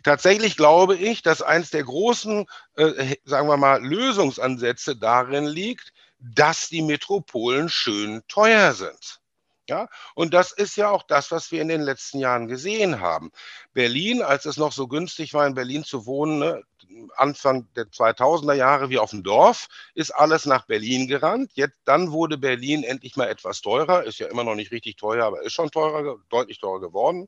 Tatsächlich 0.01 0.57
glaube 0.57 0.95
ich, 0.95 1.21
dass 1.21 1.43
eins 1.43 1.69
der 1.69 1.83
großen, 1.83 2.47
äh, 2.75 3.17
sagen 3.23 3.47
wir 3.47 3.57
mal, 3.57 3.85
Lösungsansätze 3.85 4.95
darin 4.95 5.45
liegt, 5.45 5.93
dass 6.17 6.69
die 6.69 6.81
Metropolen 6.81 7.69
schön 7.69 8.23
teuer 8.27 8.73
sind. 8.73 9.21
Ja, 9.67 9.87
und 10.13 10.35
das 10.35 10.51
ist 10.51 10.75
ja 10.75 10.91
auch 10.91 11.01
das, 11.01 11.31
was 11.31 11.51
wir 11.51 11.59
in 11.59 11.69
den 11.69 11.81
letzten 11.81 12.19
Jahren 12.19 12.47
gesehen 12.47 12.99
haben. 12.99 13.31
Berlin, 13.73 14.21
als 14.21 14.45
es 14.45 14.57
noch 14.57 14.71
so 14.71 14.87
günstig 14.87 15.33
war, 15.33 15.47
in 15.47 15.55
Berlin 15.55 15.83
zu 15.83 16.05
wohnen, 16.05 16.37
ne, 16.37 16.61
Anfang 17.17 17.67
der 17.75 17.85
2000er 17.85 18.53
Jahre 18.53 18.89
wie 18.91 18.99
auf 18.99 19.09
dem 19.09 19.23
Dorf, 19.23 19.67
ist 19.95 20.11
alles 20.11 20.45
nach 20.45 20.67
Berlin 20.67 21.07
gerannt. 21.07 21.51
Jetzt, 21.55 21.79
dann 21.85 22.11
wurde 22.11 22.37
Berlin 22.37 22.83
endlich 22.83 23.15
mal 23.15 23.27
etwas 23.27 23.61
teurer, 23.61 24.03
ist 24.03 24.19
ja 24.19 24.27
immer 24.27 24.43
noch 24.43 24.53
nicht 24.53 24.71
richtig 24.71 24.97
teuer, 24.97 25.25
aber 25.25 25.41
ist 25.41 25.53
schon 25.53 25.71
teurer, 25.71 26.17
deutlich 26.29 26.59
teurer 26.59 26.81
geworden. 26.81 27.27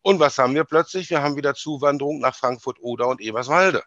Und 0.00 0.20
was 0.20 0.38
haben 0.38 0.54
wir 0.54 0.64
plötzlich? 0.64 1.10
Wir 1.10 1.22
haben 1.22 1.36
wieder 1.36 1.54
Zuwanderung 1.54 2.20
nach 2.20 2.34
Frankfurt 2.34 2.78
Oder 2.80 3.08
und 3.08 3.20
Eberswalde. 3.20 3.82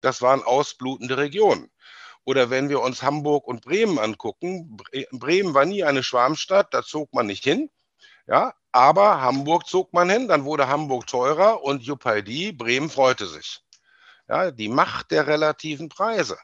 Das 0.00 0.22
waren 0.22 0.42
ausblutende 0.42 1.18
Regionen. 1.18 1.70
Oder 2.24 2.50
wenn 2.50 2.68
wir 2.68 2.80
uns 2.80 3.02
Hamburg 3.02 3.46
und 3.46 3.62
Bremen 3.62 3.98
angucken, 3.98 4.76
Bremen 5.10 5.54
war 5.54 5.64
nie 5.64 5.84
eine 5.84 6.02
Schwarmstadt, 6.02 6.72
da 6.74 6.82
zog 6.82 7.12
man 7.14 7.26
nicht 7.26 7.44
hin. 7.44 7.70
Ja, 8.26 8.54
aber 8.72 9.20
Hamburg 9.20 9.66
zog 9.66 9.92
man 9.92 10.10
hin, 10.10 10.28
dann 10.28 10.44
wurde 10.44 10.68
Hamburg 10.68 11.06
teurer 11.06 11.62
und 11.64 11.82
Juppaldi, 11.82 12.52
Bremen 12.52 12.90
freute 12.90 13.26
sich. 13.26 13.64
Ja, 14.28 14.50
die 14.52 14.68
Macht 14.68 15.10
der 15.10 15.26
relativen 15.26 15.88
Preise. 15.88 16.38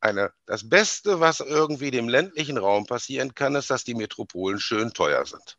Eine, 0.00 0.32
das 0.46 0.68
Beste, 0.68 1.20
was 1.20 1.40
irgendwie 1.40 1.90
dem 1.90 2.08
ländlichen 2.08 2.58
Raum 2.58 2.86
passieren 2.86 3.34
kann, 3.34 3.54
ist, 3.54 3.70
dass 3.70 3.84
die 3.84 3.94
Metropolen 3.94 4.60
schön 4.60 4.92
teuer 4.92 5.24
sind. 5.24 5.58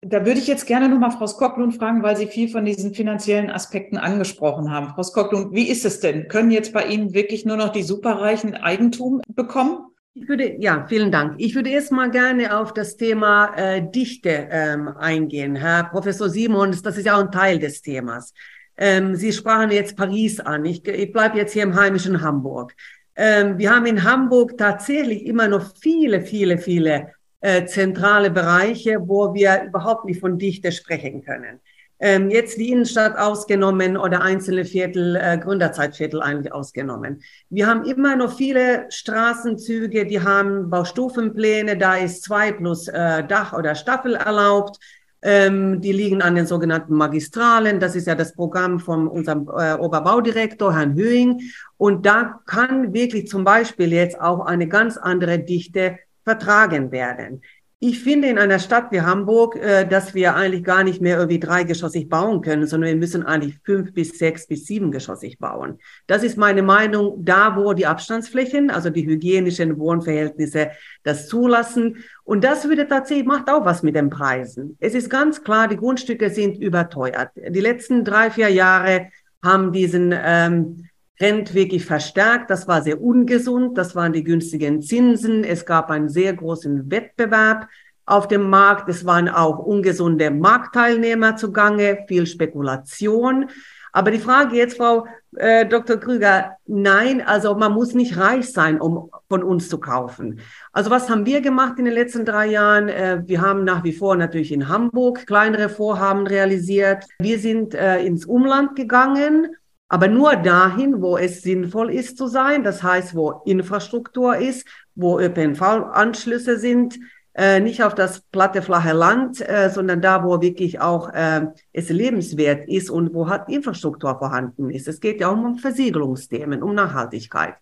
Da 0.00 0.24
würde 0.24 0.38
ich 0.38 0.46
jetzt 0.46 0.66
gerne 0.66 0.88
nochmal 0.88 1.10
Frau 1.10 1.26
Skocklund 1.26 1.74
fragen, 1.74 2.04
weil 2.04 2.16
Sie 2.16 2.28
viel 2.28 2.48
von 2.48 2.64
diesen 2.64 2.94
finanziellen 2.94 3.50
Aspekten 3.50 3.96
angesprochen 3.96 4.70
haben. 4.70 4.90
Frau 4.94 5.02
Skocklund, 5.02 5.52
wie 5.52 5.68
ist 5.68 5.84
es 5.84 5.98
denn? 5.98 6.28
Können 6.28 6.52
jetzt 6.52 6.72
bei 6.72 6.86
Ihnen 6.86 7.14
wirklich 7.14 7.44
nur 7.44 7.56
noch 7.56 7.70
die 7.70 7.82
Superreichen 7.82 8.54
Eigentum 8.54 9.20
bekommen? 9.34 9.86
Ich 10.14 10.28
würde, 10.28 10.56
ja, 10.60 10.86
vielen 10.88 11.10
Dank. 11.10 11.34
Ich 11.38 11.54
würde 11.56 11.70
erst 11.70 11.90
mal 11.90 12.10
gerne 12.10 12.56
auf 12.56 12.72
das 12.72 12.96
Thema 12.96 13.54
äh, 13.56 13.82
Dichte 13.90 14.48
ähm, 14.50 14.88
eingehen. 14.88 15.56
Herr 15.56 15.84
Professor 15.84 16.28
Simons, 16.28 16.80
das 16.82 16.96
ist 16.96 17.06
ja 17.06 17.16
auch 17.16 17.24
ein 17.24 17.32
Teil 17.32 17.58
des 17.58 17.82
Themas. 17.82 18.32
Ähm, 18.76 19.16
Sie 19.16 19.32
sprachen 19.32 19.72
jetzt 19.72 19.96
Paris 19.96 20.38
an. 20.38 20.64
Ich, 20.64 20.86
ich 20.86 21.12
bleibe 21.12 21.38
jetzt 21.38 21.52
hier 21.52 21.64
im 21.64 21.74
heimischen 21.74 22.22
Hamburg. 22.22 22.74
Ähm, 23.16 23.58
wir 23.58 23.74
haben 23.74 23.86
in 23.86 24.04
Hamburg 24.04 24.56
tatsächlich 24.56 25.26
immer 25.26 25.48
noch 25.48 25.74
viele, 25.80 26.20
viele, 26.22 26.58
viele 26.58 27.14
äh, 27.40 27.66
zentrale 27.66 28.30
Bereiche, 28.30 28.98
wo 29.00 29.34
wir 29.34 29.62
überhaupt 29.64 30.04
nicht 30.04 30.20
von 30.20 30.38
Dichte 30.38 30.72
sprechen 30.72 31.24
können. 31.24 31.60
Ähm, 32.00 32.30
jetzt 32.30 32.58
die 32.58 32.70
Innenstadt 32.70 33.18
ausgenommen 33.18 33.96
oder 33.96 34.22
einzelne 34.22 34.64
Viertel, 34.64 35.16
äh, 35.16 35.36
Gründerzeitviertel 35.36 36.22
eigentlich 36.22 36.52
ausgenommen. 36.52 37.22
Wir 37.50 37.66
haben 37.66 37.84
immer 37.84 38.14
noch 38.14 38.36
viele 38.36 38.86
Straßenzüge, 38.88 40.06
die 40.06 40.20
haben 40.20 40.70
Baustufenpläne, 40.70 41.76
da 41.76 41.96
ist 41.96 42.22
zwei 42.22 42.52
plus 42.52 42.86
äh, 42.86 43.24
Dach 43.24 43.52
oder 43.52 43.74
Staffel 43.74 44.14
erlaubt. 44.14 44.78
Ähm, 45.20 45.80
die 45.80 45.90
liegen 45.90 46.22
an 46.22 46.36
den 46.36 46.46
sogenannten 46.46 46.94
Magistralen. 46.94 47.80
Das 47.80 47.96
ist 47.96 48.06
ja 48.06 48.14
das 48.14 48.34
Programm 48.34 48.78
von 48.78 49.08
unserem 49.08 49.48
äh, 49.48 49.74
Oberbaudirektor, 49.74 50.72
Herrn 50.76 50.94
Höhing. 50.94 51.40
Und 51.76 52.06
da 52.06 52.38
kann 52.46 52.92
wirklich 52.92 53.26
zum 53.26 53.42
Beispiel 53.42 53.92
jetzt 53.92 54.20
auch 54.20 54.46
eine 54.46 54.68
ganz 54.68 54.96
andere 54.96 55.40
Dichte 55.40 55.98
vertragen 56.28 56.92
werden. 56.92 57.40
Ich 57.80 58.02
finde 58.02 58.26
in 58.28 58.38
einer 58.38 58.58
Stadt 58.58 58.90
wie 58.90 59.02
Hamburg, 59.02 59.54
äh, 59.54 59.86
dass 59.86 60.12
wir 60.12 60.34
eigentlich 60.34 60.64
gar 60.64 60.82
nicht 60.82 61.00
mehr 61.00 61.16
irgendwie 61.16 61.38
dreigeschossig 61.38 62.08
bauen 62.08 62.40
können, 62.40 62.66
sondern 62.66 62.90
wir 62.90 62.96
müssen 62.96 63.24
eigentlich 63.24 63.56
fünf 63.64 63.94
bis 63.94 64.18
sechs 64.18 64.48
bis 64.48 64.66
siebengeschossig 64.66 65.38
bauen. 65.38 65.78
Das 66.08 66.24
ist 66.24 66.36
meine 66.36 66.62
Meinung, 66.62 67.24
da 67.24 67.54
wo 67.56 67.72
die 67.74 67.86
Abstandsflächen, 67.86 68.70
also 68.70 68.90
die 68.90 69.06
hygienischen 69.06 69.78
Wohnverhältnisse 69.78 70.72
das 71.04 71.28
zulassen. 71.28 71.98
Und 72.24 72.42
das 72.42 72.68
würde 72.68 72.88
tatsächlich, 72.88 73.26
macht 73.26 73.48
auch 73.48 73.64
was 73.64 73.84
mit 73.84 73.94
den 73.94 74.10
Preisen. 74.10 74.76
Es 74.80 74.94
ist 74.94 75.08
ganz 75.08 75.44
klar, 75.44 75.68
die 75.68 75.76
Grundstücke 75.76 76.30
sind 76.30 76.58
überteuert. 76.58 77.30
Die 77.36 77.60
letzten 77.60 78.04
drei, 78.04 78.32
vier 78.32 78.48
Jahre 78.48 79.06
haben 79.40 79.70
diesen 79.70 80.12
ähm, 80.12 80.88
Trend 81.18 81.54
wirklich 81.54 81.84
verstärkt. 81.84 82.50
Das 82.50 82.68
war 82.68 82.82
sehr 82.82 83.00
ungesund. 83.00 83.76
Das 83.76 83.94
waren 83.96 84.12
die 84.12 84.24
günstigen 84.24 84.82
Zinsen. 84.82 85.44
Es 85.44 85.66
gab 85.66 85.90
einen 85.90 86.08
sehr 86.08 86.32
großen 86.32 86.90
Wettbewerb 86.90 87.68
auf 88.06 88.28
dem 88.28 88.48
Markt. 88.48 88.88
Es 88.88 89.04
waren 89.04 89.28
auch 89.28 89.58
ungesunde 89.58 90.30
Marktteilnehmer 90.30 91.36
zugange, 91.36 92.04
viel 92.08 92.26
Spekulation. 92.26 93.50
Aber 93.92 94.10
die 94.10 94.18
Frage 94.18 94.56
jetzt, 94.56 94.76
Frau 94.76 95.06
äh, 95.36 95.66
Dr. 95.66 95.96
Krüger, 95.96 96.56
nein, 96.66 97.20
also 97.20 97.54
man 97.54 97.72
muss 97.72 97.94
nicht 97.94 98.16
reich 98.16 98.52
sein, 98.52 98.80
um 98.80 99.10
von 99.28 99.42
uns 99.42 99.68
zu 99.68 99.78
kaufen. 99.78 100.40
Also 100.72 100.90
was 100.90 101.10
haben 101.10 101.26
wir 101.26 101.40
gemacht 101.40 101.78
in 101.78 101.86
den 101.86 101.94
letzten 101.94 102.24
drei 102.24 102.46
Jahren? 102.46 102.88
Äh, 102.88 103.22
wir 103.26 103.40
haben 103.40 103.64
nach 103.64 103.84
wie 103.84 103.92
vor 103.92 104.14
natürlich 104.16 104.52
in 104.52 104.68
Hamburg 104.68 105.26
kleinere 105.26 105.68
Vorhaben 105.68 106.26
realisiert. 106.26 107.04
Wir 107.18 107.38
sind 107.38 107.74
äh, 107.74 108.04
ins 108.04 108.24
Umland 108.24 108.76
gegangen 108.76 109.56
aber 109.88 110.08
nur 110.08 110.36
dahin, 110.36 111.00
wo 111.00 111.16
es 111.16 111.42
sinnvoll 111.42 111.90
ist 111.90 112.18
zu 112.18 112.26
sein, 112.26 112.62
das 112.62 112.82
heißt, 112.82 113.14
wo 113.14 113.42
Infrastruktur 113.46 114.36
ist, 114.36 114.68
wo 114.94 115.18
ÖPNV-Anschlüsse 115.18 116.58
sind, 116.58 116.98
äh, 117.34 117.60
nicht 117.60 117.82
auf 117.82 117.94
das 117.94 118.20
platte, 118.20 118.62
flache 118.62 118.92
Land, 118.92 119.40
äh, 119.40 119.70
sondern 119.70 120.02
da, 120.02 120.24
wo 120.24 120.42
wirklich 120.42 120.80
auch 120.80 121.08
äh, 121.14 121.46
es 121.72 121.88
lebenswert 121.88 122.68
ist 122.68 122.90
und 122.90 123.14
wo 123.14 123.28
halt 123.28 123.48
Infrastruktur 123.48 124.18
vorhanden 124.18 124.70
ist. 124.70 124.88
Es 124.88 125.00
geht 125.00 125.20
ja 125.20 125.28
auch 125.28 125.36
um 125.36 125.56
Versiegelungsthemen, 125.56 126.62
um 126.62 126.74
Nachhaltigkeit. 126.74 127.54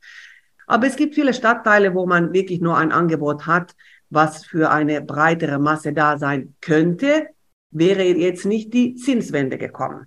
Aber 0.66 0.86
es 0.86 0.96
gibt 0.96 1.14
viele 1.14 1.34
Stadtteile, 1.34 1.94
wo 1.94 2.06
man 2.06 2.32
wirklich 2.32 2.60
nur 2.60 2.76
ein 2.76 2.90
Angebot 2.90 3.46
hat, 3.46 3.76
was 4.10 4.44
für 4.46 4.70
eine 4.70 5.00
breitere 5.02 5.58
Masse 5.58 5.92
da 5.92 6.18
sein 6.18 6.54
könnte, 6.60 7.28
wäre 7.70 8.02
jetzt 8.02 8.46
nicht 8.46 8.72
die 8.72 8.94
Zinswende 8.94 9.58
gekommen. 9.58 10.06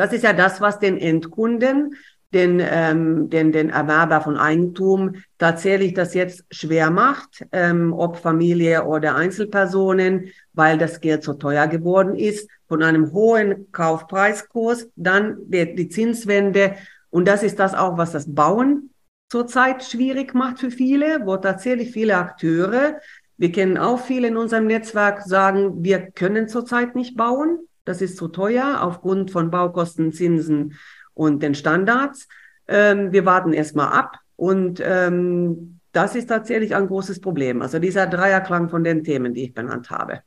Das 0.00 0.14
ist 0.14 0.24
ja 0.24 0.32
das, 0.32 0.62
was 0.62 0.78
den 0.78 0.96
Endkunden, 0.96 1.94
den, 2.32 2.58
ähm, 2.58 3.28
den, 3.28 3.52
den 3.52 3.68
Erwerber 3.68 4.22
von 4.22 4.38
Eigentum 4.38 5.16
tatsächlich 5.36 5.92
das 5.92 6.14
jetzt 6.14 6.42
schwer 6.50 6.90
macht, 6.90 7.44
ähm, 7.52 7.92
ob 7.92 8.16
Familie 8.16 8.86
oder 8.86 9.14
Einzelpersonen, 9.14 10.30
weil 10.54 10.78
das 10.78 11.02
Geld 11.02 11.22
so 11.22 11.34
teuer 11.34 11.66
geworden 11.66 12.14
ist, 12.14 12.48
von 12.66 12.82
einem 12.82 13.12
hohen 13.12 13.70
Kaufpreiskurs, 13.72 14.88
dann 14.96 15.36
die, 15.48 15.74
die 15.74 15.90
Zinswende. 15.90 16.76
Und 17.10 17.28
das 17.28 17.42
ist 17.42 17.58
das 17.58 17.74
auch, 17.74 17.98
was 17.98 18.12
das 18.12 18.34
Bauen 18.34 18.94
zurzeit 19.28 19.84
schwierig 19.84 20.32
macht 20.32 20.60
für 20.60 20.70
viele, 20.70 21.26
wo 21.26 21.36
tatsächlich 21.36 21.90
viele 21.90 22.16
Akteure, 22.16 23.00
wir 23.36 23.52
kennen 23.52 23.76
auch 23.76 24.00
viele 24.00 24.28
in 24.28 24.38
unserem 24.38 24.66
Netzwerk, 24.66 25.24
sagen, 25.24 25.84
wir 25.84 26.10
können 26.10 26.48
zurzeit 26.48 26.94
nicht 26.94 27.18
bauen 27.18 27.58
das 27.84 28.02
ist 28.02 28.16
zu 28.16 28.28
teuer 28.28 28.80
aufgrund 28.82 29.30
von 29.30 29.50
Baukosten, 29.50 30.12
Zinsen 30.12 30.74
und 31.14 31.42
den 31.42 31.54
Standards. 31.54 32.28
Ähm, 32.68 33.12
wir 33.12 33.24
warten 33.24 33.52
erstmal 33.52 33.92
ab 33.92 34.18
und 34.36 34.80
ähm, 34.84 35.80
das 35.92 36.14
ist 36.14 36.28
tatsächlich 36.28 36.74
ein 36.74 36.86
großes 36.86 37.20
Problem. 37.20 37.62
Also 37.62 37.78
dieser 37.78 38.06
Dreierklang 38.06 38.68
von 38.68 38.84
den 38.84 39.02
Themen, 39.02 39.34
die 39.34 39.44
ich 39.44 39.54
benannt 39.54 39.90
habe. 39.90 40.22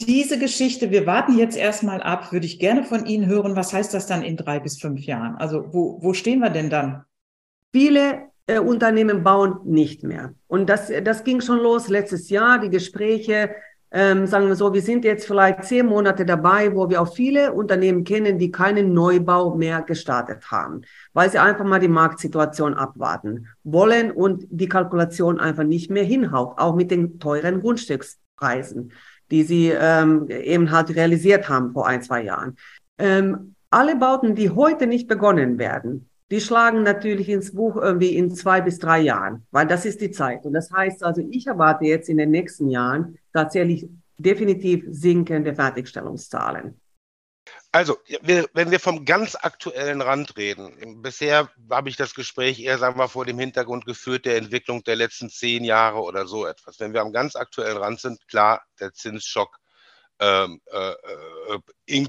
Diese 0.00 0.38
Geschichte, 0.38 0.90
wir 0.90 1.06
warten 1.06 1.38
jetzt 1.38 1.56
erstmal 1.56 2.02
ab, 2.02 2.32
würde 2.32 2.46
ich 2.46 2.58
gerne 2.58 2.84
von 2.84 3.06
Ihnen 3.06 3.26
hören. 3.26 3.56
Was 3.56 3.72
heißt 3.72 3.94
das 3.94 4.06
dann 4.06 4.22
in 4.22 4.36
drei 4.36 4.58
bis 4.58 4.80
fünf 4.80 5.00
Jahren? 5.00 5.36
Also 5.36 5.72
wo, 5.72 6.02
wo 6.02 6.12
stehen 6.12 6.40
wir 6.40 6.50
denn 6.50 6.70
dann? 6.70 7.04
Viele 7.72 8.30
äh, 8.46 8.58
Unternehmen 8.58 9.22
bauen 9.22 9.60
nicht 9.64 10.02
mehr. 10.02 10.34
Und 10.48 10.68
das, 10.68 10.90
das 11.04 11.24
ging 11.24 11.40
schon 11.40 11.58
los 11.58 11.88
letztes 11.88 12.30
Jahr, 12.30 12.58
die 12.58 12.70
Gespräche 12.70 13.54
ähm, 13.92 14.26
sagen 14.26 14.48
wir 14.48 14.56
so, 14.56 14.72
wir 14.72 14.80
sind 14.80 15.04
jetzt 15.04 15.26
vielleicht 15.26 15.64
zehn 15.64 15.86
Monate 15.86 16.24
dabei, 16.24 16.74
wo 16.74 16.88
wir 16.88 17.02
auch 17.02 17.14
viele 17.14 17.52
Unternehmen 17.52 18.04
kennen, 18.04 18.38
die 18.38 18.50
keinen 18.50 18.94
Neubau 18.94 19.54
mehr 19.54 19.82
gestartet 19.82 20.50
haben, 20.50 20.80
weil 21.12 21.30
sie 21.30 21.38
einfach 21.38 21.64
mal 21.64 21.78
die 21.78 21.88
Marktsituation 21.88 22.72
abwarten 22.72 23.48
wollen 23.64 24.10
und 24.10 24.46
die 24.50 24.68
Kalkulation 24.68 25.38
einfach 25.38 25.64
nicht 25.64 25.90
mehr 25.90 26.04
hinhaut, 26.04 26.58
auch 26.58 26.74
mit 26.74 26.90
den 26.90 27.18
teuren 27.18 27.60
Grundstückspreisen, 27.60 28.92
die 29.30 29.42
sie 29.42 29.68
ähm, 29.68 30.26
eben 30.30 30.70
halt 30.70 30.96
realisiert 30.96 31.50
haben 31.50 31.72
vor 31.72 31.86
ein, 31.86 32.00
zwei 32.00 32.22
Jahren. 32.24 32.56
Ähm, 32.96 33.56
alle 33.68 33.96
Bauten, 33.96 34.34
die 34.34 34.50
heute 34.50 34.86
nicht 34.86 35.06
begonnen 35.06 35.58
werden, 35.58 36.08
die 36.32 36.40
schlagen 36.40 36.82
natürlich 36.82 37.28
ins 37.28 37.54
Buch 37.54 37.76
irgendwie 37.76 38.16
in 38.16 38.34
zwei 38.34 38.62
bis 38.62 38.78
drei 38.78 39.00
Jahren, 39.00 39.46
weil 39.50 39.66
das 39.66 39.84
ist 39.84 40.00
die 40.00 40.10
Zeit. 40.10 40.46
Und 40.46 40.54
das 40.54 40.72
heißt 40.72 41.04
also, 41.04 41.22
ich 41.30 41.46
erwarte 41.46 41.84
jetzt 41.84 42.08
in 42.08 42.16
den 42.16 42.30
nächsten 42.30 42.70
Jahren 42.70 43.18
tatsächlich 43.34 43.86
definitiv 44.16 44.82
sinkende 44.88 45.54
Fertigstellungszahlen. 45.54 46.80
Also, 47.70 47.98
wenn 48.22 48.70
wir 48.70 48.80
vom 48.80 49.04
ganz 49.04 49.34
aktuellen 49.34 50.00
Rand 50.00 50.38
reden, 50.38 51.02
bisher 51.02 51.50
habe 51.70 51.90
ich 51.90 51.96
das 51.96 52.14
Gespräch 52.14 52.60
eher, 52.60 52.78
sagen 52.78 52.98
wir, 52.98 53.08
vor 53.08 53.26
dem 53.26 53.38
Hintergrund 53.38 53.84
geführt 53.84 54.24
der 54.24 54.38
Entwicklung 54.38 54.84
der 54.84 54.96
letzten 54.96 55.28
zehn 55.28 55.64
Jahre 55.64 56.00
oder 56.00 56.26
so 56.26 56.46
etwas. 56.46 56.80
Wenn 56.80 56.94
wir 56.94 57.02
am 57.02 57.12
ganz 57.12 57.36
aktuellen 57.36 57.76
Rand 57.76 58.00
sind, 58.00 58.26
klar, 58.26 58.62
der 58.80 58.94
Zinsschock 58.94 59.58
ähm, 60.22 60.60
äh, 60.72 60.94
äh, 61.88 62.06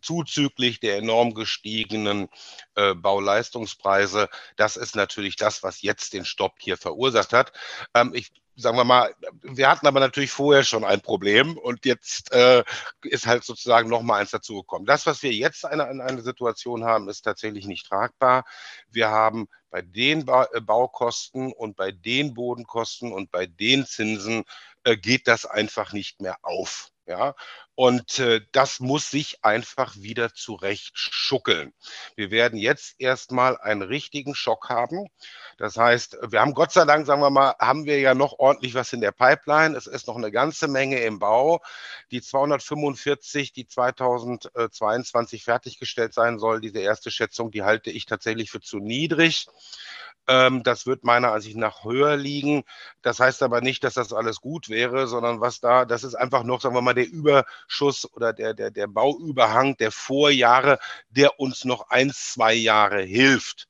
zuzüglich 0.00 0.78
der 0.78 0.98
enorm 0.98 1.34
gestiegenen 1.34 2.28
äh, 2.76 2.94
Bauleistungspreise. 2.94 4.28
Das 4.56 4.76
ist 4.76 4.94
natürlich 4.94 5.34
das, 5.36 5.64
was 5.64 5.82
jetzt 5.82 6.12
den 6.12 6.24
Stopp 6.24 6.54
hier 6.60 6.76
verursacht 6.76 7.32
hat. 7.32 7.52
Ähm, 7.94 8.12
ich 8.14 8.30
sagen 8.54 8.76
wir 8.76 8.84
mal, 8.84 9.14
wir 9.42 9.68
hatten 9.68 9.86
aber 9.86 9.98
natürlich 9.98 10.30
vorher 10.30 10.62
schon 10.62 10.84
ein 10.84 11.00
Problem 11.00 11.56
und 11.56 11.84
jetzt 11.86 12.30
äh, 12.32 12.62
ist 13.02 13.26
halt 13.26 13.44
sozusagen 13.44 13.88
noch 13.88 14.02
mal 14.02 14.20
eins 14.20 14.30
dazugekommen. 14.30 14.86
Das, 14.86 15.06
was 15.06 15.22
wir 15.22 15.32
jetzt 15.32 15.64
in 15.64 15.80
eine, 15.80 16.04
eine 16.04 16.22
Situation 16.22 16.84
haben, 16.84 17.08
ist 17.08 17.22
tatsächlich 17.22 17.66
nicht 17.66 17.88
tragbar. 17.88 18.44
Wir 18.90 19.08
haben 19.08 19.48
bei 19.70 19.82
den 19.82 20.26
ba 20.26 20.46
äh, 20.52 20.60
Baukosten 20.60 21.52
und 21.52 21.76
bei 21.76 21.92
den 21.92 22.34
Bodenkosten 22.34 23.12
und 23.12 23.30
bei 23.30 23.46
den 23.46 23.86
Zinsen 23.86 24.44
äh, 24.84 24.96
geht 24.96 25.26
das 25.26 25.46
einfach 25.46 25.92
nicht 25.92 26.20
mehr 26.20 26.36
auf. 26.42 26.91
Ja, 27.06 27.34
und 27.74 28.20
äh, 28.20 28.42
das 28.52 28.78
muss 28.78 29.10
sich 29.10 29.44
einfach 29.44 29.96
wieder 29.96 30.32
zurecht 30.34 30.92
schuckeln. 30.94 31.72
Wir 32.14 32.30
werden 32.30 32.56
jetzt 32.56 32.94
erstmal 33.00 33.58
einen 33.58 33.82
richtigen 33.82 34.36
Schock 34.36 34.68
haben. 34.68 35.08
Das 35.58 35.76
heißt, 35.76 36.16
wir 36.28 36.40
haben 36.40 36.54
Gott 36.54 36.70
sei 36.70 36.84
Dank, 36.84 37.04
sagen 37.06 37.20
wir 37.20 37.30
mal, 37.30 37.56
haben 37.58 37.86
wir 37.86 37.98
ja 37.98 38.14
noch 38.14 38.38
ordentlich 38.38 38.74
was 38.74 38.92
in 38.92 39.00
der 39.00 39.10
Pipeline. 39.10 39.76
Es 39.76 39.88
ist 39.88 40.06
noch 40.06 40.16
eine 40.16 40.30
ganze 40.30 40.68
Menge 40.68 41.00
im 41.00 41.18
Bau. 41.18 41.60
Die 42.12 42.22
245, 42.22 43.52
die 43.52 43.66
2022 43.66 45.42
fertiggestellt 45.42 46.14
sein 46.14 46.38
soll, 46.38 46.60
diese 46.60 46.78
erste 46.78 47.10
Schätzung, 47.10 47.50
die 47.50 47.64
halte 47.64 47.90
ich 47.90 48.06
tatsächlich 48.06 48.52
für 48.52 48.60
zu 48.60 48.78
niedrig. 48.78 49.48
Ähm, 50.28 50.62
das 50.62 50.86
wird 50.86 51.04
meiner 51.04 51.32
Ansicht 51.32 51.56
nach 51.56 51.84
höher 51.84 52.16
liegen. 52.16 52.62
Das 53.02 53.18
heißt 53.18 53.42
aber 53.42 53.60
nicht, 53.60 53.82
dass 53.84 53.94
das 53.94 54.12
alles 54.12 54.40
gut 54.40 54.68
wäre, 54.68 55.06
sondern 55.08 55.40
was 55.40 55.60
da, 55.60 55.84
das 55.84 56.04
ist 56.04 56.14
einfach 56.14 56.44
noch, 56.44 56.60
sagen 56.60 56.74
wir 56.74 56.82
mal, 56.82 56.94
der 56.94 57.08
Überschuss 57.08 58.10
oder 58.12 58.32
der, 58.32 58.54
der, 58.54 58.70
der 58.70 58.86
Bauüberhang 58.86 59.76
der 59.78 59.90
Vorjahre, 59.90 60.78
der 61.10 61.40
uns 61.40 61.64
noch 61.64 61.90
ein, 61.90 62.10
zwei 62.10 62.54
Jahre 62.54 63.02
hilft. 63.02 63.68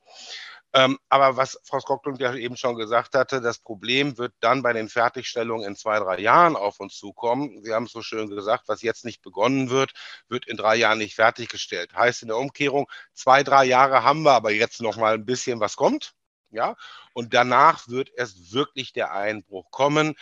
Ähm, 0.74 0.98
aber 1.10 1.36
was 1.36 1.58
Frau 1.64 1.80
Skocklund 1.80 2.20
ja 2.20 2.34
eben 2.34 2.56
schon 2.56 2.76
gesagt 2.76 3.14
hatte, 3.14 3.42
das 3.42 3.58
Problem 3.58 4.16
wird 4.16 4.32
dann 4.40 4.62
bei 4.62 4.72
den 4.72 4.88
Fertigstellungen 4.88 5.66
in 5.66 5.76
zwei, 5.76 5.98
drei 5.98 6.18
Jahren 6.18 6.56
auf 6.56 6.80
uns 6.80 6.96
zukommen. 6.96 7.62
Sie 7.62 7.74
haben 7.74 7.84
es 7.84 7.92
so 7.92 8.00
schön 8.02 8.30
gesagt, 8.30 8.68
was 8.68 8.80
jetzt 8.80 9.04
nicht 9.04 9.20
begonnen 9.22 9.68
wird, 9.68 9.92
wird 10.28 10.46
in 10.46 10.56
drei 10.56 10.76
Jahren 10.76 10.98
nicht 10.98 11.14
fertiggestellt. 11.14 11.94
Heißt 11.94 12.22
in 12.22 12.28
der 12.28 12.38
Umkehrung, 12.38 12.86
zwei, 13.12 13.42
drei 13.42 13.64
Jahre 13.64 14.02
haben 14.02 14.22
wir 14.22 14.32
aber 14.32 14.50
jetzt 14.50 14.80
noch 14.80 14.96
mal 14.96 15.14
ein 15.14 15.26
bisschen, 15.26 15.60
was 15.60 15.76
kommt. 15.76 16.14
Ja, 16.52 16.76
und 17.14 17.32
danach 17.32 17.88
wird 17.88 18.10
erst 18.14 18.52
wirklich 18.52 18.92
der 18.92 19.12
Einbruch 19.12 19.70
kommen. 19.70 20.14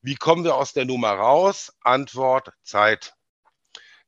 Wie 0.00 0.14
kommen 0.14 0.42
wir 0.42 0.56
aus 0.56 0.72
der 0.72 0.86
Nummer 0.86 1.12
raus? 1.12 1.72
Antwort 1.82 2.52
Zeit. 2.62 3.14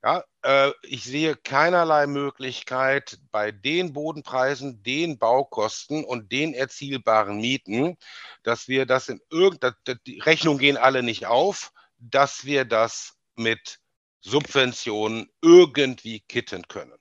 Ja, 0.03 0.25
äh, 0.43 0.73
ich 0.83 1.05
sehe 1.05 1.37
keinerlei 1.37 2.07
Möglichkeit 2.07 3.19
bei 3.31 3.51
den 3.51 3.93
Bodenpreisen, 3.93 4.83
den 4.83 5.19
Baukosten 5.19 6.05
und 6.05 6.33
den 6.33 6.55
erzielbaren 6.55 7.39
Mieten, 7.41 7.97
dass 8.43 8.69
wir 8.69 8.87
das 8.87 9.09
in 9.09 9.21
irgendeiner, 9.31 9.77
die 10.07 10.21
Rechnungen 10.21 10.59
gehen 10.59 10.77
alle 10.77 11.03
nicht 11.03 11.27
auf, 11.27 11.73
dass 11.99 12.45
wir 12.45 12.65
das 12.65 13.17
mit 13.35 13.81
Subventionen 14.21 15.29
irgendwie 15.43 16.21
kitten 16.21 16.69
können. 16.69 16.97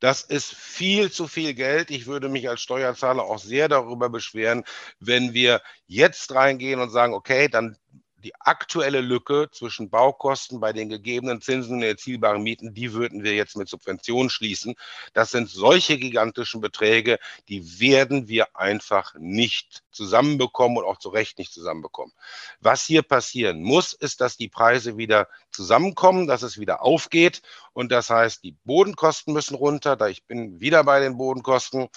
Das 0.00 0.22
ist 0.22 0.54
viel 0.54 1.10
zu 1.10 1.28
viel 1.28 1.54
Geld. 1.54 1.90
Ich 1.90 2.06
würde 2.06 2.28
mich 2.28 2.48
als 2.48 2.60
Steuerzahler 2.62 3.22
auch 3.24 3.38
sehr 3.38 3.68
darüber 3.68 4.10
beschweren, 4.10 4.64
wenn 5.00 5.32
wir 5.32 5.62
jetzt 5.86 6.34
reingehen 6.34 6.80
und 6.80 6.90
sagen, 6.90 7.14
okay, 7.14 7.48
dann 7.48 7.76
die 8.24 8.34
aktuelle 8.40 9.00
Lücke 9.00 9.48
zwischen 9.52 9.90
Baukosten 9.90 10.58
bei 10.58 10.72
den 10.72 10.88
gegebenen 10.88 11.40
Zinsen 11.40 11.76
und 11.76 11.82
erzielbaren 11.82 12.42
Mieten, 12.42 12.74
die 12.74 12.92
würden 12.92 13.22
wir 13.22 13.34
jetzt 13.34 13.56
mit 13.56 13.68
Subventionen 13.68 14.30
schließen. 14.30 14.74
Das 15.12 15.30
sind 15.30 15.48
solche 15.50 15.98
gigantischen 15.98 16.60
Beträge, 16.60 17.18
die 17.48 17.80
werden 17.80 18.28
wir 18.28 18.56
einfach 18.56 19.14
nicht 19.18 19.84
zusammenbekommen 19.92 20.78
und 20.78 20.84
auch 20.84 20.98
zu 20.98 21.08
Recht 21.08 21.38
nicht 21.38 21.52
zusammenbekommen. 21.52 22.12
Was 22.60 22.84
hier 22.84 23.02
passieren 23.02 23.62
muss, 23.62 23.92
ist, 23.92 24.20
dass 24.20 24.36
die 24.36 24.48
Preise 24.48 24.96
wieder 24.96 25.28
zusammenkommen, 25.50 26.26
dass 26.26 26.42
es 26.42 26.58
wieder 26.58 26.82
aufgeht. 26.82 27.42
Und 27.72 27.92
das 27.92 28.10
heißt, 28.10 28.42
die 28.42 28.56
Bodenkosten 28.64 29.32
müssen 29.32 29.54
runter. 29.54 29.96
Da 29.96 30.08
ich 30.08 30.24
bin 30.24 30.60
wieder 30.60 30.84
bei 30.84 31.00
den 31.00 31.16
Bodenkosten 31.16 31.88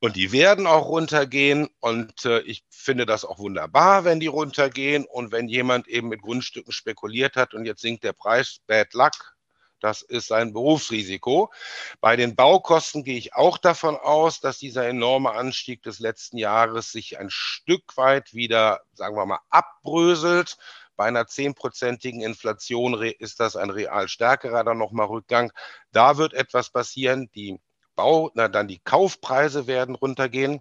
und 0.00 0.16
die 0.16 0.32
werden 0.32 0.66
auch 0.66 0.86
runtergehen. 0.86 1.68
Und 1.80 2.24
äh, 2.24 2.40
ich 2.40 2.64
finde 2.68 3.06
das 3.06 3.24
auch 3.24 3.38
wunderbar, 3.38 4.04
wenn 4.04 4.20
die 4.20 4.26
runtergehen. 4.26 5.04
Und 5.04 5.32
wenn 5.32 5.48
jemand 5.48 5.67
eben 5.86 6.08
mit 6.08 6.22
Grundstücken 6.22 6.72
spekuliert 6.72 7.36
hat 7.36 7.54
und 7.54 7.64
jetzt 7.64 7.82
sinkt 7.82 8.04
der 8.04 8.12
Preis, 8.12 8.60
bad 8.66 8.92
luck, 8.94 9.36
das 9.80 10.02
ist 10.02 10.32
ein 10.32 10.52
Berufsrisiko. 10.52 11.52
Bei 12.00 12.16
den 12.16 12.34
Baukosten 12.34 13.04
gehe 13.04 13.18
ich 13.18 13.34
auch 13.34 13.58
davon 13.58 13.96
aus, 13.96 14.40
dass 14.40 14.58
dieser 14.58 14.86
enorme 14.88 15.32
Anstieg 15.32 15.82
des 15.82 16.00
letzten 16.00 16.38
Jahres 16.38 16.90
sich 16.90 17.18
ein 17.18 17.30
Stück 17.30 17.96
weit 17.96 18.34
wieder, 18.34 18.80
sagen 18.94 19.16
wir 19.16 19.26
mal, 19.26 19.40
abbröselt. 19.50 20.56
Bei 20.96 21.04
einer 21.04 21.28
zehnprozentigen 21.28 22.22
Inflation 22.22 23.00
ist 23.02 23.38
das 23.38 23.54
ein 23.54 23.70
real 23.70 24.08
stärkerer 24.08 24.64
dann 24.64 24.78
nochmal 24.78 25.06
Rückgang. 25.06 25.52
Da 25.92 26.16
wird 26.16 26.34
etwas 26.34 26.70
passieren. 26.70 27.30
Die 27.36 27.60
Bau, 27.94 28.30
na, 28.34 28.48
dann 28.48 28.68
die 28.68 28.80
Kaufpreise 28.80 29.66
werden 29.68 29.94
runtergehen. 29.94 30.60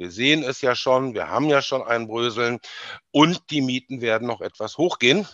Wir 0.00 0.10
sehen 0.10 0.42
es 0.42 0.62
ja 0.62 0.74
schon, 0.74 1.12
wir 1.12 1.28
haben 1.28 1.50
ja 1.50 1.60
schon 1.60 1.82
ein 1.82 2.08
Bröseln 2.08 2.58
und 3.10 3.50
die 3.50 3.60
Mieten 3.60 4.00
werden 4.00 4.26
noch 4.26 4.40
etwas 4.40 4.78
hochgehen. 4.78 5.28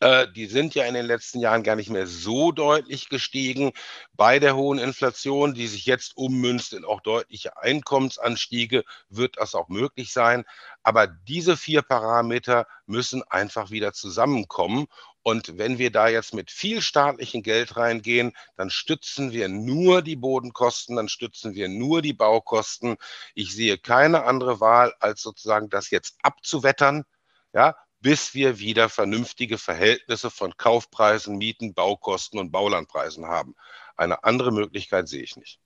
Äh, 0.00 0.26
die 0.34 0.46
sind 0.46 0.74
ja 0.74 0.84
in 0.86 0.94
den 0.94 1.06
letzten 1.06 1.38
Jahren 1.38 1.62
gar 1.62 1.76
nicht 1.76 1.88
mehr 1.88 2.08
so 2.08 2.50
deutlich 2.50 3.08
gestiegen. 3.08 3.70
Bei 4.14 4.40
der 4.40 4.56
hohen 4.56 4.80
Inflation, 4.80 5.54
die 5.54 5.68
sich 5.68 5.86
jetzt 5.86 6.16
ummünzt 6.16 6.72
in 6.72 6.84
auch 6.84 7.00
deutliche 7.02 7.56
Einkommensanstiege, 7.56 8.82
wird 9.10 9.36
das 9.38 9.54
auch 9.54 9.68
möglich 9.68 10.12
sein. 10.12 10.44
Aber 10.82 11.06
diese 11.06 11.56
vier 11.56 11.82
Parameter 11.82 12.66
müssen 12.86 13.22
einfach 13.30 13.70
wieder 13.70 13.92
zusammenkommen. 13.92 14.88
Und 15.28 15.58
wenn 15.58 15.76
wir 15.76 15.92
da 15.92 16.08
jetzt 16.08 16.32
mit 16.32 16.50
viel 16.50 16.80
staatlichem 16.80 17.42
Geld 17.42 17.76
reingehen, 17.76 18.32
dann 18.56 18.70
stützen 18.70 19.30
wir 19.30 19.50
nur 19.50 20.00
die 20.00 20.16
Bodenkosten, 20.16 20.96
dann 20.96 21.10
stützen 21.10 21.54
wir 21.54 21.68
nur 21.68 22.00
die 22.00 22.14
Baukosten. 22.14 22.96
Ich 23.34 23.54
sehe 23.54 23.76
keine 23.76 24.24
andere 24.24 24.58
Wahl, 24.60 24.94
als 25.00 25.20
sozusagen 25.20 25.68
das 25.68 25.90
jetzt 25.90 26.16
abzuwettern. 26.22 27.04
Ja, 27.52 27.76
bis 28.00 28.32
wir 28.32 28.58
wieder 28.58 28.88
vernünftige 28.88 29.58
Verhältnisse 29.58 30.30
von 30.30 30.56
Kaufpreisen, 30.56 31.36
Mieten, 31.36 31.74
Baukosten 31.74 32.40
und 32.40 32.50
Baulandpreisen 32.50 33.26
haben. 33.26 33.54
Eine 33.98 34.24
andere 34.24 34.50
Möglichkeit 34.50 35.08
sehe 35.08 35.22
ich 35.24 35.36
nicht. 35.36 35.60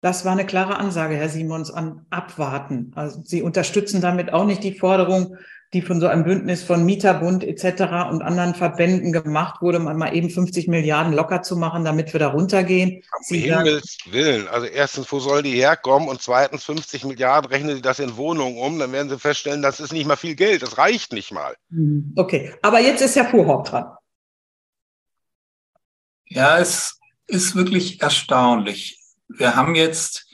Das 0.00 0.24
war 0.24 0.30
eine 0.30 0.46
klare 0.46 0.76
Ansage, 0.76 1.16
Herr 1.16 1.28
Simons, 1.28 1.72
an 1.72 2.06
Abwarten. 2.10 2.92
Also 2.94 3.20
Sie 3.24 3.42
unterstützen 3.42 4.00
damit 4.00 4.32
auch 4.32 4.44
nicht 4.44 4.62
die 4.62 4.78
Forderung, 4.78 5.36
die 5.72 5.82
von 5.82 6.00
so 6.00 6.08
einem 6.08 6.24
Bündnis 6.24 6.64
von 6.64 6.84
Mieterbund 6.84 7.44
etc. 7.44 8.10
und 8.10 8.22
anderen 8.22 8.54
Verbänden 8.54 9.12
gemacht 9.12 9.62
wurde, 9.62 9.78
mal 9.78 10.14
eben 10.14 10.28
50 10.28 10.66
Milliarden 10.66 11.12
locker 11.12 11.42
zu 11.42 11.56
machen, 11.56 11.84
damit 11.84 12.12
wir 12.12 12.18
da 12.18 12.28
runtergehen. 12.28 13.02
Sie 13.20 13.38
Himmels 13.38 13.98
Willen. 14.10 14.48
Also 14.48 14.66
erstens, 14.66 15.10
wo 15.12 15.20
soll 15.20 15.42
die 15.42 15.54
herkommen? 15.54 16.08
Und 16.08 16.22
zweitens, 16.22 16.64
50 16.64 17.04
Milliarden, 17.04 17.50
rechnen 17.50 17.76
Sie 17.76 17.82
das 17.82 18.00
in 18.00 18.16
Wohnungen 18.16 18.58
um, 18.58 18.78
dann 18.80 18.90
werden 18.90 19.08
Sie 19.08 19.18
feststellen, 19.18 19.62
das 19.62 19.78
ist 19.78 19.92
nicht 19.92 20.06
mal 20.06 20.16
viel 20.16 20.34
Geld. 20.34 20.62
Das 20.62 20.76
reicht 20.76 21.12
nicht 21.12 21.30
mal. 21.30 21.54
Hm, 21.70 22.14
okay, 22.16 22.52
aber 22.62 22.80
jetzt 22.80 23.00
ist 23.00 23.14
Herr 23.14 23.28
Fuhrhaupt 23.28 23.70
dran. 23.70 23.92
Ja, 26.26 26.58
es 26.58 26.98
ist 27.26 27.54
wirklich 27.54 28.02
erstaunlich. 28.02 28.98
Wir 29.28 29.54
haben 29.54 29.76
jetzt 29.76 30.26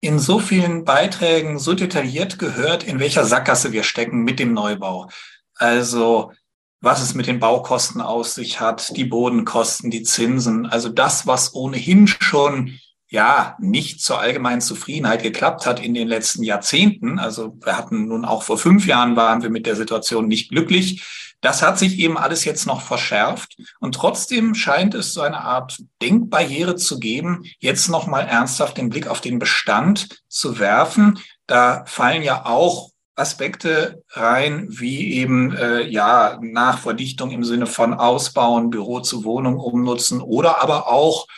in 0.00 0.18
so 0.18 0.38
vielen 0.38 0.84
Beiträgen 0.84 1.58
so 1.58 1.74
detailliert 1.74 2.38
gehört, 2.38 2.84
in 2.84 3.00
welcher 3.00 3.24
Sackgasse 3.24 3.72
wir 3.72 3.82
stecken 3.82 4.22
mit 4.22 4.38
dem 4.38 4.52
Neubau. 4.52 5.08
Also 5.54 6.32
was 6.80 7.02
es 7.02 7.14
mit 7.14 7.26
den 7.26 7.40
Baukosten 7.40 8.00
aus 8.00 8.34
sich 8.34 8.60
hat, 8.60 8.96
die 8.96 9.04
Bodenkosten, 9.04 9.90
die 9.90 10.02
Zinsen, 10.02 10.66
also 10.66 10.88
das, 10.88 11.26
was 11.26 11.54
ohnehin 11.54 12.06
schon 12.06 12.78
ja 13.08 13.56
nicht 13.60 14.00
zur 14.02 14.20
allgemeinen 14.20 14.60
Zufriedenheit 14.60 15.22
geklappt 15.22 15.64
hat 15.64 15.80
in 15.80 15.94
den 15.94 16.08
letzten 16.08 16.42
Jahrzehnten. 16.42 17.18
Also 17.18 17.56
wir 17.64 17.78
hatten 17.78 18.08
nun 18.08 18.24
auch 18.24 18.42
vor 18.42 18.58
fünf 18.58 18.86
Jahren 18.86 19.16
waren 19.16 19.42
wir 19.42 19.50
mit 19.50 19.66
der 19.66 19.76
Situation 19.76 20.28
nicht 20.28 20.50
glücklich. 20.50 21.04
Das 21.46 21.62
hat 21.62 21.78
sich 21.78 22.00
eben 22.00 22.18
alles 22.18 22.44
jetzt 22.44 22.66
noch 22.66 22.80
verschärft 22.80 23.56
und 23.78 23.94
trotzdem 23.94 24.56
scheint 24.56 24.94
es 24.94 25.12
so 25.14 25.20
eine 25.20 25.42
Art 25.42 25.80
Denkbarriere 26.02 26.74
zu 26.74 26.98
geben, 26.98 27.44
jetzt 27.60 27.88
noch 27.88 28.08
mal 28.08 28.22
ernsthaft 28.22 28.76
den 28.78 28.88
Blick 28.88 29.06
auf 29.06 29.20
den 29.20 29.38
Bestand 29.38 30.08
zu 30.28 30.58
werfen. 30.58 31.20
Da 31.46 31.84
fallen 31.86 32.24
ja 32.24 32.46
auch 32.46 32.90
Aspekte 33.14 34.02
rein, 34.10 34.66
wie 34.70 35.12
eben 35.12 35.54
äh, 35.54 35.82
ja 35.86 36.36
Nachverdichtung 36.42 37.30
im 37.30 37.44
Sinne 37.44 37.68
von 37.68 37.94
Ausbauen, 37.94 38.70
Büro 38.70 38.98
zu 38.98 39.22
Wohnung 39.22 39.60
umnutzen 39.60 40.20
oder 40.20 40.60
aber 40.60 40.88
auch 40.88 41.28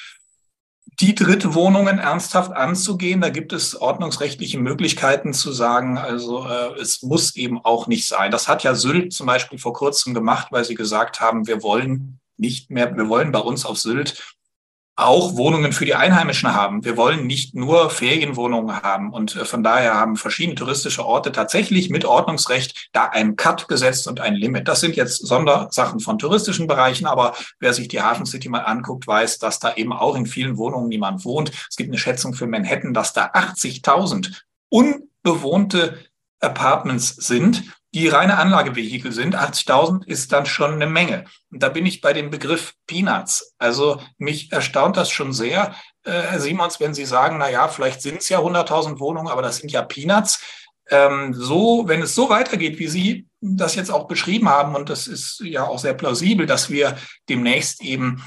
die 1.00 1.14
Drittwohnungen 1.14 1.98
ernsthaft 1.98 2.52
anzugehen. 2.52 3.20
Da 3.20 3.30
gibt 3.30 3.52
es 3.52 3.80
ordnungsrechtliche 3.80 4.58
Möglichkeiten 4.58 5.32
zu 5.32 5.52
sagen, 5.52 5.96
also 5.96 6.46
äh, 6.46 6.80
es 6.80 7.02
muss 7.02 7.36
eben 7.36 7.64
auch 7.64 7.86
nicht 7.86 8.06
sein. 8.06 8.30
Das 8.30 8.48
hat 8.48 8.64
ja 8.64 8.74
Sylt 8.74 9.12
zum 9.12 9.26
Beispiel 9.26 9.58
vor 9.58 9.72
kurzem 9.72 10.12
gemacht, 10.14 10.48
weil 10.50 10.64
sie 10.64 10.74
gesagt 10.74 11.20
haben, 11.20 11.46
wir 11.46 11.62
wollen 11.62 12.20
nicht 12.36 12.70
mehr, 12.70 12.96
wir 12.96 13.08
wollen 13.08 13.32
bei 13.32 13.40
uns 13.40 13.64
auf 13.64 13.78
Sylt 13.78 14.37
auch 14.98 15.36
Wohnungen 15.36 15.72
für 15.72 15.84
die 15.84 15.94
Einheimischen 15.94 16.52
haben. 16.52 16.84
Wir 16.84 16.96
wollen 16.96 17.28
nicht 17.28 17.54
nur 17.54 17.88
Ferienwohnungen 17.88 18.82
haben. 18.82 19.12
Und 19.12 19.36
äh, 19.36 19.44
von 19.44 19.62
daher 19.62 19.94
haben 19.94 20.16
verschiedene 20.16 20.56
touristische 20.56 21.06
Orte 21.06 21.30
tatsächlich 21.30 21.88
mit 21.88 22.04
Ordnungsrecht 22.04 22.88
da 22.92 23.04
einen 23.04 23.36
Cut 23.36 23.68
gesetzt 23.68 24.08
und 24.08 24.18
ein 24.18 24.34
Limit. 24.34 24.66
Das 24.66 24.80
sind 24.80 24.96
jetzt 24.96 25.24
Sondersachen 25.24 26.00
von 26.00 26.18
touristischen 26.18 26.66
Bereichen, 26.66 27.06
aber 27.06 27.34
wer 27.60 27.72
sich 27.72 27.86
die 27.86 28.02
Hafen 28.02 28.26
City 28.26 28.48
mal 28.48 28.62
anguckt, 28.62 29.06
weiß, 29.06 29.38
dass 29.38 29.60
da 29.60 29.74
eben 29.74 29.92
auch 29.92 30.16
in 30.16 30.26
vielen 30.26 30.56
Wohnungen 30.56 30.88
niemand 30.88 31.24
wohnt. 31.24 31.52
Es 31.70 31.76
gibt 31.76 31.90
eine 31.90 31.98
Schätzung 31.98 32.34
für 32.34 32.48
Manhattan, 32.48 32.92
dass 32.92 33.12
da 33.12 33.26
80.000 33.26 34.32
unbewohnte 34.68 35.96
Apartments 36.40 37.14
sind 37.14 37.62
die 37.94 38.08
reine 38.08 38.38
Anlagevehikel 38.38 39.12
sind. 39.12 39.36
80.000 39.36 40.06
ist 40.06 40.32
dann 40.32 40.46
schon 40.46 40.74
eine 40.74 40.86
Menge. 40.86 41.24
Und 41.50 41.62
da 41.62 41.68
bin 41.68 41.86
ich 41.86 42.00
bei 42.00 42.12
dem 42.12 42.30
Begriff 42.30 42.74
Peanuts. 42.86 43.54
Also 43.58 44.00
mich 44.18 44.52
erstaunt 44.52 44.96
das 44.96 45.10
schon 45.10 45.32
sehr, 45.32 45.74
äh, 46.04 46.10
Herr 46.10 46.40
Simons, 46.40 46.80
wenn 46.80 46.94
Sie 46.94 47.06
sagen, 47.06 47.38
na 47.38 47.50
ja, 47.50 47.68
vielleicht 47.68 48.02
sind 48.02 48.18
es 48.18 48.28
ja 48.28 48.40
100.000 48.40 48.98
Wohnungen, 48.98 49.28
aber 49.28 49.42
das 49.42 49.58
sind 49.58 49.72
ja 49.72 49.82
Peanuts. 49.82 50.40
Ähm, 50.90 51.34
so, 51.34 51.84
wenn 51.86 52.02
es 52.02 52.14
so 52.14 52.28
weitergeht, 52.30 52.78
wie 52.78 52.88
Sie 52.88 53.26
das 53.40 53.74
jetzt 53.74 53.90
auch 53.90 54.08
beschrieben 54.08 54.48
haben, 54.48 54.74
und 54.74 54.90
das 54.90 55.06
ist 55.06 55.40
ja 55.44 55.64
auch 55.64 55.78
sehr 55.78 55.94
plausibel, 55.94 56.46
dass 56.46 56.70
wir 56.70 56.96
demnächst 57.28 57.82
eben 57.82 58.22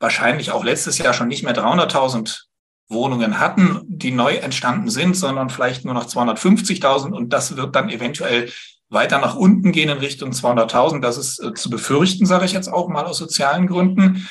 wahrscheinlich 0.00 0.50
auch 0.50 0.64
letztes 0.64 0.98
Jahr 0.98 1.14
schon 1.14 1.28
nicht 1.28 1.44
mehr 1.44 1.54
300.000 1.54 2.44
Wohnungen 2.88 3.38
hatten, 3.40 3.80
die 3.86 4.10
neu 4.10 4.34
entstanden 4.36 4.90
sind, 4.90 5.14
sondern 5.16 5.50
vielleicht 5.50 5.84
nur 5.84 5.94
noch 5.94 6.06
250.000 6.06 7.12
und 7.12 7.32
das 7.32 7.56
wird 7.56 7.74
dann 7.74 7.88
eventuell 7.88 8.50
weiter 8.94 9.18
nach 9.18 9.36
unten 9.36 9.72
gehen 9.72 9.90
in 9.90 9.98
Richtung 9.98 10.30
200.000, 10.30 11.00
das 11.00 11.18
ist 11.18 11.42
äh, 11.42 11.52
zu 11.54 11.68
befürchten, 11.68 12.26
sage 12.26 12.44
ich 12.44 12.52
jetzt 12.52 12.72
auch 12.72 12.88
mal 12.88 13.04
aus 13.04 13.18
sozialen 13.18 13.66
Gründen, 13.66 14.28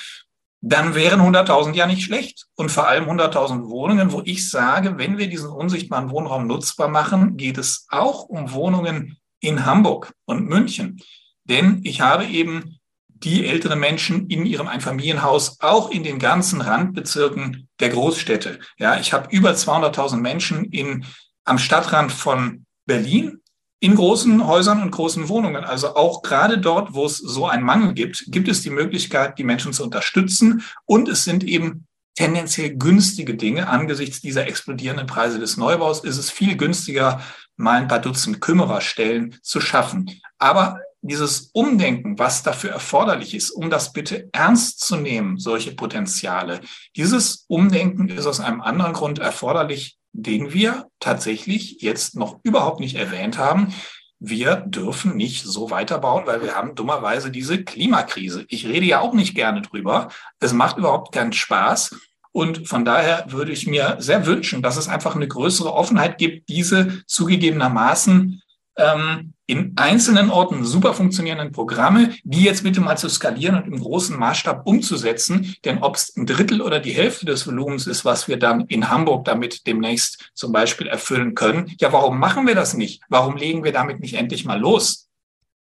dann 0.62 0.96
wären 0.96 1.20
100.000 1.20 1.74
ja 1.74 1.86
nicht 1.86 2.04
schlecht. 2.04 2.46
Und 2.56 2.72
vor 2.72 2.88
allem 2.88 3.10
100.000 3.10 3.70
Wohnungen, 3.70 4.14
wo 4.14 4.22
ich 4.24 4.50
sage, 4.50 4.98
wenn 4.98 5.18
wir 5.18 5.28
diesen 5.28 5.50
unsichtbaren 5.50 6.10
Wohnraum 6.10 6.48
nutzbar 6.48 6.88
machen, 6.88 7.36
geht 7.36 7.58
es 7.58 7.86
auch 7.90 8.24
um 8.24 8.54
Wohnungen 8.54 9.18
in 9.42 9.66
Hamburg 9.66 10.14
und 10.26 10.48
München. 10.48 11.02
Denn 11.44 11.82
ich 11.84 12.00
habe 12.00 12.26
eben 12.26 12.80
die 13.10 13.46
älteren 13.46 13.80
Menschen 13.80 14.28
in 14.28 14.46
ihrem 14.46 14.68
Einfamilienhaus 14.68 15.60
auch 15.60 15.92
in 15.92 16.04
den 16.04 16.18
ganzen 16.18 16.62
Randbezirken 16.62 17.68
der 17.80 17.90
Großstädte. 17.90 18.60
Ja, 18.78 19.00
ich 19.00 19.12
habe 19.12 19.36
über 19.36 19.52
200.000 19.52 20.18
Menschen 20.18 20.66
in, 20.66 21.06
am 21.44 21.58
Stadtrand 21.58 22.12
von 22.12 22.66
Berlin, 22.86 23.42
in 23.84 23.96
großen 23.96 24.48
Häusern 24.48 24.82
und 24.82 24.92
großen 24.92 25.28
Wohnungen. 25.28 25.66
Also 25.66 25.98
auch 25.98 26.22
gerade 26.22 26.58
dort, 26.58 26.94
wo 26.94 27.06
es 27.06 27.18
so 27.18 27.48
einen 27.48 27.66
Mangel 27.66 27.94
gibt, 27.94 28.24
gibt 28.28 28.48
es 28.48 28.62
die 28.62 28.70
Möglichkeit, 28.70 29.38
die 29.38 29.44
Menschen 29.44 29.74
zu 29.74 29.84
unterstützen. 29.84 30.64
Und 30.86 31.10
es 31.10 31.26
sind 31.26 31.44
eben 31.44 31.86
tendenziell 32.16 32.78
günstige 32.78 33.36
Dinge. 33.36 33.68
Angesichts 33.68 34.22
dieser 34.22 34.48
explodierenden 34.48 35.06
Preise 35.06 35.38
des 35.38 35.58
Neubaus 35.58 36.02
ist 36.02 36.18
es 36.18 36.32
viel 36.32 36.56
günstiger, 36.56 37.20
mal 37.58 37.82
ein 37.82 37.90
paar 37.90 38.00
Dutzend 38.00 38.40
Kümmererstellen 38.40 39.36
zu 39.42 39.60
schaffen. 39.60 40.10
Aber 40.38 40.80
dieses 41.02 41.50
Umdenken, 41.52 42.18
was 42.18 42.42
dafür 42.42 42.70
erforderlich 42.70 43.36
ist, 43.36 43.52
um 43.52 43.70
das 43.70 43.92
bitte 43.92 44.30
ernst 44.32 44.80
zu 44.80 44.96
nehmen, 44.96 45.38
solche 45.40 45.76
Potenziale, 45.76 46.62
dieses 46.96 47.44
Umdenken 47.50 48.08
ist 48.08 48.28
aus 48.28 48.40
einem 48.40 48.62
anderen 48.62 48.94
Grund 48.94 49.20
erforderlich, 49.20 49.98
den 50.14 50.54
wir 50.54 50.88
tatsächlich 51.00 51.82
jetzt 51.82 52.16
noch 52.16 52.40
überhaupt 52.44 52.80
nicht 52.80 52.96
erwähnt 52.96 53.38
haben, 53.38 53.74
wir 54.20 54.56
dürfen 54.56 55.18
nicht 55.18 55.44
so 55.44 55.70
weiterbauen, 55.70 56.26
weil 56.26 56.42
wir 56.42 56.56
haben 56.56 56.76
dummerweise 56.76 57.30
diese 57.30 57.62
Klimakrise. 57.62 58.46
Ich 58.48 58.66
rede 58.66 58.86
ja 58.86 59.02
auch 59.02 59.14
nicht 59.14 59.36
gerne 59.36 59.62
drüber. 59.62 60.08
Es 60.40 60.54
macht 60.54 60.78
überhaupt 60.78 61.14
keinen 61.14 61.34
Spaß. 61.34 61.94
Und 62.32 62.68
von 62.68 62.86
daher 62.86 63.26
würde 63.28 63.52
ich 63.52 63.68
mir 63.68 63.98
sehr 64.00 64.26
wünschen, 64.26 64.62
dass 64.62 64.78
es 64.78 64.88
einfach 64.88 65.16
eine 65.16 65.28
größere 65.28 65.74
Offenheit 65.74 66.18
gibt, 66.18 66.48
diese 66.48 67.04
zugegebenermaßen 67.06 68.42
ähm, 68.78 69.33
in 69.54 69.74
einzelnen 69.76 70.32
Orten 70.32 70.66
super 70.66 70.96
funktionierenden 70.96 71.52
Programme, 71.52 72.10
die 72.24 72.44
jetzt 72.44 72.64
bitte 72.64 72.82
mal 72.82 72.98
zu 72.98 73.08
skalieren 73.08 73.56
und 73.56 73.68
im 73.68 73.80
großen 73.80 74.18
Maßstab 74.18 74.66
umzusetzen. 74.66 75.56
Denn 75.64 75.78
ob 75.84 75.96
es 75.96 76.16
ein 76.18 76.26
Drittel 76.26 76.60
oder 76.60 76.80
die 76.80 76.92
Hälfte 76.92 77.28
des 77.28 77.46
Volumens 77.46 77.86
ist, 77.86 78.04
was 78.04 78.28
wir 78.28 78.38
dann 78.38 78.62
in 78.62 78.90
Hamburg 78.90 79.26
damit 79.26 79.68
demnächst 79.68 80.32
zum 80.34 80.52
Beispiel 80.52 80.88
erfüllen 80.88 81.36
können, 81.36 81.72
ja, 81.80 81.94
warum 81.94 82.20
machen 82.20 82.48
wir 82.48 82.56
das 82.56 82.74
nicht? 82.74 83.04
Warum 83.10 83.38
legen 83.38 83.64
wir 83.64 83.72
damit 83.72 84.00
nicht 84.00 84.16
endlich 84.16 84.44
mal 84.44 84.60
los? 84.60 85.08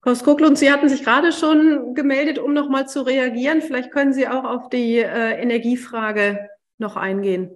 Frau 0.01 0.15
Skoklund, 0.15 0.57
Sie 0.57 0.71
hatten 0.71 0.87
sich 0.87 1.03
gerade 1.03 1.33
schon 1.33 1.95
gemeldet, 1.95 2.39
um 2.39 2.53
nochmal 2.53 2.87
zu 2.87 3.01
reagieren. 3.01 3.61
Vielleicht 3.61 3.91
können 3.91 4.13
Sie 4.13 4.27
auch 4.27 4.45
auf 4.45 4.69
die 4.69 4.99
äh, 4.99 5.41
Energiefrage 5.41 6.47
noch 6.77 6.95
eingehen. 6.95 7.51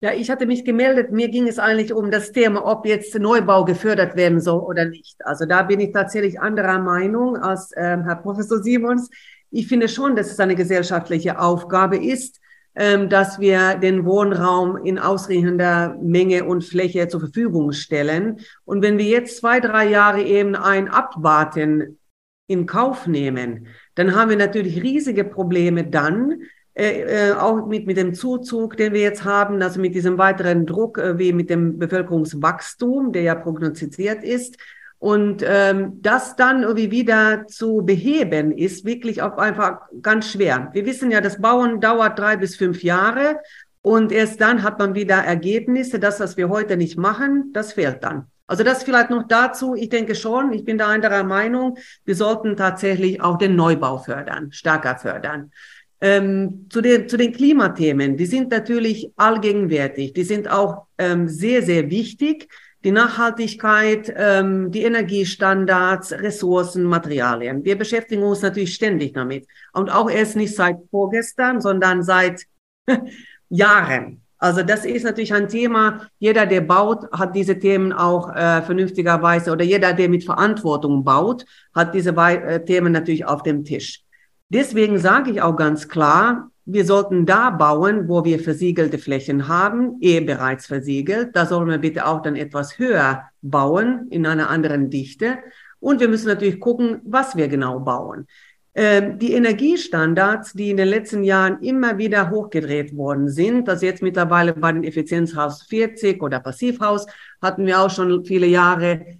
Ja, 0.00 0.12
ich 0.12 0.30
hatte 0.30 0.46
mich 0.46 0.64
gemeldet. 0.64 1.10
Mir 1.10 1.28
ging 1.28 1.48
es 1.48 1.58
eigentlich 1.58 1.92
um 1.92 2.12
das 2.12 2.30
Thema, 2.30 2.64
ob 2.64 2.86
jetzt 2.86 3.18
Neubau 3.18 3.64
gefördert 3.64 4.14
werden 4.14 4.40
soll 4.40 4.60
oder 4.60 4.84
nicht. 4.84 5.16
Also 5.26 5.44
da 5.44 5.64
bin 5.64 5.80
ich 5.80 5.92
tatsächlich 5.92 6.38
anderer 6.38 6.78
Meinung 6.78 7.36
als 7.36 7.72
ähm, 7.76 8.04
Herr 8.04 8.14
Professor 8.14 8.62
Simons. 8.62 9.10
Ich 9.50 9.66
finde 9.66 9.88
schon, 9.88 10.14
dass 10.14 10.30
es 10.30 10.38
eine 10.38 10.54
gesellschaftliche 10.54 11.40
Aufgabe 11.40 11.96
ist, 11.96 12.40
ähm, 12.76 13.08
dass 13.08 13.40
wir 13.40 13.74
den 13.74 14.04
Wohnraum 14.04 14.76
in 14.76 15.00
ausreichender 15.00 15.96
Menge 16.00 16.44
und 16.44 16.62
Fläche 16.62 17.08
zur 17.08 17.18
Verfügung 17.18 17.72
stellen. 17.72 18.38
Und 18.64 18.82
wenn 18.82 18.98
wir 18.98 19.06
jetzt 19.06 19.38
zwei, 19.38 19.58
drei 19.58 19.88
Jahre 19.88 20.22
eben 20.22 20.54
ein 20.54 20.86
Abwarten 20.86 21.98
in 22.46 22.66
Kauf 22.66 23.08
nehmen, 23.08 23.66
dann 23.96 24.14
haben 24.14 24.30
wir 24.30 24.36
natürlich 24.36 24.80
riesige 24.80 25.24
Probleme 25.24 25.84
dann, 25.84 26.42
äh, 26.74 27.30
äh, 27.30 27.32
auch 27.32 27.66
mit, 27.66 27.86
mit 27.86 27.96
dem 27.96 28.14
Zuzug, 28.14 28.76
den 28.76 28.92
wir 28.92 29.00
jetzt 29.00 29.24
haben, 29.24 29.60
also 29.62 29.80
mit 29.80 29.94
diesem 29.94 30.18
weiteren 30.18 30.64
Druck, 30.66 30.98
äh, 30.98 31.18
wie 31.18 31.32
mit 31.32 31.50
dem 31.50 31.78
Bevölkerungswachstum, 31.78 33.12
der 33.12 33.22
ja 33.22 33.34
prognostiziert 33.34 34.22
ist. 34.22 34.56
Und 35.00 35.44
ähm, 35.46 36.00
das 36.02 36.34
dann 36.34 36.62
irgendwie 36.62 36.90
wieder 36.90 37.46
zu 37.46 37.82
beheben, 37.84 38.50
ist 38.50 38.84
wirklich 38.84 39.22
auch 39.22 39.36
einfach 39.38 39.82
ganz 40.02 40.30
schwer. 40.30 40.70
Wir 40.72 40.86
wissen 40.86 41.10
ja, 41.10 41.20
das 41.20 41.40
Bauen 41.40 41.80
dauert 41.80 42.18
drei 42.18 42.36
bis 42.36 42.56
fünf 42.56 42.82
Jahre 42.82 43.40
und 43.82 44.10
erst 44.10 44.40
dann 44.40 44.62
hat 44.62 44.78
man 44.78 44.94
wieder 44.94 45.16
Ergebnisse. 45.16 46.00
Das, 46.00 46.18
was 46.18 46.36
wir 46.36 46.48
heute 46.48 46.76
nicht 46.76 46.98
machen, 46.98 47.52
das 47.52 47.74
fehlt 47.74 48.02
dann. 48.02 48.26
Also 48.48 48.64
das 48.64 48.82
vielleicht 48.82 49.10
noch 49.10 49.28
dazu. 49.28 49.74
Ich 49.74 49.90
denke 49.90 50.14
schon, 50.14 50.52
ich 50.52 50.64
bin 50.64 50.78
da 50.78 50.88
anderer 50.88 51.22
Meinung, 51.22 51.76
wir 52.04 52.14
sollten 52.14 52.56
tatsächlich 52.56 53.20
auch 53.20 53.36
den 53.36 53.54
Neubau 53.56 53.98
fördern, 53.98 54.50
stärker 54.52 54.96
fördern. 54.96 55.52
Ähm, 56.00 56.66
zu, 56.70 56.80
den, 56.80 57.08
zu 57.08 57.16
den 57.16 57.32
Klimathemen, 57.32 58.16
die 58.16 58.26
sind 58.26 58.50
natürlich 58.50 59.10
allgegenwärtig, 59.16 60.12
die 60.12 60.22
sind 60.22 60.48
auch 60.48 60.86
ähm, 60.96 61.28
sehr, 61.28 61.62
sehr 61.62 61.90
wichtig. 61.90 62.48
Die 62.84 62.92
Nachhaltigkeit, 62.92 64.12
ähm, 64.16 64.70
die 64.70 64.82
Energiestandards, 64.82 66.12
Ressourcen, 66.12 66.84
Materialien. 66.84 67.64
Wir 67.64 67.76
beschäftigen 67.76 68.22
uns 68.22 68.40
natürlich 68.42 68.74
ständig 68.74 69.14
damit. 69.14 69.48
Und 69.72 69.90
auch 69.90 70.08
erst 70.08 70.36
nicht 70.36 70.54
seit 70.54 70.76
vorgestern, 70.92 71.60
sondern 71.60 72.04
seit 72.04 72.44
Jahren. 73.48 74.22
Also 74.38 74.62
das 74.62 74.84
ist 74.84 75.02
natürlich 75.02 75.34
ein 75.34 75.48
Thema. 75.48 76.08
Jeder, 76.20 76.46
der 76.46 76.60
baut, 76.60 77.10
hat 77.10 77.34
diese 77.34 77.58
Themen 77.58 77.92
auch 77.92 78.32
äh, 78.34 78.62
vernünftigerweise 78.62 79.50
oder 79.50 79.64
jeder, 79.64 79.92
der 79.92 80.08
mit 80.08 80.24
Verantwortung 80.24 81.02
baut, 81.02 81.44
hat 81.74 81.92
diese 81.94 82.10
äh, 82.10 82.64
Themen 82.64 82.92
natürlich 82.92 83.26
auf 83.26 83.42
dem 83.42 83.64
Tisch. 83.64 84.04
Deswegen 84.48 84.98
sage 84.98 85.30
ich 85.30 85.42
auch 85.42 85.56
ganz 85.56 85.88
klar, 85.88 86.50
wir 86.64 86.84
sollten 86.84 87.24
da 87.24 87.50
bauen, 87.50 88.08
wo 88.08 88.24
wir 88.24 88.40
versiegelte 88.40 88.98
Flächen 88.98 89.48
haben, 89.48 89.96
eh 90.00 90.20
bereits 90.20 90.66
versiegelt. 90.66 91.34
Da 91.34 91.46
sollen 91.46 91.68
wir 91.68 91.78
bitte 91.78 92.06
auch 92.06 92.20
dann 92.20 92.36
etwas 92.36 92.78
höher 92.78 93.22
bauen, 93.40 94.06
in 94.10 94.26
einer 94.26 94.50
anderen 94.50 94.90
Dichte. 94.90 95.38
Und 95.80 96.00
wir 96.00 96.08
müssen 96.08 96.28
natürlich 96.28 96.60
gucken, 96.60 97.00
was 97.04 97.36
wir 97.36 97.48
genau 97.48 97.80
bauen. 97.80 98.26
Ähm, 98.74 99.18
die 99.18 99.32
Energiestandards, 99.32 100.52
die 100.52 100.70
in 100.70 100.76
den 100.76 100.88
letzten 100.88 101.24
Jahren 101.24 101.62
immer 101.62 101.98
wieder 101.98 102.30
hochgedreht 102.30 102.96
worden 102.96 103.28
sind, 103.28 103.68
also 103.68 103.86
jetzt 103.86 104.02
mittlerweile 104.02 104.52
bei 104.52 104.70
den 104.70 104.84
Effizienzhaus 104.84 105.62
40 105.62 106.22
oder 106.22 106.38
Passivhaus, 106.40 107.06
hatten 107.40 107.66
wir 107.66 107.80
auch 107.80 107.90
schon 107.90 108.24
viele 108.24 108.46
Jahre 108.46 109.18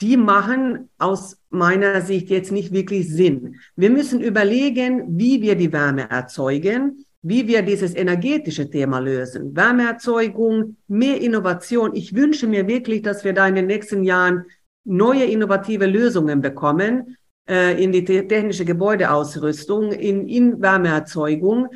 die 0.00 0.16
machen 0.16 0.90
aus 0.98 1.38
meiner 1.50 2.00
Sicht 2.02 2.30
jetzt 2.30 2.52
nicht 2.52 2.72
wirklich 2.72 3.08
Sinn. 3.08 3.56
Wir 3.76 3.90
müssen 3.90 4.20
überlegen, 4.20 5.18
wie 5.18 5.42
wir 5.42 5.56
die 5.56 5.72
Wärme 5.72 6.08
erzeugen, 6.10 7.04
wie 7.22 7.48
wir 7.48 7.62
dieses 7.62 7.94
energetische 7.94 8.70
Thema 8.70 9.00
lösen. 9.00 9.56
Wärmeerzeugung, 9.56 10.76
mehr 10.86 11.20
Innovation. 11.20 11.94
Ich 11.94 12.14
wünsche 12.14 12.46
mir 12.46 12.68
wirklich, 12.68 13.02
dass 13.02 13.24
wir 13.24 13.32
da 13.32 13.48
in 13.48 13.56
den 13.56 13.66
nächsten 13.66 14.04
Jahren 14.04 14.44
neue 14.84 15.24
innovative 15.24 15.86
Lösungen 15.86 16.40
bekommen 16.40 17.16
äh, 17.48 17.82
in 17.82 17.92
die 17.92 18.04
technische 18.04 18.64
Gebäudeausrüstung, 18.64 19.92
in, 19.92 20.28
in 20.28 20.62
Wärmeerzeugung 20.62 21.68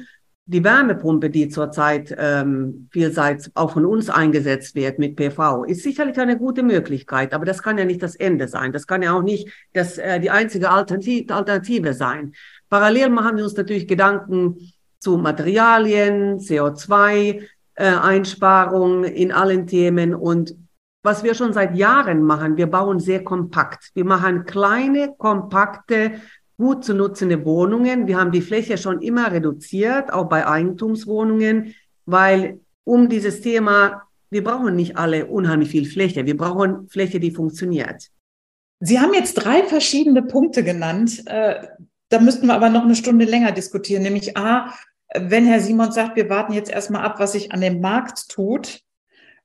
die 0.44 0.64
Wärmepumpe, 0.64 1.30
die 1.30 1.48
zurzeit 1.48 2.12
ähm, 2.18 2.88
vielseits 2.90 3.52
auch 3.54 3.70
von 3.72 3.86
uns 3.86 4.10
eingesetzt 4.10 4.74
wird 4.74 4.98
mit 4.98 5.14
PV, 5.16 5.62
ist 5.64 5.84
sicherlich 5.84 6.18
eine 6.18 6.36
gute 6.36 6.64
Möglichkeit, 6.64 7.32
aber 7.32 7.44
das 7.44 7.62
kann 7.62 7.78
ja 7.78 7.84
nicht 7.84 8.02
das 8.02 8.16
Ende 8.16 8.48
sein. 8.48 8.72
Das 8.72 8.88
kann 8.88 9.02
ja 9.02 9.12
auch 9.12 9.22
nicht 9.22 9.48
das, 9.72 9.98
äh, 9.98 10.18
die 10.18 10.30
einzige 10.30 10.68
Alternative 10.70 11.94
sein. 11.94 12.32
Parallel 12.68 13.10
machen 13.10 13.36
wir 13.36 13.44
uns 13.44 13.56
natürlich 13.56 13.86
Gedanken 13.86 14.56
zu 14.98 15.16
Materialien, 15.16 16.38
CO2-Einsparung 16.38 19.04
äh, 19.04 19.10
in 19.10 19.30
allen 19.30 19.68
Themen 19.68 20.12
und 20.14 20.56
was 21.04 21.24
wir 21.24 21.34
schon 21.34 21.52
seit 21.52 21.76
Jahren 21.76 22.22
machen, 22.22 22.56
wir 22.56 22.68
bauen 22.68 23.00
sehr 23.00 23.24
kompakt. 23.24 23.90
Wir 23.94 24.04
machen 24.04 24.44
kleine, 24.44 25.12
kompakte 25.18 26.20
gut 26.56 26.84
zu 26.84 26.94
nutzende 26.94 27.44
Wohnungen. 27.44 28.06
Wir 28.06 28.18
haben 28.18 28.32
die 28.32 28.40
Fläche 28.40 28.78
schon 28.78 29.00
immer 29.00 29.32
reduziert, 29.32 30.12
auch 30.12 30.28
bei 30.28 30.46
Eigentumswohnungen, 30.46 31.74
weil 32.06 32.60
um 32.84 33.08
dieses 33.08 33.40
Thema, 33.40 34.02
wir 34.30 34.44
brauchen 34.44 34.76
nicht 34.76 34.96
alle 34.96 35.26
unheimlich 35.26 35.70
viel 35.70 35.86
Fläche. 35.86 36.26
Wir 36.26 36.36
brauchen 36.36 36.88
Fläche, 36.88 37.20
die 37.20 37.30
funktioniert. 37.30 38.08
Sie 38.80 38.98
haben 38.98 39.14
jetzt 39.14 39.34
drei 39.34 39.62
verschiedene 39.62 40.22
Punkte 40.22 40.64
genannt. 40.64 41.22
Äh, 41.26 41.66
da 42.08 42.20
müssten 42.20 42.46
wir 42.46 42.54
aber 42.54 42.68
noch 42.68 42.82
eine 42.82 42.96
Stunde 42.96 43.24
länger 43.24 43.52
diskutieren. 43.52 44.02
Nämlich 44.02 44.36
A, 44.36 44.74
wenn 45.14 45.46
Herr 45.46 45.60
Simon 45.60 45.92
sagt, 45.92 46.16
wir 46.16 46.28
warten 46.28 46.52
jetzt 46.52 46.70
erstmal 46.70 47.04
ab, 47.04 47.18
was 47.18 47.32
sich 47.32 47.52
an 47.52 47.60
dem 47.60 47.80
Markt 47.80 48.28
tut 48.28 48.82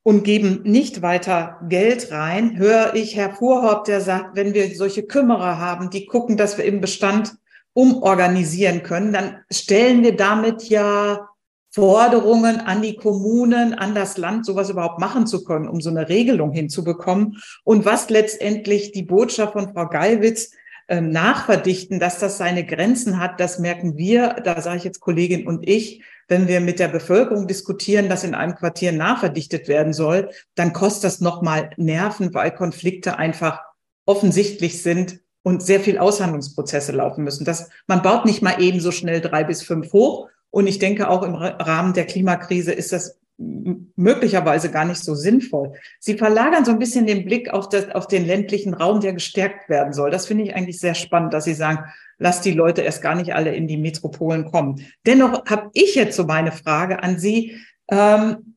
und 0.08 0.24
geben 0.24 0.62
nicht 0.64 1.02
weiter 1.02 1.60
Geld 1.68 2.14
rein, 2.14 2.58
höre 2.58 2.96
ich 2.96 3.18
Herr 3.18 3.36
Fuhrhaupt, 3.36 3.90
der 3.90 4.00
sagt, 4.00 4.38
wenn 4.38 4.54
wir 4.54 4.74
solche 4.74 5.04
Kümmerer 5.04 5.60
haben, 5.60 5.90
die 5.90 6.06
gucken, 6.06 6.38
dass 6.38 6.58
wir 6.58 6.64
im 6.64 6.80
Bestand 6.80 7.36
umorganisieren 7.74 8.84
können, 8.84 9.12
dann 9.12 9.40
stellen 9.52 10.04
wir 10.04 10.16
damit 10.16 10.70
ja 10.70 11.28
Forderungen 11.72 12.62
an 12.62 12.82
die 12.82 12.96
Kommunen, 12.96 13.74
an 13.74 13.96
das 13.96 14.18
Land, 14.18 14.46
sowas 14.46 14.70
überhaupt 14.70 15.02
machen 15.02 15.28
zu 15.28 15.44
können, 15.44 15.68
um 15.68 15.82
so 15.82 15.90
eine 15.90 16.08
Regelung 16.08 16.54
hinzubekommen. 16.54 17.42
Und 17.66 17.84
was 17.84 18.10
letztendlich 18.10 18.94
die 18.94 19.04
Botschaft 19.04 19.52
von 19.52 19.74
Frau 19.74 19.90
Geiwitz 19.90 20.52
äh, 20.88 21.02
nachverdichten, 21.02 22.00
dass 22.00 22.18
das 22.20 22.38
seine 22.38 22.66
Grenzen 22.66 23.20
hat, 23.20 23.42
das 23.42 23.60
merken 23.60 23.98
wir, 23.98 24.38
da 24.42 24.62
sage 24.62 24.78
ich 24.78 24.84
jetzt 24.86 25.02
Kollegin 25.02 25.46
und 25.46 25.68
ich, 25.68 26.02
wenn 26.28 26.48
wir 26.48 26.60
mit 26.60 26.80
der 26.80 26.90
Bevölkerung 26.90 27.48
diskutieren, 27.48 28.10
dass 28.10 28.24
in 28.24 28.36
einem 28.36 28.56
Quartier 28.56 28.92
nachverdichtet 28.92 29.68
werden 29.68 29.94
soll, 29.94 30.30
dann 30.56 30.74
kostet 30.74 31.06
das 31.06 31.22
nochmal 31.22 31.70
Nerven, 31.78 32.34
weil 32.34 32.52
Konflikte 32.52 33.18
einfach 33.18 33.62
offensichtlich 34.06 34.82
sind 34.84 35.20
und 35.44 35.64
sehr 35.64 35.80
viel 35.80 35.98
Aushandlungsprozesse 35.98 36.92
laufen 36.92 37.24
müssen. 37.24 37.46
Das, 37.46 37.70
man 37.88 38.02
baut 38.02 38.26
nicht 38.26 38.42
mal 38.42 38.62
eben 38.62 38.80
so 38.80 38.92
schnell 38.92 39.22
drei 39.22 39.44
bis 39.44 39.64
fünf 39.64 39.94
hoch. 39.94 40.28
Und 40.50 40.68
ich 40.68 40.80
denke, 40.80 41.10
auch 41.10 41.24
im 41.24 41.36
Rahmen 41.36 41.94
der 41.94 42.06
Klimakrise 42.06 42.74
ist 42.74 42.92
das 42.92 43.20
möglicherweise 43.38 44.72
gar 44.72 44.86
nicht 44.86 45.04
so 45.04 45.14
sinnvoll. 45.14 45.74
Sie 46.00 46.18
verlagern 46.18 46.66
so 46.66 46.72
ein 46.72 46.80
bisschen 46.80 47.06
den 47.06 47.24
Blick 47.24 47.54
auf, 47.54 47.70
das, 47.70 47.90
auf 47.92 48.08
den 48.08 48.26
ländlichen 48.26 48.74
Raum, 48.74 49.00
der 49.00 49.14
gestärkt 49.14 49.70
werden 49.70 49.94
soll. 49.94 50.10
Das 50.10 50.26
finde 50.26 50.44
ich 50.44 50.56
eigentlich 50.56 50.80
sehr 50.80 50.96
spannend, 50.96 51.34
dass 51.34 51.46
Sie 51.46 51.54
sagen, 51.54 51.86
lass 52.18 52.42
die 52.42 52.52
Leute 52.52 52.82
erst 52.82 53.02
gar 53.02 53.16
nicht 53.16 53.34
alle 53.34 53.56
in 53.56 53.68
die 53.68 53.78
Metropolen 53.78 54.46
kommen. 54.46 54.86
Dennoch 55.06 55.46
habe 55.46 55.70
ich 55.74 55.96
jetzt 55.96 56.16
so 56.16 56.26
meine 56.26 56.52
Frage 56.52 57.04
an 57.04 57.20
Sie. 57.20 57.58
Ähm, 57.90 58.56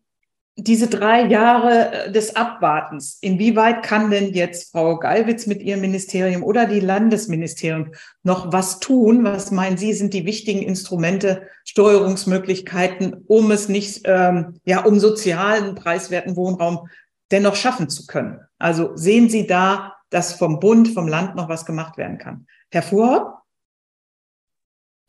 diese 0.57 0.89
drei 0.89 1.27
Jahre 1.27 1.93
äh, 1.93 2.13
des 2.13 2.37
Abwartens, 2.37 3.19
inwieweit 3.21 3.83
kann 3.83 4.11
denn 4.11 4.35
jetzt 4.35 4.73
Frau 4.73 4.99
Gallwitz 4.99 5.47
mit 5.47 5.63
ihrem 5.63 5.81
Ministerium 5.81 6.43
oder 6.43 6.67
die 6.67 6.81
Landesministerium 6.81 7.93
noch 8.23 8.53
was 8.53 8.81
tun? 8.81 9.25
Was 9.25 9.51
meinen 9.51 9.79
Sie, 9.79 9.93
sind 9.93 10.13
die 10.13 10.27
wichtigen 10.27 10.63
Instrumente, 10.63 11.43
Steuerungsmöglichkeiten, 11.65 13.25
um 13.27 13.51
es 13.51 13.69
nicht, 13.69 14.03
ähm, 14.05 14.61
ja, 14.65 14.85
um 14.85 14.99
sozialen, 14.99 15.75
preiswerten 15.75 16.37
Wohnraum 16.37 16.89
dennoch 17.31 17.57
schaffen 17.57 17.89
zu 17.89 18.07
können? 18.07 18.41
Also 18.59 18.97
sehen 18.97 19.31
Sie 19.31 19.47
da 19.47 19.95
dass 20.11 20.35
vom 20.35 20.61
Bund, 20.61 20.89
vom 20.89 21.09
Land 21.09 21.37
noch 21.37 21.49
was 21.49 21.65
gemacht 21.65 21.97
werden 21.97 22.19
kann. 22.19 22.47
Herr 22.71 22.83
Fuhrhoff? 22.83 23.40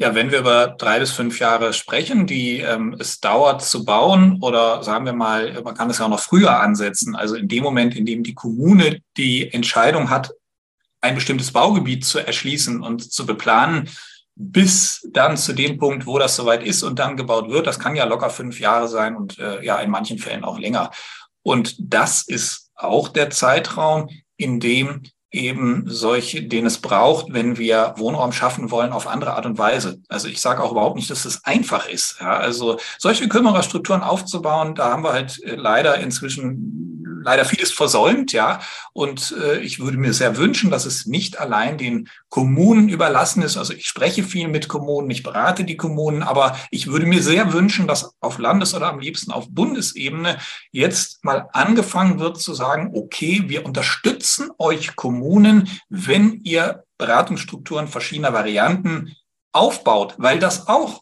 Ja, 0.01 0.15
wenn 0.15 0.31
wir 0.31 0.39
über 0.39 0.65
drei 0.65 0.97
bis 0.97 1.11
fünf 1.11 1.37
Jahre 1.37 1.73
sprechen, 1.73 2.25
die 2.25 2.57
ähm, 2.57 2.95
es 2.97 3.19
dauert 3.19 3.61
zu 3.61 3.85
bauen, 3.85 4.39
oder 4.41 4.81
sagen 4.81 5.05
wir 5.05 5.13
mal, 5.13 5.61
man 5.61 5.75
kann 5.75 5.91
es 5.91 5.99
ja 5.99 6.05
auch 6.05 6.09
noch 6.09 6.19
früher 6.19 6.59
ansetzen, 6.59 7.15
also 7.15 7.35
in 7.35 7.47
dem 7.47 7.61
Moment, 7.61 7.95
in 7.95 8.07
dem 8.07 8.23
die 8.23 8.33
Kommune 8.33 9.03
die 9.15 9.53
Entscheidung 9.53 10.09
hat, 10.09 10.33
ein 11.01 11.13
bestimmtes 11.13 11.51
Baugebiet 11.51 12.03
zu 12.03 12.17
erschließen 12.17 12.81
und 12.81 13.13
zu 13.13 13.27
beplanen, 13.27 13.89
bis 14.33 15.07
dann 15.11 15.37
zu 15.37 15.53
dem 15.53 15.77
Punkt, 15.77 16.07
wo 16.07 16.17
das 16.17 16.35
soweit 16.35 16.63
ist 16.63 16.81
und 16.81 16.97
dann 16.97 17.15
gebaut 17.15 17.51
wird. 17.51 17.67
Das 17.67 17.77
kann 17.77 17.95
ja 17.95 18.05
locker 18.05 18.31
fünf 18.31 18.59
Jahre 18.59 18.87
sein 18.87 19.15
und 19.15 19.37
äh, 19.37 19.63
ja 19.63 19.77
in 19.81 19.91
manchen 19.91 20.17
Fällen 20.17 20.43
auch 20.43 20.57
länger. 20.57 20.89
Und 21.43 21.75
das 21.77 22.27
ist 22.27 22.71
auch 22.73 23.07
der 23.07 23.29
Zeitraum, 23.29 24.09
in 24.35 24.59
dem 24.59 25.03
eben 25.31 25.85
solche, 25.87 26.43
den 26.43 26.65
es 26.65 26.79
braucht, 26.79 27.33
wenn 27.33 27.57
wir 27.57 27.93
Wohnraum 27.97 28.33
schaffen 28.33 28.69
wollen 28.69 28.91
auf 28.91 29.07
andere 29.07 29.33
Art 29.35 29.45
und 29.45 29.57
Weise. 29.57 29.99
Also 30.09 30.27
ich 30.27 30.41
sage 30.41 30.61
auch 30.61 30.71
überhaupt 30.71 30.97
nicht, 30.97 31.09
dass 31.09 31.23
es 31.23 31.45
einfach 31.45 31.87
ist. 31.87 32.17
Ja, 32.19 32.37
also 32.37 32.77
solche 32.97 33.29
Kümmererstrukturen 33.29 34.01
aufzubauen, 34.01 34.75
da 34.75 34.91
haben 34.91 35.03
wir 35.03 35.13
halt 35.13 35.41
äh, 35.43 35.55
leider 35.55 35.97
inzwischen 35.99 37.00
leider 37.23 37.45
vieles 37.45 37.71
versäumt, 37.71 38.33
ja. 38.33 38.61
Und 38.93 39.35
äh, 39.39 39.59
ich 39.59 39.79
würde 39.79 39.97
mir 39.97 40.13
sehr 40.13 40.37
wünschen, 40.37 40.71
dass 40.71 40.85
es 40.85 41.05
nicht 41.05 41.39
allein 41.39 41.77
den 41.77 42.09
Kommunen 42.29 42.89
überlassen 42.89 43.41
ist. 43.41 43.57
Also 43.57 43.73
ich 43.73 43.85
spreche 43.85 44.23
viel 44.23 44.47
mit 44.47 44.67
Kommunen, 44.67 45.09
ich 45.09 45.23
berate 45.23 45.63
die 45.63 45.77
Kommunen, 45.77 46.23
aber 46.23 46.57
ich 46.71 46.87
würde 46.87 47.05
mir 47.05 47.21
sehr 47.21 47.53
wünschen, 47.53 47.87
dass 47.87 48.13
auf 48.19 48.37
Landes- 48.37 48.73
oder 48.73 48.87
am 48.87 48.99
liebsten 48.99 49.31
auf 49.31 49.49
Bundesebene 49.49 50.37
jetzt 50.71 51.23
mal 51.23 51.47
angefangen 51.53 52.19
wird 52.19 52.39
zu 52.39 52.53
sagen, 52.53 52.91
okay, 52.95 53.43
wir 53.47 53.65
unterstützen 53.65 54.49
euch 54.57 54.95
Kommunen, 54.95 55.69
wenn 55.89 56.41
ihr 56.43 56.83
Beratungsstrukturen 56.97 57.87
verschiedener 57.87 58.33
Varianten 58.33 59.15
aufbaut, 59.53 60.15
weil 60.17 60.39
das 60.39 60.67
auch 60.67 61.01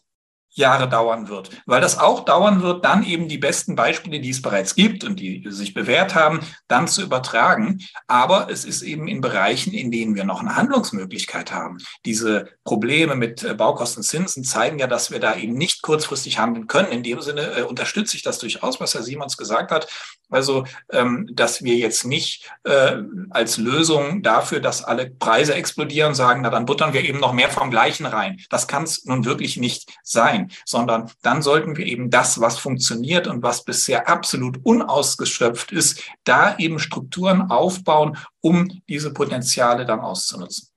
Jahre 0.52 0.88
dauern 0.88 1.28
wird, 1.28 1.50
weil 1.66 1.80
das 1.80 1.98
auch 1.98 2.24
dauern 2.24 2.62
wird, 2.62 2.84
dann 2.84 3.04
eben 3.04 3.28
die 3.28 3.38
besten 3.38 3.76
Beispiele, 3.76 4.20
die 4.20 4.30
es 4.30 4.42
bereits 4.42 4.74
gibt 4.74 5.04
und 5.04 5.20
die 5.20 5.44
sich 5.48 5.74
bewährt 5.74 6.14
haben, 6.14 6.40
dann 6.68 6.88
zu 6.88 7.02
übertragen. 7.02 7.80
Aber 8.08 8.50
es 8.50 8.64
ist 8.64 8.82
eben 8.82 9.06
in 9.06 9.20
Bereichen, 9.20 9.72
in 9.72 9.90
denen 9.90 10.14
wir 10.14 10.24
noch 10.24 10.40
eine 10.40 10.56
Handlungsmöglichkeit 10.56 11.52
haben. 11.52 11.78
Diese 12.04 12.48
Probleme 12.64 13.14
mit 13.14 13.44
äh, 13.44 13.54
Baukostenzinsen 13.54 14.44
zeigen 14.44 14.78
ja, 14.78 14.86
dass 14.86 15.10
wir 15.10 15.20
da 15.20 15.36
eben 15.36 15.54
nicht 15.54 15.82
kurzfristig 15.82 16.38
handeln 16.38 16.66
können. 16.66 16.88
In 16.88 17.02
dem 17.02 17.20
Sinne 17.20 17.58
äh, 17.58 17.62
unterstütze 17.62 18.16
ich 18.16 18.22
das 18.22 18.38
durchaus, 18.38 18.80
was 18.80 18.94
Herr 18.94 19.02
Simons 19.02 19.36
gesagt 19.36 19.70
hat. 19.70 19.88
Also, 20.30 20.64
ähm, 20.92 21.28
dass 21.32 21.62
wir 21.62 21.76
jetzt 21.76 22.06
nicht 22.06 22.48
äh, 22.64 22.96
als 23.30 23.56
Lösung 23.56 24.22
dafür, 24.22 24.60
dass 24.60 24.84
alle 24.84 25.10
Preise 25.10 25.54
explodieren, 25.54 26.14
sagen, 26.14 26.42
na 26.42 26.50
dann 26.50 26.66
buttern 26.66 26.92
wir 26.92 27.04
eben 27.04 27.18
noch 27.18 27.32
mehr 27.32 27.50
vom 27.50 27.70
Gleichen 27.70 28.06
rein. 28.06 28.38
Das 28.48 28.68
kann 28.68 28.84
es 28.84 29.04
nun 29.04 29.24
wirklich 29.24 29.56
nicht 29.56 29.92
sein, 30.04 30.39
sondern 30.64 31.10
dann 31.22 31.42
sollten 31.42 31.76
wir 31.76 31.86
eben 31.86 32.10
das, 32.10 32.40
was 32.40 32.58
funktioniert 32.58 33.26
und 33.26 33.42
was 33.42 33.64
bisher 33.64 34.08
absolut 34.08 34.64
unausgeschöpft 34.64 35.72
ist, 35.72 36.02
da 36.24 36.56
eben 36.58 36.78
Strukturen 36.78 37.50
aufbauen, 37.50 38.16
um 38.40 38.82
diese 38.88 39.12
Potenziale 39.12 39.84
dann 39.84 40.00
auszunutzen. 40.00 40.68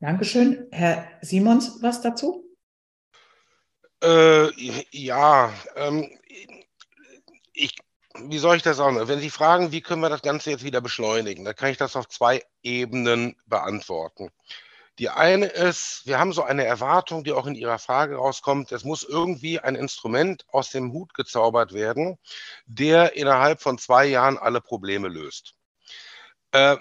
Dankeschön. 0.00 0.66
Herr 0.70 1.06
Simons, 1.20 1.82
was 1.82 2.00
dazu? 2.00 2.44
Äh, 4.02 4.50
ja, 4.90 5.52
ähm, 5.76 6.10
ich, 7.52 7.76
wie 8.14 8.38
soll 8.38 8.56
ich 8.56 8.62
das 8.62 8.80
auch 8.80 8.90
noch? 8.90 9.08
Wenn 9.08 9.20
Sie 9.20 9.28
fragen, 9.28 9.72
wie 9.72 9.82
können 9.82 10.00
wir 10.00 10.08
das 10.08 10.22
Ganze 10.22 10.50
jetzt 10.50 10.64
wieder 10.64 10.80
beschleunigen, 10.80 11.44
dann 11.44 11.54
kann 11.54 11.70
ich 11.70 11.76
das 11.76 11.96
auf 11.96 12.08
zwei 12.08 12.42
Ebenen 12.62 13.36
beantworten. 13.46 14.30
Die 15.00 15.08
eine 15.08 15.46
ist, 15.46 16.02
wir 16.04 16.18
haben 16.18 16.34
so 16.34 16.42
eine 16.42 16.66
Erwartung, 16.66 17.24
die 17.24 17.32
auch 17.32 17.46
in 17.46 17.54
Ihrer 17.54 17.78
Frage 17.78 18.16
rauskommt, 18.16 18.70
es 18.70 18.84
muss 18.84 19.02
irgendwie 19.02 19.58
ein 19.58 19.74
Instrument 19.74 20.44
aus 20.52 20.68
dem 20.68 20.92
Hut 20.92 21.14
gezaubert 21.14 21.72
werden, 21.72 22.18
der 22.66 23.16
innerhalb 23.16 23.62
von 23.62 23.78
zwei 23.78 24.04
Jahren 24.04 24.36
alle 24.36 24.60
Probleme 24.60 25.08
löst. 25.08 25.54
Äh, 26.52 26.76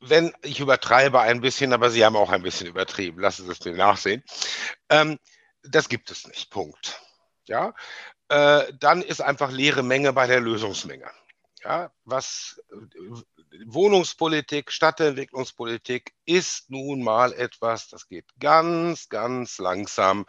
wenn, 0.00 0.32
ich 0.40 0.58
übertreibe 0.58 1.20
ein 1.20 1.42
bisschen, 1.42 1.74
aber 1.74 1.90
Sie 1.90 2.02
haben 2.02 2.16
auch 2.16 2.30
ein 2.30 2.42
bisschen 2.42 2.66
übertrieben, 2.66 3.20
lassen 3.20 3.44
Sie 3.44 3.52
es 3.52 3.62
mir 3.62 3.74
nachsehen. 3.74 4.24
Ähm, 4.88 5.18
das 5.64 5.90
gibt 5.90 6.10
es 6.10 6.26
nicht, 6.26 6.50
Punkt. 6.50 6.98
Ja, 7.44 7.74
äh, 8.30 8.72
dann 8.72 9.02
ist 9.02 9.20
einfach 9.20 9.50
leere 9.50 9.82
Menge 9.82 10.14
bei 10.14 10.26
der 10.26 10.40
Lösungsmenge. 10.40 11.10
Ja, 11.62 11.92
was 12.04 12.58
Wohnungspolitik, 13.66 14.72
Stadtentwicklungspolitik 14.72 16.15
ist 16.26 16.70
nun 16.70 17.02
mal 17.02 17.32
etwas, 17.32 17.88
das 17.88 18.08
geht 18.08 18.26
ganz, 18.40 19.08
ganz 19.08 19.58
langsam. 19.58 20.26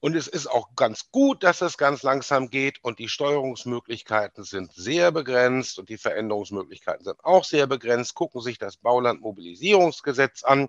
Und 0.00 0.14
es 0.14 0.28
ist 0.28 0.46
auch 0.46 0.68
ganz 0.76 1.10
gut, 1.10 1.42
dass 1.42 1.62
es 1.62 1.78
ganz 1.78 2.02
langsam 2.02 2.50
geht. 2.50 2.84
Und 2.84 2.98
die 2.98 3.08
Steuerungsmöglichkeiten 3.08 4.44
sind 4.44 4.72
sehr 4.72 5.10
begrenzt 5.10 5.78
und 5.78 5.88
die 5.88 5.96
Veränderungsmöglichkeiten 5.96 7.04
sind 7.04 7.24
auch 7.24 7.44
sehr 7.44 7.66
begrenzt. 7.66 8.14
Gucken 8.14 8.42
sich 8.42 8.58
das 8.58 8.76
Baulandmobilisierungsgesetz 8.76 10.44
an. 10.44 10.68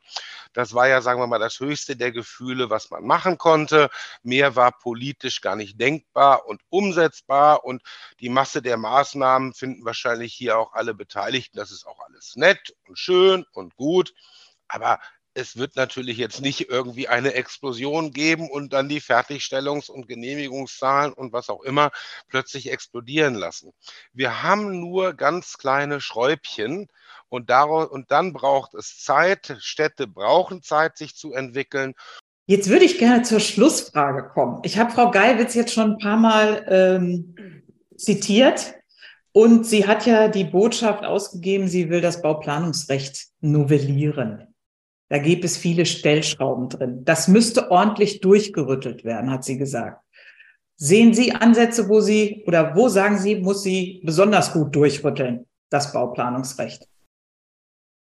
Das 0.54 0.74
war 0.74 0.88
ja, 0.88 1.02
sagen 1.02 1.20
wir 1.20 1.28
mal, 1.28 1.40
das 1.40 1.60
höchste 1.60 1.98
der 1.98 2.12
Gefühle, 2.12 2.70
was 2.70 2.90
man 2.90 3.06
machen 3.06 3.38
konnte. 3.38 3.90
Mehr 4.24 4.56
war 4.56 4.72
politisch 4.72 5.42
gar 5.42 5.58
nicht 5.58 5.80
denkbar 5.80 6.48
und 6.48 6.62
umsetzbar. 6.70 7.66
Und 7.66 7.84
die 8.22 8.30
Masse 8.30 8.62
der 8.62 8.78
Maßnahmen 8.78 9.54
finden 9.54 9.84
wahrscheinlich 9.84 10.34
hier 10.34 10.58
auch 10.58 10.74
alle 10.74 10.94
Beteiligten. 10.94 11.58
Das 11.58 11.72
ist 11.72 11.86
auch 11.86 12.00
alles 12.00 12.38
nett 12.38 12.76
und 12.88 12.98
schön 12.98 13.46
und 13.54 13.76
gut. 13.76 14.14
Aber 14.70 15.00
es 15.34 15.58
wird 15.58 15.76
natürlich 15.76 16.18
jetzt 16.18 16.42
nicht 16.42 16.70
irgendwie 16.70 17.08
eine 17.08 17.34
Explosion 17.34 18.12
geben 18.12 18.50
und 18.50 18.74
dann 18.74 18.90
die 18.90 19.02
Fertigstellungs- 19.02 19.90
und 19.90 20.08
Genehmigungszahlen 20.08 21.14
und 21.14 21.34
was 21.34 21.50
auch 21.50 21.62
immer 21.62 21.92
plötzlich 22.28 22.72
explodieren 22.72 23.36
lassen. 23.36 23.72
Wir 24.14 24.44
haben 24.44 24.80
nur 24.80 25.14
ganz 25.14 25.58
kleine 25.58 26.02
Schräubchen 26.02 26.88
und, 27.30 27.50
daraus, 27.50 27.88
und 27.88 28.12
dann 28.12 28.34
braucht 28.34 28.74
es 28.74 29.00
Zeit. 29.00 29.56
Städte 29.60 30.08
brauchen 30.08 30.62
Zeit, 30.64 30.98
sich 30.98 31.16
zu 31.16 31.34
entwickeln. 31.34 31.94
Jetzt 32.48 32.70
würde 32.70 32.86
ich 32.86 32.98
gerne 32.98 33.22
zur 33.22 33.40
Schlussfrage 33.40 34.30
kommen. 34.30 34.60
Ich 34.64 34.80
habe 34.80 34.92
Frau 34.92 35.12
Geilwitz 35.12 35.54
jetzt 35.54 35.74
schon 35.74 35.92
ein 35.92 35.98
paar 36.00 36.18
Mal 36.18 36.66
ähm, 36.68 37.64
zitiert. 37.96 38.74
Und 39.32 39.68
sie 39.68 39.86
hat 39.86 40.08
ja 40.08 40.28
die 40.28 40.44
Botschaft 40.44 41.06
ausgegeben, 41.06 41.68
sie 41.68 41.92
will 41.92 42.02
das 42.02 42.24
Bauplanungsrecht 42.24 43.28
novellieren. 43.42 44.49
Da 45.10 45.18
gibt 45.18 45.44
es 45.44 45.58
viele 45.58 45.86
Stellschrauben 45.86 46.70
drin. 46.70 47.04
Das 47.04 47.28
müsste 47.28 47.72
ordentlich 47.72 48.22
durchgerüttelt 48.22 49.04
werden, 49.04 49.32
hat 49.32 49.44
sie 49.44 49.58
gesagt. 49.58 50.04
Sehen 50.76 51.14
Sie 51.14 51.34
Ansätze, 51.34 51.90
wo 51.90 52.00
Sie 52.00 52.44
oder 52.48 52.76
wo 52.76 52.88
sagen 52.88 53.18
Sie, 53.18 53.36
muss 53.36 53.64
sie 53.64 54.02
besonders 54.06 54.54
gut 54.54 54.74
durchrütteln, 54.74 55.46
das 55.70 55.92
Bauplanungsrecht? 55.92 56.88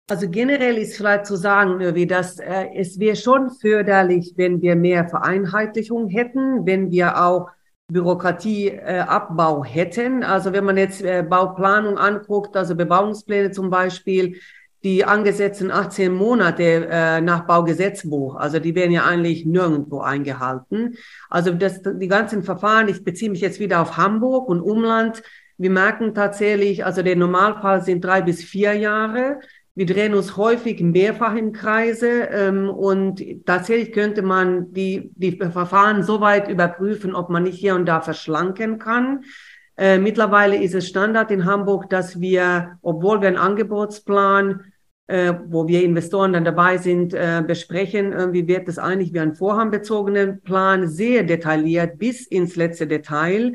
Also 0.09 0.29
generell 0.29 0.77
ist 0.77 0.97
vielleicht 0.97 1.25
zu 1.25 1.35
sagen, 1.35 1.95
wie 1.95 2.07
das, 2.07 2.39
äh, 2.39 2.67
es 2.75 2.97
wäre 2.97 3.15
schon 3.15 3.51
förderlich, 3.51 4.33
wenn 4.37 4.61
wir 4.61 4.75
mehr 4.75 5.07
Vereinheitlichung 5.07 6.07
hätten, 6.07 6.65
wenn 6.65 6.91
wir 6.91 7.21
auch 7.21 7.49
Bürokratieabbau 7.91 9.63
äh, 9.63 9.67
hätten. 9.67 10.23
Also 10.23 10.51
wenn 10.53 10.63
man 10.63 10.77
jetzt 10.77 11.01
äh, 11.01 11.23
Bauplanung 11.23 11.97
anguckt, 11.97 12.55
also 12.55 12.75
Bebauungspläne 12.75 13.51
zum 13.51 13.69
Beispiel, 13.69 14.39
die 14.87 15.03
angesetzten 15.03 15.69
18 15.69 16.13
Monate 16.13 16.87
äh, 16.89 17.19
nach 17.19 17.45
Baugesetzbuch, 17.45 18.37
also 18.37 18.57
die 18.57 18.73
werden 18.73 18.93
ja 18.93 19.03
eigentlich 19.03 19.45
nirgendwo 19.45 19.99
eingehalten. 19.99 20.95
Also 21.29 21.51
das, 21.51 21.81
die 21.83 22.07
ganzen 22.07 22.41
Verfahren, 22.41 22.87
ich 22.87 23.03
beziehe 23.03 23.29
mich 23.29 23.41
jetzt 23.41 23.59
wieder 23.59 23.81
auf 23.81 23.97
Hamburg 23.97 24.47
und 24.47 24.61
Umland, 24.61 25.23
wir 25.57 25.71
merken 25.71 26.15
tatsächlich, 26.15 26.85
also 26.85 27.01
der 27.01 27.17
Normalfall 27.17 27.83
sind 27.83 28.05
drei 28.05 28.21
bis 28.21 28.41
vier 28.45 28.75
Jahre. 28.75 29.41
Wir 29.75 29.85
drehen 29.85 30.13
uns 30.13 30.37
häufig 30.37 30.79
mehrfach 30.79 31.35
im 31.35 31.51
Kreise 31.51 32.29
ähm, 32.31 32.69
und 32.69 33.21
tatsächlich 33.45 33.91
könnte 33.91 34.21
man 34.21 34.71
die, 34.71 35.11
die 35.15 35.33
Verfahren 35.35 36.01
so 36.01 36.21
weit 36.21 36.47
überprüfen, 36.47 37.13
ob 37.13 37.29
man 37.29 37.43
nicht 37.43 37.59
hier 37.59 37.75
und 37.75 37.87
da 37.87 37.99
verschlanken 37.99 38.79
kann. 38.79 39.25
Äh, 39.77 39.99
mittlerweile 39.99 40.55
ist 40.55 40.73
es 40.73 40.87
Standard 40.87 41.29
in 41.29 41.45
Hamburg, 41.45 41.89
dass 41.89 42.19
wir, 42.21 42.79
obwohl 42.81 43.21
wir 43.21 43.27
einen 43.27 43.37
Angebotsplan, 43.37 44.61
äh, 45.07 45.33
wo 45.47 45.67
wir 45.67 45.83
Investoren 45.83 46.33
dann 46.33 46.45
dabei 46.45 46.77
sind, 46.77 47.13
äh, 47.13 47.41
besprechen, 47.45 48.11
irgendwie 48.11 48.47
wird 48.47 48.67
es 48.67 48.77
eigentlich 48.77 49.13
wie 49.13 49.19
ein 49.19 49.35
vorhabenbezogenen 49.35 50.41
Plan 50.41 50.87
sehr 50.87 51.23
detailliert 51.23 51.97
bis 51.97 52.27
ins 52.27 52.55
letzte 52.55 52.87
Detail 52.87 53.53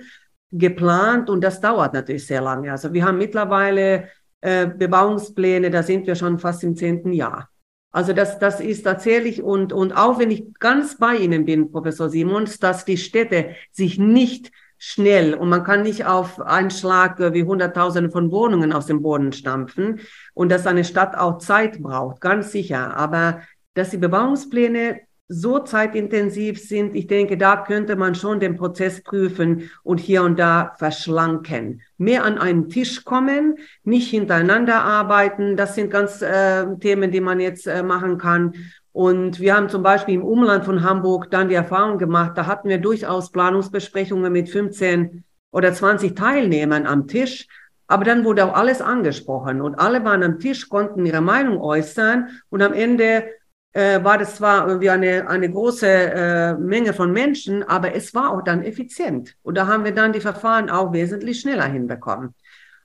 geplant 0.51 1.31
und 1.31 1.43
das 1.43 1.61
dauert 1.61 1.95
natürlich 1.95 2.27
sehr 2.27 2.41
lange. 2.41 2.71
Also 2.71 2.93
wir 2.93 3.05
haben 3.05 3.19
mittlerweile 3.19 4.09
äh, 4.41 4.67
Bebauungspläne, 4.67 5.71
da 5.71 5.83
sind 5.83 6.07
wir 6.07 6.15
schon 6.15 6.39
fast 6.39 6.65
im 6.65 6.77
zehnten 6.77 7.13
Jahr. 7.13 7.49
Also 7.91 8.15
das, 8.15 8.39
das 8.39 8.61
ist 8.61 8.85
tatsächlich 8.85 9.43
und, 9.43 9.73
und 9.73 9.93
auch 9.93 10.19
wenn 10.19 10.31
ich 10.31 10.55
ganz 10.59 10.97
bei 10.97 11.17
Ihnen 11.17 11.45
bin, 11.45 11.71
Professor 11.71 12.09
Simons, 12.09 12.59
dass 12.59 12.87
die 12.87 12.97
Städte 12.97 13.51
sich 13.71 13.99
nicht 13.99 14.51
schnell 14.85 15.35
und 15.35 15.49
man 15.49 15.63
kann 15.63 15.83
nicht 15.83 16.07
auf 16.07 16.41
einen 16.41 16.73
Schlag 16.73 17.21
äh, 17.21 17.33
wie 17.33 17.45
Hunderttausende 17.45 18.11
von 18.11 18.33
Wohnungen 18.33 18.73
aus 18.73 18.87
dem 18.87 19.01
Boden 19.01 19.33
stampfen 19.33 20.01
und 20.35 20.51
dass 20.51 20.67
eine 20.67 20.83
Stadt 20.83 21.17
auch 21.17 21.39
Zeit 21.39 21.81
braucht, 21.81 22.21
ganz 22.21 22.51
sicher. 22.51 22.97
Aber 22.97 23.43
dass 23.75 23.91
die 23.91 23.97
Bebauungspläne 23.97 25.03
so 25.29 25.61
zeitintensiv 25.61 26.61
sind, 26.61 26.97
ich 26.97 27.07
denke, 27.07 27.39
da 27.39 27.59
könnte 27.59 27.95
man 27.95 28.17
schon 28.17 28.41
den 28.41 28.57
Prozess 28.57 29.05
prüfen 29.05 29.71
und 29.85 30.01
hier 30.01 30.25
und 30.25 30.37
da 30.37 30.75
verschlanken. 30.77 31.83
Mehr 31.97 32.25
an 32.25 32.39
einen 32.39 32.69
Tisch 32.69 33.05
kommen, 33.05 33.59
nicht 33.85 34.11
hintereinander 34.11 34.83
arbeiten, 34.83 35.57
das 35.57 35.77
sind 35.77 35.93
ganz 35.93 36.23
äh, 36.23 36.67
Themen, 36.81 37.13
die 37.13 37.21
man 37.21 37.39
jetzt 37.39 37.69
äh, 37.69 37.85
machen 37.85 38.19
kann. 38.19 38.55
Und 38.93 39.41
wir 39.41 39.57
haben 39.57 39.71
zum 39.71 39.83
Beispiel 39.83 40.17
im 40.17 40.25
Umland 40.25 40.65
von 40.65 40.83
Hamburg 40.83 41.31
dann 41.31 41.49
die 41.49 41.55
Erfahrung 41.55 41.99
gemacht, 41.99 42.33
da 42.37 42.47
hatten 42.47 42.69
wir 42.69 42.79
durchaus 42.79 43.33
Planungsbesprechungen 43.33 44.31
mit 44.31 44.51
15 44.51 45.25
oder 45.51 45.73
20 45.73 46.15
Teilnehmern 46.15 46.87
am 46.87 47.09
Tisch. 47.09 47.47
Aber 47.87 48.05
dann 48.05 48.25
wurde 48.25 48.45
auch 48.45 48.55
alles 48.55 48.81
angesprochen 48.81 49.61
und 49.61 49.75
alle 49.75 50.05
waren 50.05 50.23
am 50.23 50.39
Tisch, 50.39 50.69
konnten 50.69 51.05
ihre 51.05 51.21
Meinung 51.21 51.61
äußern 51.61 52.29
und 52.49 52.63
am 52.63 52.73
Ende 52.73 53.25
äh, 53.73 54.03
war 54.03 54.19
das 54.19 54.37
zwar 54.37 54.67
irgendwie 54.67 54.91
eine, 54.91 55.29
eine 55.29 55.51
große 55.51 55.87
äh, 55.87 56.55
Menge 56.55 56.93
von 56.93 57.13
Menschen, 57.13 57.63
aber 57.63 57.95
es 57.95 58.15
war 58.15 58.31
auch 58.31 58.43
dann 58.43 58.63
effizient. 58.63 59.37
Und 59.43 59.57
da 59.57 59.67
haben 59.67 59.85
wir 59.85 59.93
dann 59.93 60.13
die 60.13 60.21
Verfahren 60.21 60.71
auch 60.71 60.93
wesentlich 60.93 61.41
schneller 61.41 61.65
hinbekommen. 61.65 62.35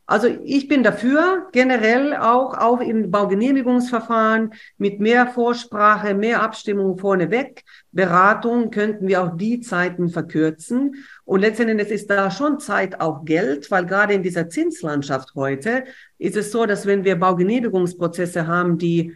Also 0.09 0.27
ich 0.45 0.69
bin 0.69 0.83
dafür, 0.83 1.49
generell 1.51 2.15
auch, 2.15 2.57
auch 2.57 2.79
im 2.79 3.11
Baugenehmigungsverfahren 3.11 4.53
mit 4.77 5.01
mehr 5.01 5.27
Vorsprache, 5.27 6.13
mehr 6.13 6.41
Abstimmung 6.41 6.97
vorneweg, 6.97 7.65
Beratung 7.91 8.71
könnten 8.71 9.09
wir 9.09 9.21
auch 9.21 9.35
die 9.35 9.59
Zeiten 9.59 10.07
verkürzen. 10.07 10.95
Und 11.25 11.41
letztendlich 11.41 11.89
ist 11.89 12.09
da 12.09 12.31
schon 12.31 12.61
Zeit 12.61 13.01
auch 13.01 13.25
Geld, 13.25 13.69
weil 13.69 13.85
gerade 13.85 14.13
in 14.13 14.23
dieser 14.23 14.47
Zinslandschaft 14.47 15.35
heute 15.35 15.83
ist 16.17 16.37
es 16.37 16.53
so, 16.53 16.65
dass 16.65 16.85
wenn 16.85 17.03
wir 17.03 17.19
Baugenehmigungsprozesse 17.19 18.47
haben, 18.47 18.77
die 18.77 19.13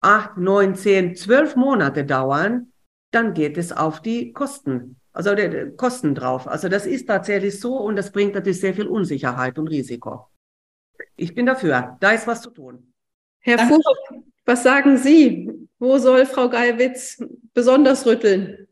acht, 0.00 0.38
neun, 0.38 0.74
zehn, 0.74 1.16
zwölf 1.16 1.54
Monate 1.54 2.06
dauern, 2.06 2.72
dann 3.10 3.34
geht 3.34 3.58
es 3.58 3.72
auf 3.72 4.00
die 4.00 4.32
Kosten, 4.32 4.96
also 5.12 5.34
die 5.34 5.72
Kosten 5.76 6.14
drauf. 6.14 6.48
Also 6.48 6.70
das 6.70 6.86
ist 6.86 7.08
tatsächlich 7.08 7.60
so 7.60 7.76
und 7.76 7.96
das 7.96 8.10
bringt 8.10 8.34
natürlich 8.34 8.60
sehr 8.60 8.72
viel 8.72 8.86
Unsicherheit 8.86 9.58
und 9.58 9.68
Risiko. 9.68 10.29
Ich 11.20 11.34
bin 11.34 11.44
dafür. 11.44 11.98
Da 12.00 12.12
ist 12.12 12.26
was 12.26 12.40
zu 12.40 12.50
tun. 12.50 12.94
Herr 13.40 13.58
Fuhr, 13.58 13.82
was 14.46 14.62
sagen 14.62 14.96
Sie? 14.96 15.50
Wo 15.78 15.98
soll 15.98 16.24
Frau 16.24 16.48
Geiwitz 16.48 17.22
besonders 17.52 18.06
rütteln? 18.06 18.66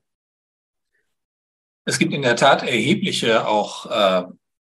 Es 1.84 1.98
gibt 1.98 2.14
in 2.14 2.22
der 2.22 2.36
Tat 2.36 2.62
erhebliche 2.62 3.46
auch 3.46 3.86
äh, 3.90 4.24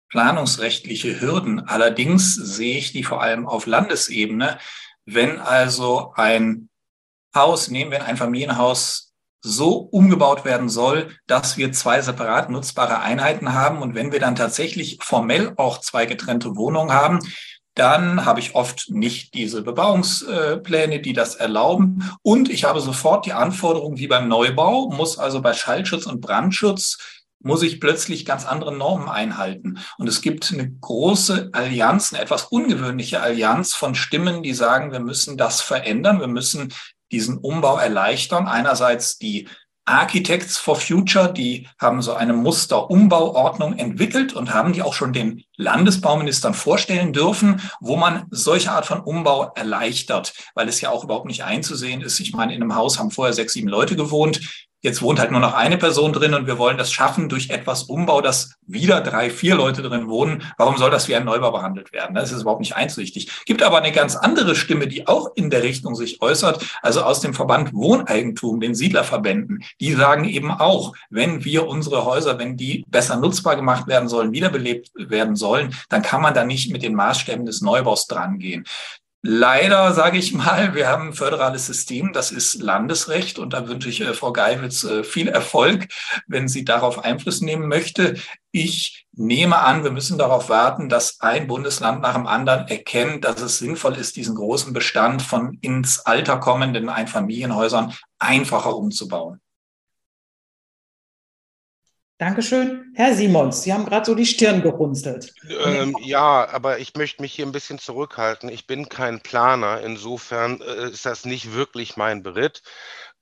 planungsrechtliche 0.09 1.21
Hürden. 1.21 1.61
Allerdings 1.61 2.35
sehe 2.35 2.79
ich 2.79 2.91
die 2.91 3.05
vor 3.05 3.23
allem 3.23 3.47
auf 3.47 3.67
Landesebene. 3.67 4.59
Wenn 5.05 5.39
also 5.39 6.13
ein 6.17 6.71
Haus, 7.33 7.69
nehmen 7.69 7.93
wir 7.93 8.05
ein 8.05 8.17
Familienhaus, 8.17 9.15
so 9.41 9.77
umgebaut 9.77 10.45
werden 10.45 10.69
soll, 10.69 11.17
dass 11.29 11.57
wir 11.57 11.71
zwei 11.71 12.03
separat 12.03 12.51
nutzbare 12.51 12.99
Einheiten 12.99 13.55
haben 13.55 13.83
und 13.83 13.95
wenn 13.95 14.11
wir 14.11 14.19
dann 14.19 14.35
tatsächlich 14.35 14.99
formell 15.01 15.53
auch 15.57 15.79
zwei 15.79 16.07
getrennte 16.07 16.57
Wohnungen 16.57 16.93
haben, 16.93 17.21
dann 17.79 18.25
habe 18.25 18.41
ich 18.41 18.55
oft 18.55 18.91
nicht 18.91 19.35
diese 19.35 19.63
Bebauungspläne, 19.63 21.01
die 21.01 21.13
das 21.13 21.37
erlauben. 21.37 22.11
Und 22.23 22.51
ich 22.51 22.65
habe 22.65 22.81
sofort 22.81 23.27
die 23.27 23.33
Anforderung 23.33 23.99
wie 23.99 24.09
beim 24.09 24.29
Neubau, 24.29 24.91
muss 24.91 25.19
also 25.19 25.41
bei 25.41 25.55
Schallschutz 25.55 26.07
und 26.07 26.21
Brandschutz 26.21 26.99
muss 27.41 27.63
ich 27.63 27.81
plötzlich 27.81 28.25
ganz 28.25 28.45
andere 28.45 28.77
Normen 28.77 29.09
einhalten. 29.09 29.79
Und 29.97 30.09
es 30.09 30.23
gibt 30.23 30.53
eine 30.53 30.71
große 30.71 31.51
Allianz, 31.53 32.13
eine 32.13 32.23
etwas 32.23 32.45
ungewöhnliche 32.45 33.21
Allianz 33.21 33.75
von 33.75 33.95
Stimmen, 33.95 34.43
die 34.43 34.55
sagen, 34.55 34.91
wir 34.91 35.01
müssen 35.01 35.37
das 35.37 35.61
verändern, 35.61 36.19
wir 36.19 36.27
müssen 36.27 36.73
diesen 37.13 37.39
Umbau 37.39 37.79
erleichtern. 37.79 38.49
Einerseits 38.49 39.19
die 39.19 39.49
Architects 39.89 40.59
for 40.59 40.77
Future, 40.77 41.33
die 41.33 41.67
haben 41.81 42.03
so 42.03 42.13
eine 42.13 42.35
Musterumbauordnung 42.35 43.79
entwickelt 43.79 44.35
und 44.35 44.53
haben 44.53 44.73
die 44.73 44.83
auch 44.83 44.93
schon 44.93 45.13
den 45.13 45.45
Landesbauministern 45.57 46.55
vorstellen 46.55 47.13
dürfen, 47.13 47.61
wo 47.81 47.97
man 47.97 48.27
solche 48.31 48.71
Art 48.71 48.87
von 48.87 49.01
Umbau 49.01 49.51
erleichtert, 49.55 50.35
weil 50.55 50.69
es 50.69 50.81
ja 50.81 50.91
auch 50.91 51.05
überhaupt 51.05 51.27
nicht 51.27 51.45
einzusehen 51.45 52.03
ist. 52.03 52.21
Ich 52.21 52.35
meine, 52.35 52.55
in 52.55 52.63
einem 52.63 52.75
Haus 52.75 52.99
haben 52.99 53.11
vorher 53.11 53.33
sechs, 53.33 53.55
sieben 53.55 53.69
Leute 53.69 53.97
gewohnt. 53.97 54.68
Jetzt 54.89 55.03
wohnt 55.03 55.21
halt 55.21 55.31
nur 55.31 55.41
noch 55.41 55.53
eine 55.53 55.77
Person 55.77 56.15
drin 56.15 56.33
und 56.33 56.47
wir 56.47 56.57
wollen 56.57 56.79
das 56.79 56.91
schaffen 56.91 57.29
durch 57.29 57.51
etwas 57.51 57.83
Umbau, 57.83 58.23
dass 58.23 58.55
wieder 58.67 59.03
drei, 59.03 59.29
vier 59.29 59.55
Leute 59.55 59.83
drin 59.83 60.09
wohnen. 60.09 60.43
Warum 60.57 60.79
soll 60.79 60.91
das 60.91 61.09
wie 61.09 61.15
ein 61.15 61.27
Neubau 61.27 61.53
behandelt 61.53 61.93
werden? 61.93 62.15
Das 62.15 62.33
ist 62.33 62.41
überhaupt 62.41 62.63
nicht 62.63 62.75
einsichtig. 62.75 63.45
Gibt 63.45 63.63
aber 63.63 63.77
eine 63.77 63.93
ganz 63.93 64.17
andere 64.17 64.55
Stimme, 64.55 64.89
die 64.89 65.07
auch 65.07 65.29
in 65.35 65.51
der 65.51 65.63
Richtung 65.63 65.95
sich 65.95 66.23
äußert, 66.23 66.65
also 66.81 67.03
aus 67.03 67.21
dem 67.21 67.35
Verband 67.35 67.75
Wohneigentum, 67.75 68.61
den 68.61 68.75
Siedlerverbänden. 68.75 69.63
Die 69.79 69.93
sagen 69.93 70.25
eben 70.25 70.51
auch, 70.51 70.95
wenn 71.11 71.45
wir 71.45 71.69
unsere 71.69 72.07
Häuser, 72.07 72.39
wenn 72.39 72.57
die 72.57 72.87
besser 72.89 73.17
nutzbar 73.17 73.57
gemacht 73.57 73.89
werden 73.89 74.09
sollen, 74.09 74.33
wiederbelebt 74.33 74.89
werden 74.95 75.37
sollen, 75.37 75.75
dann 75.91 76.01
kann 76.01 76.23
man 76.23 76.33
da 76.33 76.45
nicht 76.45 76.73
mit 76.73 76.83
den 76.83 76.95
Maßstäben 76.95 77.45
des 77.45 77.61
Neubaus 77.61 78.07
drangehen. 78.07 78.65
Leider 79.23 79.93
sage 79.95 80.17
ich 80.17 80.33
mal, 80.33 80.77
wir 80.77 80.87
haben 80.87 81.09
ein 81.09 81.13
föderales 81.13 81.67
System, 81.67 82.13
das 82.13 82.31
ist 82.31 82.63
Landesrecht 82.63 83.41
und 83.41 83.53
da 83.53 83.67
wünsche 83.67 83.89
ich 83.89 84.01
äh, 84.01 84.15
Frau 84.15 84.33
Geiwitz 84.33 84.85
äh, 84.85 85.03
viel 85.03 85.27
Erfolg, 85.27 85.89
wenn 86.29 86.47
sie 86.47 86.65
darauf 86.65 87.05
Einfluss 87.05 87.41
nehmen 87.41 87.67
möchte. 87.67 88.15
Ich 88.53 89.07
nehme 89.13 89.59
an, 89.59 89.83
wir 89.83 89.91
müssen 89.91 90.19
darauf 90.19 90.49
warten, 90.49 90.89
dass 90.89 91.21
ein 91.21 91.49
Bundesland 91.49 92.01
nach 92.01 92.15
dem 92.15 92.29
anderen 92.29 92.69
erkennt, 92.69 93.25
dass 93.25 93.41
es 93.41 93.59
sinnvoll 93.59 93.97
ist, 93.97 94.15
diesen 94.15 94.37
großen 94.37 94.73
Bestand 94.73 95.21
von 95.21 95.59
ins 95.63 95.99
Alter 95.99 96.39
kommenden 96.39 96.89
Einfamilienhäusern 96.89 97.93
einfacher 98.21 98.77
umzubauen. 98.77 99.41
Dankeschön. 102.19 102.93
Herr 102.97 103.15
Simons, 103.15 103.63
Sie 103.63 103.73
haben 103.73 103.85
gerade 103.85 104.05
so 104.05 104.17
die 104.17 104.27
Stirn 104.27 104.61
gerunzelt. 104.61 105.33
Ähm, 105.65 105.97
ja, 106.03 106.49
aber 106.49 106.81
ich 106.81 106.97
möchte 106.97 107.23
mich 107.23 107.33
hier 107.33 107.47
ein 107.47 107.53
bisschen 107.53 107.79
zurückhalten. 107.79 108.49
Ich 108.49 108.67
bin 108.67 108.89
kein 108.89 109.21
Planer. 109.21 109.81
Insofern 109.83 110.61
äh, 110.61 110.91
ist 110.91 111.07
das 111.07 111.25
nicht 111.25 111.55
wirklich 111.55 111.97
mein 111.97 112.25
Beritt. 112.25 112.63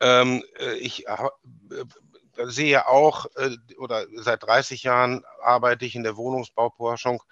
Ähm, 0.01 0.42
äh, 0.59 0.76
ich 0.76 1.07
äh, 1.07 1.14
sehe 2.47 2.88
auch, 2.88 3.26
äh, 3.36 3.57
oder 3.76 4.07
seit 4.14 4.42
30 4.44 4.82
Jahren 4.82 5.24
arbeite 5.42 5.84
ich 5.84 5.94
in 5.94 6.03
der 6.03 6.16
Wohnungsbauforschung 6.16 7.22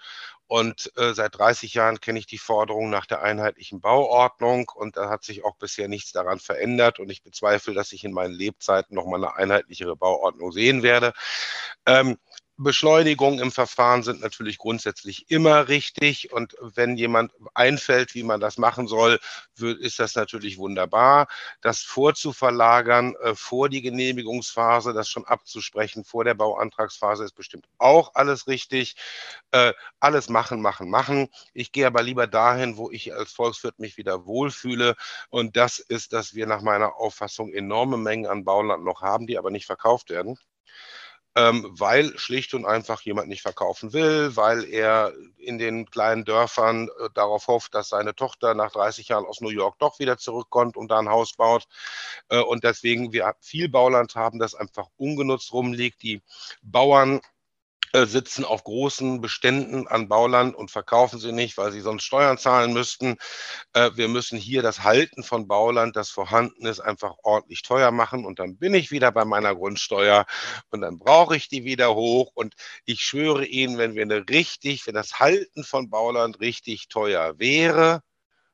und 0.47 0.93
äh, 0.97 1.15
seit 1.15 1.39
30 1.39 1.75
Jahren 1.75 2.01
kenne 2.01 2.19
ich 2.19 2.27
die 2.27 2.39
Forderung 2.39 2.91
nach 2.91 3.07
der 3.07 3.23
einheitlichen 3.23 3.81
Bauordnung 3.81 4.71
und 4.75 4.97
da 4.97 5.09
hat 5.09 5.25
sich 5.25 5.45
auch 5.45 5.57
bisher 5.57 5.89
nichts 5.89 6.13
daran 6.13 6.39
verändert 6.39 7.01
und 7.01 7.11
ich 7.11 7.23
bezweifle, 7.23 7.75
dass 7.75 7.93
ich 7.93 8.05
in 8.05 8.13
meinen 8.13 8.35
Lebzeiten 8.35 8.95
nochmal 8.95 9.25
eine 9.25 9.37
einheitlichere 9.37 9.97
Bauordnung 9.97 10.53
sehen 10.53 10.83
werde. 10.83 11.13
Ähm, 11.87 12.19
Beschleunigungen 12.57 13.41
im 13.41 13.51
Verfahren 13.51 14.05
sind 14.05 14.21
natürlich 14.21 14.59
grundsätzlich 14.59 15.29
immer 15.29 15.67
richtig. 15.69 16.33
Und 16.33 16.57
wenn 16.61 16.97
jemand 16.97 17.33
einfällt, 17.53 18.15
wie 18.15 18.23
man 18.23 18.41
das 18.41 18.59
machen 18.59 18.87
soll, 18.87 19.19
ist 19.59 19.99
das 19.99 20.15
natürlich 20.15 20.59
wunderbar. 20.59 21.27
Das 21.63 21.83
vorzuverlagern 21.83 23.17
äh, 23.17 23.35
vor 23.35 23.69
die 23.69 23.83
Genehmigungsphase, 23.83 24.93
das 24.93 25.09
schon 25.09 25.25
abzusprechen 25.25 26.05
vor 26.05 26.23
der 26.25 26.35
Bauantragsphase, 26.35 27.25
ist 27.25 27.35
bestimmt 27.35 27.67
auch 27.79 28.15
alles 28.15 28.47
richtig. 28.47 28.95
Äh, 29.51 29.73
alles 29.99 30.29
machen, 30.29 30.63
machen, 30.63 30.89
machen. 30.91 31.29
Ich 31.55 31.73
gehe 31.73 31.87
aber 31.89 32.03
lieber 32.03 32.29
dahin, 32.29 32.77
wo 32.77 32.91
ich 32.91 33.15
als 33.15 33.33
Volkswirt 33.33 33.81
mich 33.81 33.97
wieder 33.97 34.27
wohlfühle. 34.27 34.95
Und 35.31 35.57
das 35.57 35.81
ist, 35.81 36.13
dass 36.13 36.35
wir 36.35 36.47
nach 36.47 36.63
meiner 36.63 36.97
Auffassung 36.97 37.53
enorme 37.53 37.97
Mengen 37.97 38.27
an 38.27 38.45
Bauland 38.45 38.85
noch 38.85 39.03
haben, 39.03 39.27
die 39.27 39.39
aber 39.39 39.51
nicht 39.51 39.67
verkauft 39.67 40.11
werden 40.11 40.39
ähm, 41.37 41.68
weil 41.70 42.16
schlicht 42.16 42.55
und 42.55 42.64
einfach 42.64 43.01
jemand 43.03 43.28
nicht 43.28 43.43
verkaufen 43.43 43.93
will, 43.93 44.37
weil 44.37 44.64
er 44.64 45.12
in 45.37 45.59
den 45.59 45.91
kleinen 45.91 46.24
Dörfern 46.24 46.89
äh, 46.89 47.09
darauf 47.14 47.49
hofft, 47.49 47.74
dass 47.74 47.89
seine 47.89 48.14
Tochter 48.14 48.55
nach 48.55 48.70
30 48.70 49.09
Jahren 49.09 49.26
aus 49.26 49.41
New 49.41 49.49
York 49.49 49.78
doch 49.78 49.99
wieder 49.99 50.16
zurückkommt 50.16 50.76
und 50.76 50.91
da 50.91 50.99
ein 50.99 51.09
Haus 51.09 51.32
baut. 51.35 51.66
Äh, 52.28 52.41
und 52.41 52.62
deswegen 52.62 53.12
wir 53.12 53.35
viel 53.41 53.68
Bauland 53.68 54.14
haben, 54.14 54.39
das 54.39 54.55
einfach 54.55 54.87
ungenutzt 54.97 55.53
rumliegt. 55.53 56.03
Die 56.03 56.22
Bauern 56.62 57.20
äh, 57.95 58.07
sitzen 58.07 58.45
auf 58.45 58.65
großen 58.65 59.21
Beständen 59.21 59.87
an 59.87 60.09
Bauland 60.09 60.57
und 60.57 60.73
verkaufen 60.73 61.21
sie 61.21 61.31
nicht, 61.31 61.57
weil 61.57 61.71
sie 61.71 61.81
sonst 61.81 62.03
Steuern 62.03 62.39
zahlen 62.39 62.73
müssten. 62.73 63.19
Äh, 63.73 63.93
wir 63.95 64.09
müssen 64.09 64.37
hier 64.37 64.63
das 64.63 64.83
Halten 64.83 65.23
von 65.23 65.47
Bauland, 65.47 65.95
das 65.95 66.11
vorhanden 66.11 66.67
ist, 66.67 66.81
einfach 66.81 67.15
ordentlich 67.23 67.63
teuer 67.63 67.93
machen. 67.93 68.25
Und 68.27 68.41
dann 68.41 68.57
bin 68.57 68.75
ich 68.75 68.91
wieder 68.91 69.13
bei 69.13 69.25
meiner 69.25 69.55
Grundsteuer 69.55 70.27
und 70.71 70.81
dann 70.81 70.99
brauche 70.99 71.37
ich 71.37 71.49
die 71.49 71.63
wieder 71.65 71.95
hoch. 71.95 72.33
Und 72.35 72.55
ich 72.85 73.01
schwöre 73.01 73.47
Ihnen, 73.47 73.79
wenn 73.79 73.95
wir 73.95 74.03
eine 74.03 74.29
richtig, 74.29 74.89
wenn 74.89 74.95
das 74.95 75.21
Halten 75.21 75.63
von 75.63 75.89
Bauland 75.89 76.41
richtig 76.41 76.89
teuer 76.89 77.39
wäre, 77.39 78.03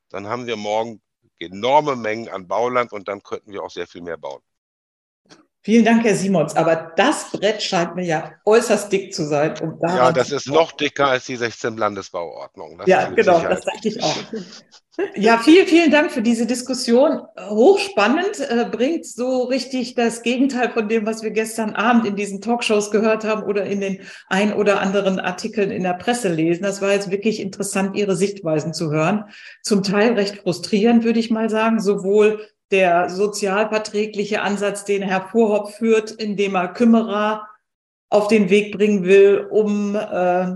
dann 0.09 0.27
haben 0.27 0.45
wir 0.45 0.55
morgen 0.55 1.01
enorme 1.39 1.95
Mengen 1.95 2.29
an 2.29 2.47
Bauland 2.47 2.93
und 2.93 3.07
dann 3.07 3.23
könnten 3.23 3.51
wir 3.51 3.63
auch 3.63 3.71
sehr 3.71 3.87
viel 3.87 4.03
mehr 4.03 4.17
bauen. 4.17 4.43
Vielen 5.63 5.85
Dank, 5.85 6.03
Herr 6.03 6.15
Simons. 6.15 6.55
Aber 6.55 6.91
das 6.95 7.29
Brett 7.31 7.61
scheint 7.61 7.95
mir 7.95 8.05
ja 8.05 8.31
äußerst 8.45 8.91
dick 8.91 9.13
zu 9.13 9.27
sein. 9.27 9.53
Um 9.61 9.79
ja, 9.81 10.11
das 10.11 10.31
ist 10.31 10.47
noch 10.47 10.71
dicker 10.71 11.07
als 11.07 11.25
die 11.25 11.35
16 11.35 11.77
Landesbauordnung. 11.77 12.79
Das 12.79 12.87
ja, 12.87 13.09
genau, 13.09 13.35
Sicherheit. 13.35 13.57
das 13.57 13.65
dachte 13.65 13.87
ich 13.87 14.03
auch. 14.03 14.17
Ja, 15.15 15.37
vielen, 15.37 15.67
vielen 15.67 15.89
Dank 15.89 16.11
für 16.11 16.21
diese 16.21 16.45
Diskussion. 16.45 17.21
Hochspannend, 17.39 18.41
äh, 18.41 18.65
bringt 18.69 19.05
so 19.05 19.43
richtig 19.43 19.95
das 19.95 20.21
Gegenteil 20.21 20.69
von 20.69 20.89
dem, 20.89 21.05
was 21.05 21.23
wir 21.23 21.31
gestern 21.31 21.75
Abend 21.75 22.05
in 22.05 22.17
diesen 22.17 22.41
Talkshows 22.41 22.91
gehört 22.91 23.23
haben 23.23 23.43
oder 23.43 23.65
in 23.65 23.79
den 23.79 24.01
ein 24.27 24.53
oder 24.53 24.81
anderen 24.81 25.17
Artikeln 25.19 25.71
in 25.71 25.83
der 25.83 25.93
Presse 25.93 26.27
lesen. 26.27 26.63
Das 26.63 26.81
war 26.81 26.91
jetzt 26.91 27.09
wirklich 27.09 27.39
interessant, 27.39 27.95
Ihre 27.95 28.17
Sichtweisen 28.17 28.73
zu 28.73 28.91
hören. 28.91 29.25
Zum 29.63 29.81
Teil 29.81 30.13
recht 30.13 30.39
frustrierend, 30.39 31.05
würde 31.05 31.19
ich 31.19 31.31
mal 31.31 31.49
sagen, 31.49 31.79
sowohl 31.79 32.45
der 32.71 33.09
sozialverträgliche 33.09 34.41
Ansatz, 34.41 34.85
den 34.85 35.01
Herr 35.01 35.27
Vorhoff 35.29 35.75
führt, 35.75 36.11
indem 36.11 36.55
er 36.55 36.69
Kümmerer 36.69 37.47
auf 38.09 38.27
den 38.27 38.49
Weg 38.49 38.75
bringen 38.75 39.03
will, 39.03 39.47
um 39.49 39.95
äh, 39.95 40.53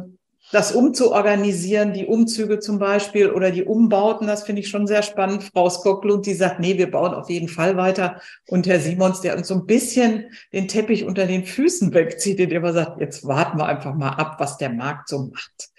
das 0.51 0.73
umzuorganisieren, 0.73 1.93
die 1.93 2.05
Umzüge 2.05 2.59
zum 2.59 2.77
Beispiel 2.77 3.31
oder 3.31 3.49
die 3.49 3.63
Umbauten, 3.63 4.27
das 4.27 4.43
finde 4.43 4.61
ich 4.61 4.69
schon 4.69 4.85
sehr 4.85 5.01
spannend. 5.01 5.43
Frau 5.43 5.69
Skocklund, 5.69 6.25
die 6.25 6.33
sagt, 6.33 6.59
nee, 6.59 6.77
wir 6.77 6.91
bauen 6.91 7.13
auf 7.13 7.29
jeden 7.29 7.47
Fall 7.47 7.77
weiter. 7.77 8.21
Und 8.47 8.67
Herr 8.67 8.79
Simons, 8.79 9.21
der 9.21 9.35
uns 9.35 9.47
so 9.47 9.55
ein 9.55 9.65
bisschen 9.65 10.25
den 10.53 10.67
Teppich 10.67 11.03
unter 11.03 11.25
den 11.25 11.45
Füßen 11.45 11.93
wegzieht, 11.93 12.39
indem 12.39 12.63
er 12.63 12.73
sagt, 12.73 13.01
jetzt 13.01 13.25
warten 13.25 13.57
wir 13.57 13.65
einfach 13.65 13.95
mal 13.95 14.09
ab, 14.09 14.35
was 14.37 14.57
der 14.57 14.69
Markt 14.69 15.09
so 15.09 15.31
macht. 15.33 15.69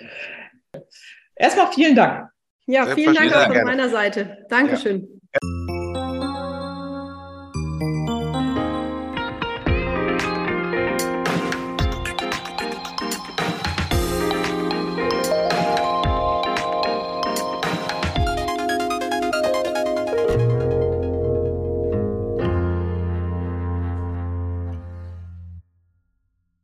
Erstmal 1.36 1.72
vielen 1.72 1.94
Dank. 1.94 2.30
Ja, 2.66 2.86
vielen 2.86 3.14
Dank 3.14 3.34
auch 3.34 3.54
von 3.54 3.64
meiner 3.64 3.88
Seite. 3.88 4.44
Dankeschön. 4.48 5.02
Ja. 5.02 5.15